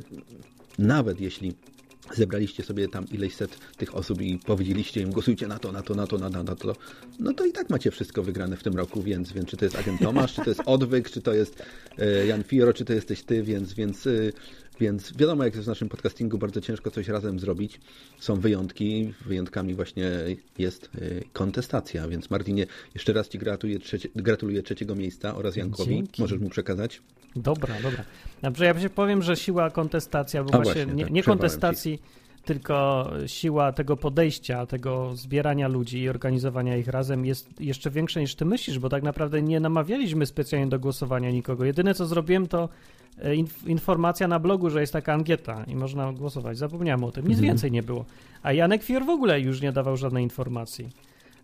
nawet 0.79 1.21
jeśli 1.21 1.55
zebraliście 2.15 2.63
sobie 2.63 2.89
tam 2.89 3.09
ileś 3.09 3.35
set 3.35 3.59
tych 3.77 3.95
osób 3.95 4.23
i 4.23 4.39
powiedzieliście 4.39 5.01
im, 5.01 5.11
głosujcie 5.11 5.47
na 5.47 5.59
to, 5.59 5.73
na 5.73 5.83
to, 5.83 5.95
na 5.95 6.07
to, 6.07 6.19
na 6.19 6.31
to, 6.31 6.43
na 6.43 6.57
to, 6.57 6.77
no 7.19 7.33
to 7.33 7.47
i 7.47 7.53
tak 7.53 7.71
macie 7.71 7.91
wszystko 7.91 8.23
wygrane 8.23 8.57
w 8.57 8.63
tym 8.63 8.75
roku, 8.75 9.03
więc, 9.03 9.33
więc 9.33 9.49
czy 9.49 9.57
to 9.57 9.65
jest 9.65 9.77
agent 9.77 10.01
Tomasz, 10.01 10.35
czy 10.35 10.43
to 10.45 10.51
jest 10.51 10.63
Odwyk, 10.67 11.11
czy 11.11 11.23
to 11.23 11.35
jest 11.35 11.63
e, 11.99 12.27
Jan 12.27 12.43
Fioro, 12.43 12.73
czy 12.73 12.85
to 12.85 12.93
jesteś 12.93 13.23
ty, 13.23 13.43
więc, 13.43 13.73
więc, 13.73 14.07
y, 14.07 14.33
więc 14.81 15.17
wiadomo, 15.17 15.45
jak 15.45 15.55
jest 15.55 15.65
w 15.65 15.69
naszym 15.69 15.89
podcastingu, 15.89 16.39
bardzo 16.39 16.61
ciężko 16.61 16.91
coś 16.91 17.09
razem 17.09 17.39
zrobić. 17.39 17.81
Są 18.21 18.41
wyjątki, 18.41 19.15
wyjątkami 19.27 19.75
właśnie 19.75 20.11
jest 20.59 20.91
y, 20.95 21.25
kontestacja, 21.33 22.09
więc 22.09 22.31
Martinie, 22.31 22.67
jeszcze 22.95 23.13
raz 23.13 23.29
Ci 23.29 23.39
gratuluję, 23.39 23.79
trzecie, 23.79 24.09
gratuluję 24.17 24.63
trzeciego 24.63 24.95
miejsca 24.95 25.37
oraz 25.37 25.57
Jankowi. 25.57 25.95
Dzięki. 25.95 26.23
Możesz 26.23 26.41
mu 26.41 26.49
przekazać. 26.49 27.03
Dobra, 27.37 27.75
dobra. 27.83 28.05
Dobrze, 28.43 28.65
ja 28.65 28.81
się 28.81 28.91
powiem, 28.91 29.23
że 29.23 29.37
siła 29.37 29.71
kontestacja, 29.71 30.45
bo 30.45 30.55
A 30.55 30.57
właśnie, 30.57 30.75
właśnie, 30.75 30.95
nie, 30.95 31.05
tak, 31.05 31.13
nie 31.13 31.23
kontestacji, 31.23 32.03
tylko 32.45 33.11
siła 33.27 33.73
tego 33.73 33.97
podejścia, 33.97 34.67
tego 34.67 35.17
zbierania 35.17 35.69
ludzi 35.69 35.99
i 35.99 36.09
organizowania 36.09 36.77
ich 36.77 36.89
razem 36.89 37.25
jest 37.27 37.61
jeszcze 37.61 37.91
większa 37.91 38.21
niż 38.21 38.35
ty 38.35 38.45
myślisz, 38.45 38.79
bo 38.79 38.89
tak 38.89 39.03
naprawdę 39.03 39.43
nie 39.43 39.61
namawialiśmy 39.61 40.27
specjalnie 40.27 40.67
do 40.67 40.79
głosowania 40.79 41.31
nikogo. 41.31 41.65
Jedyne 41.65 41.95
co 41.95 42.07
zrobiłem 42.07 42.47
to 42.47 42.69
e, 43.19 43.33
inf- 43.35 43.69
informacja 43.69 44.29
na 44.29 44.39
blogu, 44.39 44.71
że 44.71 44.81
jest 44.81 44.93
taka 44.93 45.13
ankieta 45.13 45.65
i 45.65 45.77
można 45.77 46.13
głosować. 46.13 46.59
Zapomniałem 46.59 47.05
o 47.05 47.13
tym, 47.13 47.25
nic 47.29 47.39
Mhm. 47.39 47.47
więcej 47.47 47.73
nie 47.73 47.83
było. 47.83 48.05
A 48.43 48.53
Janek 48.53 48.83
Fior 48.83 49.05
w 49.05 49.09
ogóle 49.09 49.41
już 49.41 49.61
nie 49.61 49.73
dawał 49.73 49.97
żadnej 49.97 50.23
informacji. 50.25 50.89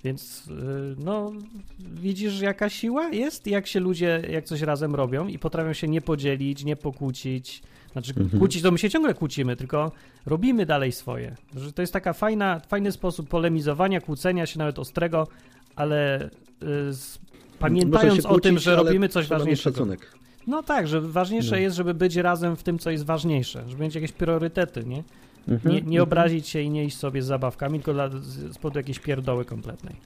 Więc 0.05 0.49
y, 0.49 0.51
no, 0.99 1.32
widzisz 1.78 2.40
jaka 2.40 2.68
siła 2.68 3.09
jest, 3.09 3.46
jak 3.46 3.66
się 3.66 3.80
ludzie, 3.80 4.22
jak 4.30 4.44
coś 4.44 4.61
razem 4.61 4.94
robią 4.94 5.26
i 5.26 5.38
potrafią 5.38 5.72
się 5.72 5.88
nie 5.88 6.01
podzielić, 6.01 6.64
nie 6.64 6.76
pokłócić. 6.76 7.62
Znaczy 7.92 8.11
Mhm. 8.16 8.38
kłócić 8.38 8.62
to 8.62 8.70
my 8.70 8.78
się 8.78 8.90
ciągle 8.90 9.14
kłócimy, 9.14 9.57
tylko 9.57 9.92
robimy 10.26 10.66
dalej 10.66 10.92
swoje. 10.92 11.36
Że 11.57 11.72
to 11.72 11.82
jest 11.82 11.92
taka 11.92 12.12
fajna, 12.12 12.61
fajny 12.68 12.92
sposób 12.92 13.28
polemizowania, 13.28 14.01
kłócenia 14.01 14.46
się 14.46 14.59
nawet 14.59 14.78
ostrego, 14.78 15.26
ale 15.76 16.24
y, 16.26 16.28
pamiętając 17.59 18.22
się 18.22 18.28
o 18.28 18.40
tym, 18.40 18.53
kłócić, 18.55 18.64
że 18.64 18.76
robimy 18.76 19.09
coś 19.09 19.26
ważniejszego. 19.28 19.76
szacunek. 19.76 20.12
No 20.46 20.62
tak, 20.62 20.88
że 20.88 21.01
ważniejsze 21.01 21.51
No. 21.51 21.57
jest, 21.57 21.76
żeby 21.76 21.94
być 21.94 22.16
razem 22.16 22.57
w 22.57 22.62
tym, 22.62 22.78
co 22.78 22.90
jest 22.90 23.05
ważniejsze, 23.05 23.64
żeby 23.68 23.82
mieć 23.82 23.94
jakieś 23.94 24.12
priorytety, 24.12 24.84
nie? 24.86 25.03
Mhm, 25.49 25.74
Nie, 25.74 25.80
nie 25.80 25.86
mhm. 25.86 26.03
obrazić 26.03 26.49
się 26.49 26.61
i 26.61 26.70
nie 26.70 26.84
iść 26.84 26.97
sobie 26.97 27.22
z 27.22 27.26
zabawkami, 27.26 27.78
tylko 27.78 27.93
dla, 27.93 28.09
z, 28.09 28.59
powodu 28.59 28.78
jakiejś 28.78 28.99
pierdoły 28.99 29.45
kompletnej. 29.45 29.97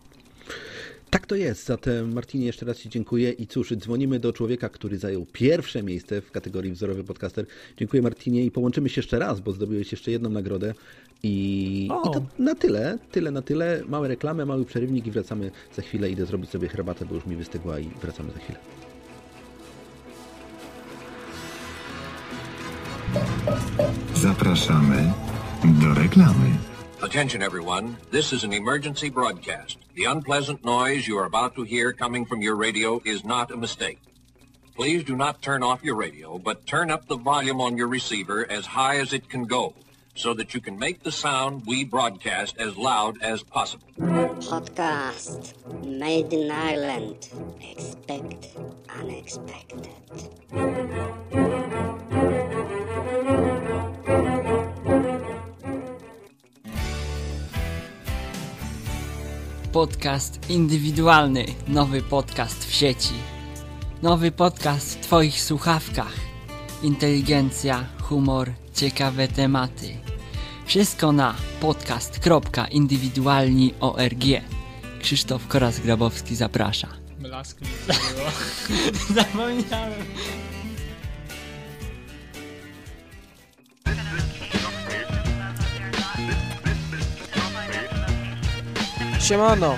Tak 1.10 1.26
to 1.26 1.36
jest. 1.36 1.66
Zatem 1.66 2.12
Martinie 2.12 2.46
jeszcze 2.46 2.66
raz 2.66 2.78
Ci 2.78 2.88
dziękuję 2.88 3.30
i 3.30 3.46
cóż, 3.46 3.74
dzwonimy 3.76 4.18
do 4.18 4.32
człowieka, 4.32 4.68
który 4.68 4.98
zajął 4.98 5.26
pierwsze 5.32 5.82
miejsce 5.82 6.20
w 6.20 6.30
kategorii 6.30 6.72
wzorowy 6.72 7.04
podcaster. 7.04 7.46
Dziękuję 7.76 8.02
Martinie 8.02 8.44
i 8.44 8.50
połączymy 8.50 8.88
się 8.88 8.98
jeszcze 8.98 9.18
raz, 9.18 9.40
bo 9.40 9.52
zdobyłeś 9.52 9.92
jeszcze 9.92 10.10
jedną 10.10 10.30
nagrodę. 10.30 10.74
I, 11.22 11.84
i 11.86 11.88
to 11.88 12.22
na 12.38 12.54
tyle, 12.54 12.98
tyle 13.10 13.30
na 13.30 13.42
tyle. 13.42 13.82
Małe 13.88 14.08
reklamy, 14.08 14.46
mały 14.46 14.64
przerywnik 14.64 15.06
i 15.06 15.10
wracamy 15.10 15.50
za 15.76 15.82
chwilę. 15.82 16.10
Idę 16.10 16.26
zrobić 16.26 16.50
sobie 16.50 16.68
herbatę, 16.68 17.06
bo 17.06 17.14
już 17.14 17.26
mi 17.26 17.36
wystygła 17.36 17.78
i 17.78 17.88
wracamy 18.02 18.32
za 18.32 18.38
chwilę. 18.38 18.58
Zapraszamy 24.22 25.12
do 25.80 25.94
reklamy. 25.94 26.54
Attention, 27.02 27.42
everyone. 27.42 27.96
This 28.12 28.32
is 28.32 28.44
an 28.44 28.52
emergency 28.52 29.10
broadcast. 29.10 29.78
The 29.96 30.04
unpleasant 30.04 30.64
noise 30.64 31.08
you 31.08 31.18
are 31.18 31.24
about 31.24 31.56
to 31.56 31.64
hear 31.64 31.92
coming 31.92 32.24
from 32.24 32.40
your 32.40 32.54
radio 32.54 33.00
is 33.04 33.24
not 33.24 33.50
a 33.50 33.56
mistake. 33.56 33.98
Please 34.76 35.02
do 35.02 35.16
not 35.16 35.42
turn 35.42 35.64
off 35.64 35.82
your 35.82 35.96
radio, 35.96 36.38
but 36.38 36.66
turn 36.66 36.88
up 36.88 37.08
the 37.08 37.16
volume 37.16 37.60
on 37.60 37.76
your 37.76 37.88
receiver 37.88 38.46
as 38.48 38.64
high 38.64 39.00
as 39.00 39.12
it 39.12 39.28
can 39.28 39.44
go 39.44 39.74
so 40.14 40.34
that 40.34 40.54
you 40.54 40.60
can 40.60 40.78
make 40.78 41.02
the 41.02 41.12
sound 41.12 41.62
we 41.66 41.84
broadcast 41.84 42.56
as 42.58 42.76
loud 42.76 43.20
as 43.22 43.42
possible. 43.42 43.86
Podcast 43.98 45.54
made 45.84 46.32
in 46.32 46.50
Ireland. 46.50 47.28
Expect 47.60 48.48
unexpected. 49.00 49.88
Podcast 59.72 60.50
indywidualny, 60.50 61.44
nowy 61.68 62.02
podcast 62.02 62.64
w 62.64 62.74
sieci. 62.74 63.14
Nowy 64.02 64.30
podcast 64.30 64.94
w 64.94 65.00
Twoich 65.00 65.42
słuchawkach. 65.42 66.16
Inteligencja, 66.82 67.84
humor, 68.02 68.52
ciekawe 68.74 69.28
tematy. 69.28 69.96
Wszystko 70.66 71.12
na 71.12 71.34
podcast.indywidualni.org. 71.60 74.24
Krzysztof 75.02 75.48
Koras-Grabowski 75.48 76.34
zaprasza. 76.34 76.88
Blask 77.18 77.60
mi 77.60 77.66
było. 77.86 77.98
Zapomniałem. 79.14 79.92
Siemano, 89.20 89.76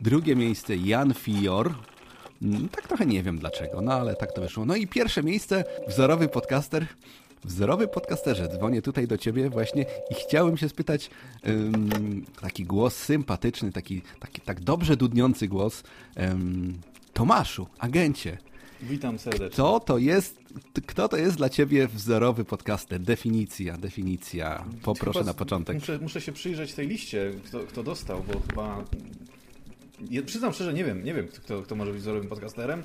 drugie 0.00 0.36
miejsce 0.36 0.76
Jan 0.76 1.14
Fior, 1.14 1.74
Mm, 2.42 2.68
tak 2.68 2.88
trochę 2.88 3.06
nie 3.06 3.22
wiem 3.22 3.38
dlaczego, 3.38 3.80
no 3.80 3.92
ale 3.92 4.16
tak 4.16 4.32
to 4.32 4.40
wyszło. 4.40 4.64
No 4.64 4.76
i 4.76 4.86
pierwsze 4.86 5.22
miejsce, 5.22 5.64
wzorowy 5.88 6.28
podcaster 6.28 6.86
Wzorowy 7.44 7.88
podcasterze, 7.88 8.48
dzwonię 8.48 8.82
tutaj 8.82 9.06
do 9.06 9.18
ciebie 9.18 9.50
właśnie 9.50 9.86
i 10.10 10.14
chciałem 10.14 10.56
się 10.56 10.68
spytać, 10.68 11.10
ym, 11.48 12.24
taki 12.40 12.64
głos 12.64 12.96
sympatyczny, 12.96 13.72
taki, 13.72 14.02
taki 14.20 14.40
tak 14.40 14.60
dobrze 14.60 14.96
dudniący 14.96 15.48
głos, 15.48 15.82
ym, 16.20 16.78
Tomaszu, 17.12 17.66
agencie. 17.78 18.38
Witam 18.82 19.18
serdecznie. 19.18 19.50
Kto 19.50 19.80
to 19.80 19.98
jest, 19.98 20.38
kto 20.86 21.08
to 21.08 21.16
jest 21.16 21.36
dla 21.36 21.48
ciebie 21.48 21.88
wzorowy 21.88 22.44
podcaster? 22.44 23.00
Definicja, 23.00 23.76
definicja. 23.76 24.64
Poproszę 24.82 25.18
Chyba 25.18 25.30
na 25.30 25.34
początek. 25.34 25.76
Muszę, 25.76 25.98
muszę 25.98 26.20
się 26.20 26.32
przyjrzeć 26.32 26.74
tej 26.74 26.88
liście, 26.88 27.32
kto, 27.44 27.60
kto 27.60 27.82
dostał, 27.82 28.24
bo 28.32 28.40
chyba... 28.40 28.84
Ja 30.10 30.22
przyznam 30.22 30.52
szczerze, 30.52 30.72
nie 30.72 30.84
wiem, 30.84 31.04
nie 31.04 31.14
wiem, 31.14 31.28
kto, 31.28 31.62
kto 31.62 31.74
może 31.74 31.92
być 31.92 32.00
wzorowym 32.00 32.28
podcasterem. 32.28 32.82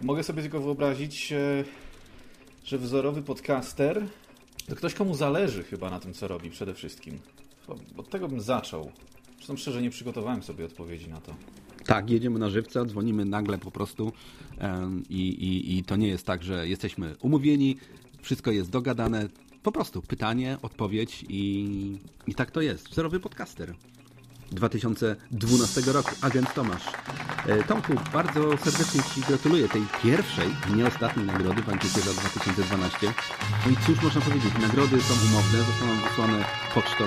Mogę 0.00 0.22
sobie 0.22 0.42
tylko 0.42 0.60
wyobrazić, 0.60 1.32
e, 1.32 1.64
że 2.64 2.78
wzorowy 2.78 3.22
podcaster 3.22 4.06
to 4.68 4.76
ktoś, 4.76 4.94
komu 4.94 5.14
zależy 5.14 5.64
chyba 5.64 5.90
na 5.90 6.00
tym, 6.00 6.14
co 6.14 6.28
robi 6.28 6.50
przede 6.50 6.74
wszystkim. 6.74 7.18
Od 7.96 8.10
tego 8.10 8.28
bym 8.28 8.40
zaczął. 8.40 8.90
Przyznam 9.38 9.58
szczerze, 9.58 9.82
nie 9.82 9.90
przygotowałem 9.90 10.42
sobie 10.42 10.64
odpowiedzi 10.64 11.08
na 11.08 11.20
to. 11.20 11.34
Tak, 11.84 12.10
jedziemy 12.10 12.38
na 12.38 12.50
żywca, 12.50 12.84
dzwonimy 12.84 13.24
nagle 13.24 13.58
po 13.58 13.70
prostu 13.70 14.12
i, 15.10 15.28
i, 15.28 15.78
i 15.78 15.84
to 15.84 15.96
nie 15.96 16.08
jest 16.08 16.26
tak, 16.26 16.42
że 16.42 16.68
jesteśmy 16.68 17.16
umówieni, 17.20 17.76
wszystko 18.22 18.50
jest 18.50 18.70
dogadane. 18.70 19.28
Po 19.62 19.72
prostu 19.72 20.02
pytanie, 20.02 20.58
odpowiedź 20.62 21.24
i, 21.28 21.98
i 22.26 22.34
tak 22.34 22.50
to 22.50 22.60
jest. 22.60 22.88
Wzorowy 22.88 23.20
podcaster. 23.20 23.74
2012 24.52 25.92
roku, 25.92 26.10
agent 26.22 26.54
Tomasz. 26.54 26.84
E, 27.46 27.64
Tomku, 27.64 27.92
bardzo 28.12 28.56
serdecznie 28.56 29.00
Ci 29.14 29.20
gratuluję 29.20 29.68
tej 29.68 29.82
pierwszej, 30.02 30.48
nie 30.76 30.86
ostatniej 30.86 31.26
nagrody 31.26 31.62
w 31.62 31.68
ankiecie 31.68 32.00
za 32.00 32.12
2012. 32.12 33.12
No 33.66 33.72
i 33.72 33.76
cóż 33.86 34.02
można 34.02 34.20
powiedzieć, 34.20 34.52
nagrody 34.62 35.00
są 35.02 35.14
umowne, 35.28 35.58
zostaną 35.58 36.08
wysłane 36.08 36.44
pocztą 36.74 37.04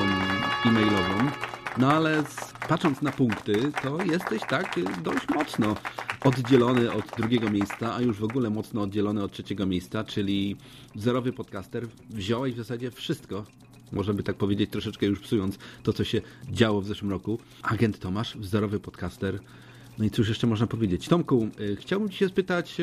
e-mailową. 0.66 1.32
No 1.78 1.92
ale 1.92 2.24
patrząc 2.70 3.02
na 3.02 3.12
punkty, 3.12 3.72
to 3.84 4.04
jesteś 4.04 4.42
tak 4.50 4.76
dość 5.04 5.30
mocno 5.36 5.76
oddzielony 6.22 6.92
od 6.92 7.06
drugiego 7.18 7.52
miejsca, 7.52 7.96
a 7.96 8.02
już 8.02 8.18
w 8.20 8.24
ogóle 8.24 8.50
mocno 8.50 8.82
oddzielony 8.82 9.24
od 9.24 9.32
trzeciego 9.32 9.66
miejsca, 9.66 10.04
czyli 10.04 10.56
wzorowy 10.96 11.34
podcaster. 11.34 11.88
Wziąłeś 12.10 12.54
w 12.54 12.58
zasadzie 12.58 12.92
wszystko, 12.92 13.46
można 13.92 14.14
by 14.14 14.24
tak 14.24 14.36
powiedzieć, 14.36 14.70
troszeczkę 14.70 15.06
już 15.06 15.20
psując 15.20 15.58
to, 15.84 15.94
co 15.94 16.04
się 16.04 16.22
działo 16.52 16.82
w 16.82 16.86
zeszłym 16.86 17.12
roku. 17.12 17.40
Agent 17.62 18.00
Tomasz, 18.00 18.38
wzorowy 18.38 18.80
podcaster. 18.80 19.40
No 19.98 20.06
i 20.06 20.10
cóż 20.10 20.30
jeszcze 20.30 20.48
można 20.48 20.68
powiedzieć? 20.68 21.08
Tomku, 21.08 21.48
y, 21.60 21.76
chciałbym 21.76 22.10
Ci 22.10 22.18
się 22.18 22.28
spytać, 22.28 22.78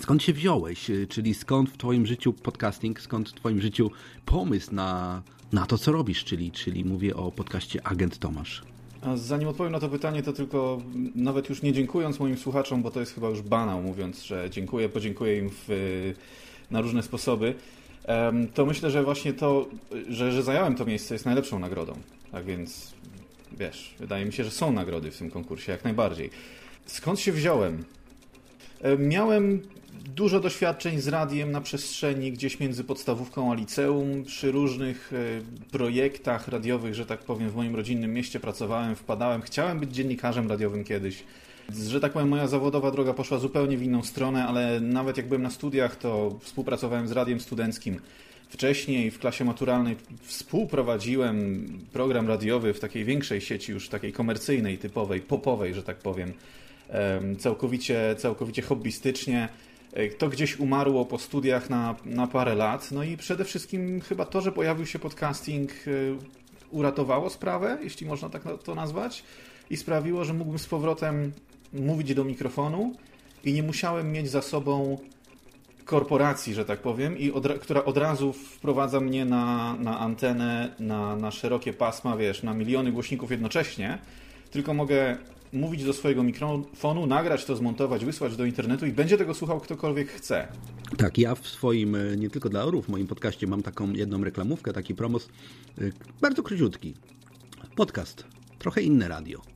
skąd 0.00 0.22
się 0.22 0.32
wziąłeś? 0.32 0.90
Y, 0.90 1.06
Czyli 1.06 1.34
skąd 1.34 1.70
w 1.70 1.76
Twoim 1.76 2.06
życiu 2.06 2.32
podcasting, 2.32 3.00
skąd 3.00 3.28
w 3.28 3.32
Twoim 3.32 3.60
życiu 3.60 3.90
pomysł 4.26 4.74
na, 4.74 5.22
na 5.52 5.66
to, 5.66 5.78
co 5.78 5.92
robisz? 5.92 6.24
Czyli, 6.24 6.52
czyli 6.52 6.84
mówię 6.84 7.16
o 7.16 7.32
podcaście 7.32 7.86
Agent 7.86 8.18
Tomasz. 8.18 8.62
Zanim 9.14 9.48
odpowiem 9.48 9.72
na 9.72 9.80
to 9.80 9.88
pytanie, 9.88 10.22
to 10.22 10.32
tylko 10.32 10.82
nawet 11.14 11.48
już 11.48 11.62
nie 11.62 11.72
dziękując 11.72 12.20
moim 12.20 12.38
słuchaczom, 12.38 12.82
bo 12.82 12.90
to 12.90 13.00
jest 13.00 13.14
chyba 13.14 13.28
już 13.28 13.42
banał, 13.42 13.82
mówiąc, 13.82 14.22
że 14.22 14.50
dziękuję, 14.50 14.88
podziękuję 14.88 15.38
im 15.38 15.50
w, 15.50 16.14
na 16.70 16.80
różne 16.80 17.02
sposoby, 17.02 17.54
to 18.54 18.66
myślę, 18.66 18.90
że 18.90 19.02
właśnie 19.02 19.32
to, 19.32 19.66
że, 20.08 20.32
że 20.32 20.42
zająłem 20.42 20.74
to 20.74 20.84
miejsce 20.84 21.14
jest 21.14 21.24
najlepszą 21.24 21.58
nagrodą. 21.58 21.92
Tak 22.32 22.44
więc, 22.44 22.94
wiesz, 23.58 23.94
wydaje 23.98 24.24
mi 24.24 24.32
się, 24.32 24.44
że 24.44 24.50
są 24.50 24.72
nagrody 24.72 25.10
w 25.10 25.18
tym 25.18 25.30
konkursie, 25.30 25.72
jak 25.72 25.84
najbardziej. 25.84 26.30
Skąd 26.86 27.20
się 27.20 27.32
wziąłem? 27.32 27.84
Miałem 28.98 29.62
dużo 30.14 30.40
doświadczeń 30.40 31.00
z 31.00 31.08
radiem 31.08 31.52
na 31.52 31.60
przestrzeni 31.60 32.32
gdzieś 32.32 32.60
między 32.60 32.84
podstawówką 32.84 33.52
a 33.52 33.54
liceum. 33.54 34.24
Przy 34.24 34.52
różnych 34.52 35.12
e, 35.12 35.16
projektach 35.70 36.48
radiowych, 36.48 36.94
że 36.94 37.06
tak 37.06 37.20
powiem, 37.20 37.50
w 37.50 37.56
moim 37.56 37.76
rodzinnym 37.76 38.14
mieście 38.14 38.40
pracowałem, 38.40 38.96
wpadałem. 38.96 39.42
Chciałem 39.42 39.80
być 39.80 39.90
dziennikarzem 39.90 40.48
radiowym 40.48 40.84
kiedyś. 40.84 41.24
Że 41.72 42.00
tak 42.00 42.12
powiem, 42.12 42.28
moja 42.28 42.46
zawodowa 42.46 42.90
droga 42.90 43.12
poszła 43.14 43.38
zupełnie 43.38 43.78
w 43.78 43.82
inną 43.82 44.02
stronę, 44.02 44.46
ale 44.46 44.80
nawet 44.80 45.16
jak 45.16 45.28
byłem 45.28 45.42
na 45.42 45.50
studiach, 45.50 45.96
to 45.96 46.38
współpracowałem 46.40 47.08
z 47.08 47.12
radiem 47.12 47.40
studenckim. 47.40 48.00
Wcześniej 48.48 49.10
w 49.10 49.18
klasie 49.18 49.44
maturalnej 49.44 49.96
współprowadziłem 50.22 51.68
program 51.92 52.28
radiowy 52.28 52.74
w 52.74 52.80
takiej 52.80 53.04
większej 53.04 53.40
sieci, 53.40 53.72
już 53.72 53.88
takiej 53.88 54.12
komercyjnej, 54.12 54.78
typowej, 54.78 55.20
popowej, 55.20 55.74
że 55.74 55.82
tak 55.82 55.96
powiem 55.96 56.32
em, 56.88 57.36
całkowicie, 57.36 58.14
całkowicie 58.18 58.62
hobbystycznie. 58.62 59.48
E, 59.92 60.08
To 60.08 60.28
gdzieś 60.28 60.58
umarło 60.58 61.04
po 61.04 61.18
studiach 61.18 61.70
na, 61.70 61.94
na 62.04 62.26
parę 62.26 62.54
lat. 62.54 62.92
No 62.92 63.02
i 63.04 63.16
przede 63.16 63.44
wszystkim 63.44 64.00
chyba 64.00 64.24
to, 64.24 64.40
że 64.40 64.52
pojawił 64.52 64.86
się 64.86 64.98
podcasting, 64.98 65.70
e, 65.72 65.90
uratowało 66.70 67.30
sprawę, 67.30 67.78
jeśli 67.82 68.06
można 68.06 68.28
tak 68.28 68.42
to 68.64 68.74
nazwać, 68.74 69.22
i 69.70 69.76
sprawiło, 69.76 70.24
że 70.24 70.34
mógłbym 70.34 70.58
z 70.58 70.66
powrotem 70.66 71.32
mówić 71.72 72.14
do 72.14 72.24
mikrofonu 72.24 72.92
i 73.44 73.52
nie 73.52 73.62
musiałem 73.62 74.12
mieć 74.12 74.30
za 74.30 74.42
sobą 74.42 74.98
korporacji, 75.84 76.54
że 76.54 76.64
tak 76.64 76.80
powiem, 76.80 77.18
i 77.18 77.32
od, 77.32 77.48
która 77.60 77.84
od 77.84 77.96
razu 77.96 78.32
wprowadza 78.32 79.00
mnie 79.00 79.24
na, 79.24 79.76
na 79.76 79.98
antenę, 79.98 80.74
na, 80.78 81.16
na 81.16 81.30
szerokie 81.30 81.72
pasma, 81.72 82.16
wiesz, 82.16 82.42
na 82.42 82.54
miliony 82.54 82.92
głośników 82.92 83.30
jednocześnie, 83.30 83.98
tylko 84.50 84.74
mogę 84.74 85.16
mówić 85.52 85.84
do 85.84 85.92
swojego 85.92 86.22
mikrofonu, 86.22 87.06
nagrać 87.06 87.44
to, 87.44 87.56
zmontować, 87.56 88.04
wysłać 88.04 88.36
do 88.36 88.44
internetu 88.44 88.86
i 88.86 88.92
będzie 88.92 89.18
tego 89.18 89.34
słuchał 89.34 89.60
ktokolwiek 89.60 90.08
chce. 90.08 90.48
Tak, 90.96 91.18
ja 91.18 91.34
w 91.34 91.46
swoim, 91.46 91.94
e, 91.94 92.16
nie 92.16 92.30
tylko 92.30 92.48
dla 92.48 92.64
orów, 92.64 92.86
w 92.86 92.88
moim 92.88 93.06
podcaście 93.06 93.46
mam 93.46 93.62
taką 93.62 93.92
jedną 93.92 94.24
reklamówkę, 94.24 94.72
taki 94.72 94.94
promos, 94.94 95.28
e, 95.78 95.82
bardzo 96.20 96.42
króciutki. 96.42 96.94
Podcast, 97.76 98.24
trochę 98.58 98.82
inne 98.82 99.08
radio. 99.08 99.55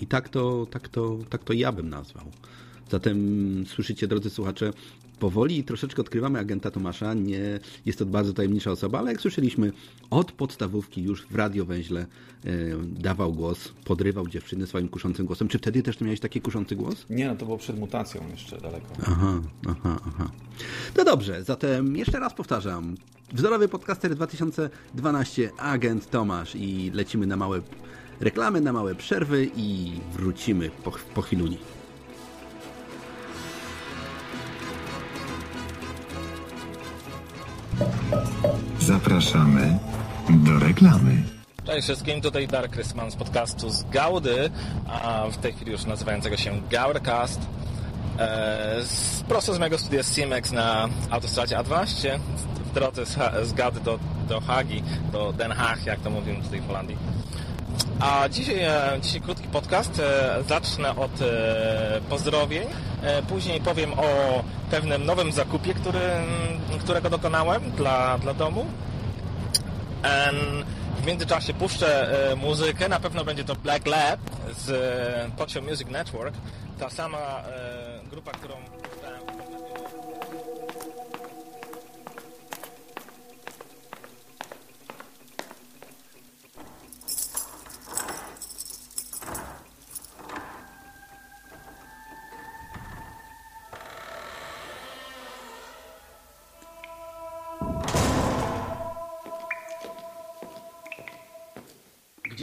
I 0.00 0.06
tak 0.06 0.28
to, 0.28 0.66
tak 0.70 0.88
to, 0.88 1.18
tak 1.30 1.44
to 1.44 1.52
ja 1.52 1.72
bym 1.72 1.88
nazwał. 1.88 2.24
Zatem 2.90 3.64
słyszycie, 3.66 4.08
drodzy 4.08 4.30
słuchacze, 4.30 4.72
powoli 5.18 5.64
troszeczkę 5.64 6.02
odkrywamy 6.02 6.38
agenta 6.38 6.70
Tomasza. 6.70 7.14
Nie 7.14 7.60
jest 7.86 7.98
to 7.98 8.06
bardzo 8.06 8.32
tajemnicza 8.32 8.70
osoba, 8.70 8.98
ale 8.98 9.12
jak 9.12 9.20
słyszeliśmy, 9.20 9.72
od 10.10 10.32
podstawówki 10.32 11.02
już 11.02 11.26
w 11.26 11.34
radiowęźle 11.34 12.00
e, 12.00 12.50
dawał 12.86 13.32
głos, 13.32 13.68
podrywał 13.84 14.28
dziewczyny 14.28 14.66
swoim 14.66 14.88
kuszącym 14.88 15.26
głosem. 15.26 15.48
Czy 15.48 15.58
wtedy 15.58 15.82
też 15.82 15.96
ty 15.96 16.04
miałeś 16.04 16.20
taki 16.20 16.40
kuszący 16.40 16.76
głos? 16.76 17.06
Nie, 17.10 17.28
no 17.28 17.36
to 17.36 17.44
było 17.44 17.58
przed 17.58 17.78
mutacją 17.78 18.20
jeszcze 18.30 18.60
daleko. 18.60 18.86
Aha, 19.02 19.40
aha, 19.68 20.00
aha. 20.06 20.30
No 20.96 21.04
dobrze, 21.04 21.44
zatem 21.44 21.96
jeszcze 21.96 22.20
raz 22.20 22.34
powtarzam. 22.34 22.96
Wzorowy 23.32 23.68
podcaster 23.68 24.14
2012, 24.14 25.50
agent 25.58 26.10
Tomasz 26.10 26.54
i 26.56 26.90
lecimy 26.94 27.26
na 27.26 27.36
małe 27.36 27.60
reklamy, 28.20 28.60
na 28.60 28.72
małe 28.72 28.94
przerwy 28.94 29.50
i 29.56 29.92
wrócimy 30.12 30.70
po, 30.70 30.92
po 31.14 31.22
chwiluni. 31.22 31.58
Zapraszamy 38.80 39.78
do 40.30 40.58
reklamy. 40.58 41.22
Cześć 41.64 41.84
wszystkim, 41.84 42.20
tutaj 42.20 42.48
Dark 42.48 42.76
Rysman 42.76 43.10
z 43.10 43.16
podcastu 43.16 43.70
z 43.70 43.84
Gaudy, 43.90 44.50
a 44.88 45.26
w 45.32 45.36
tej 45.36 45.52
chwili 45.52 45.72
już 45.72 45.84
nazywającego 45.84 46.36
się 46.36 46.60
Gaudacast. 46.70 47.40
E, 48.18 48.82
z, 48.82 49.22
prosto 49.22 49.54
z 49.54 49.58
mojego 49.58 49.78
studia 49.78 50.02
Simex 50.02 50.52
na 50.52 50.88
autostradzie 51.10 51.56
A12 51.56 52.18
w 52.70 52.74
drodze 52.74 53.06
z, 53.06 53.16
z 53.48 53.52
Gaudy 53.52 53.80
do, 53.80 53.98
do 54.28 54.40
Hagi, 54.40 54.82
do 55.12 55.32
Den 55.32 55.52
Haag, 55.52 55.86
jak 55.86 56.00
to 56.00 56.10
mówią 56.10 56.42
tutaj 56.42 56.60
w 56.60 56.66
Holandii. 56.66 56.96
A 58.00 58.28
dzisiaj, 58.28 58.58
e, 58.58 58.98
dzisiaj 59.02 59.20
krótki 59.20 59.48
podcast. 59.48 59.98
E, 60.00 60.42
Zacznę 60.48 60.96
od 60.96 61.22
e, 61.22 62.00
pozdrowień. 62.08 62.68
Później 63.28 63.60
powiem 63.60 63.92
o 63.92 64.04
pewnym 64.70 65.04
nowym 65.04 65.32
zakupie, 65.32 65.74
który, 65.74 66.00
którego 66.80 67.10
dokonałem 67.10 67.70
dla, 67.70 68.18
dla 68.18 68.34
domu. 68.34 68.66
W 71.02 71.06
międzyczasie 71.06 71.54
puszczę 71.54 72.08
muzykę. 72.36 72.88
Na 72.88 73.00
pewno 73.00 73.24
będzie 73.24 73.44
to 73.44 73.54
Black 73.56 73.86
Lab 73.86 74.20
z 74.56 75.32
Pocio 75.32 75.62
Music 75.62 75.88
Network. 75.88 76.34
Ta 76.78 76.90
sama 76.90 77.18
grupa, 78.10 78.30
którą 78.32 78.54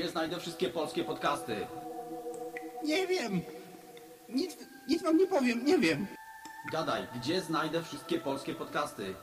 Gdzie 0.01 0.09
znajdę 0.09 0.39
wszystkie 0.39 0.69
polskie 0.69 1.03
podcasty? 1.03 1.67
Nie 2.83 3.07
wiem. 3.07 3.41
Nic, 4.29 4.57
nic 4.87 5.03
wam 5.03 5.17
nie 5.17 5.27
powiem, 5.27 5.65
nie 5.65 5.77
wiem. 5.77 6.07
Gadaj, 6.71 7.07
gdzie 7.15 7.41
znajdę 7.41 7.83
wszystkie 7.83 8.19
polskie 8.19 8.55
podcasty? 8.55 9.15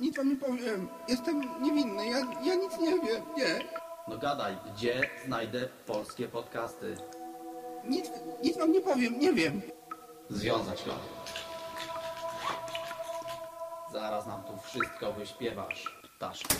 nic 0.00 0.16
wam 0.16 0.28
nie 0.28 0.36
powiem. 0.36 0.88
Jestem 1.08 1.62
niewinny, 1.62 2.06
ja, 2.08 2.18
ja 2.18 2.54
nic 2.54 2.78
nie 2.78 2.90
wiem, 3.00 3.22
nie. 3.36 3.64
No 4.08 4.18
gadaj, 4.18 4.56
gdzie 4.74 5.10
znajdę 5.26 5.68
polskie 5.86 6.28
podcasty? 6.28 6.96
Nic, 7.84 8.10
nic 8.42 8.58
wam 8.58 8.72
nie 8.72 8.80
powiem, 8.80 9.18
nie 9.18 9.32
wiem. 9.32 9.62
Związać 10.30 10.84
go. 10.84 10.92
Zaraz 13.92 14.26
nam 14.26 14.42
tu 14.42 14.52
wszystko 14.62 15.12
wyśpiewasz, 15.12 15.96
ptaszku. 16.16 16.54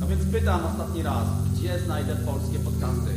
No 0.00 0.06
więc 0.06 0.24
pytam 0.32 0.66
ostatni 0.66 1.02
raz, 1.02 1.26
gdzie 1.54 1.78
znajdę 1.78 2.16
polskie 2.16 2.58
podcasty? 2.58 3.10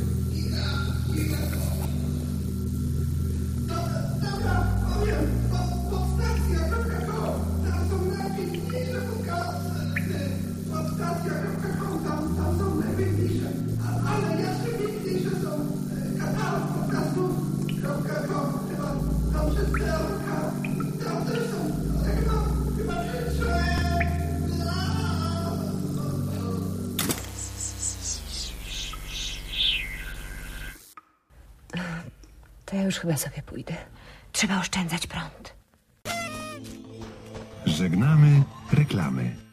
To 4.96 5.06
ja 5.06 5.45
już 32.86 33.00
chyba 33.00 33.18
sobie 33.18 33.42
pójdę. 33.42 33.74
Trzeba 34.32 34.60
oszczędzać 34.60 35.08
prąd. 35.08 35.54
Żegnamy 37.66 38.44
reklamy. 38.74 39.45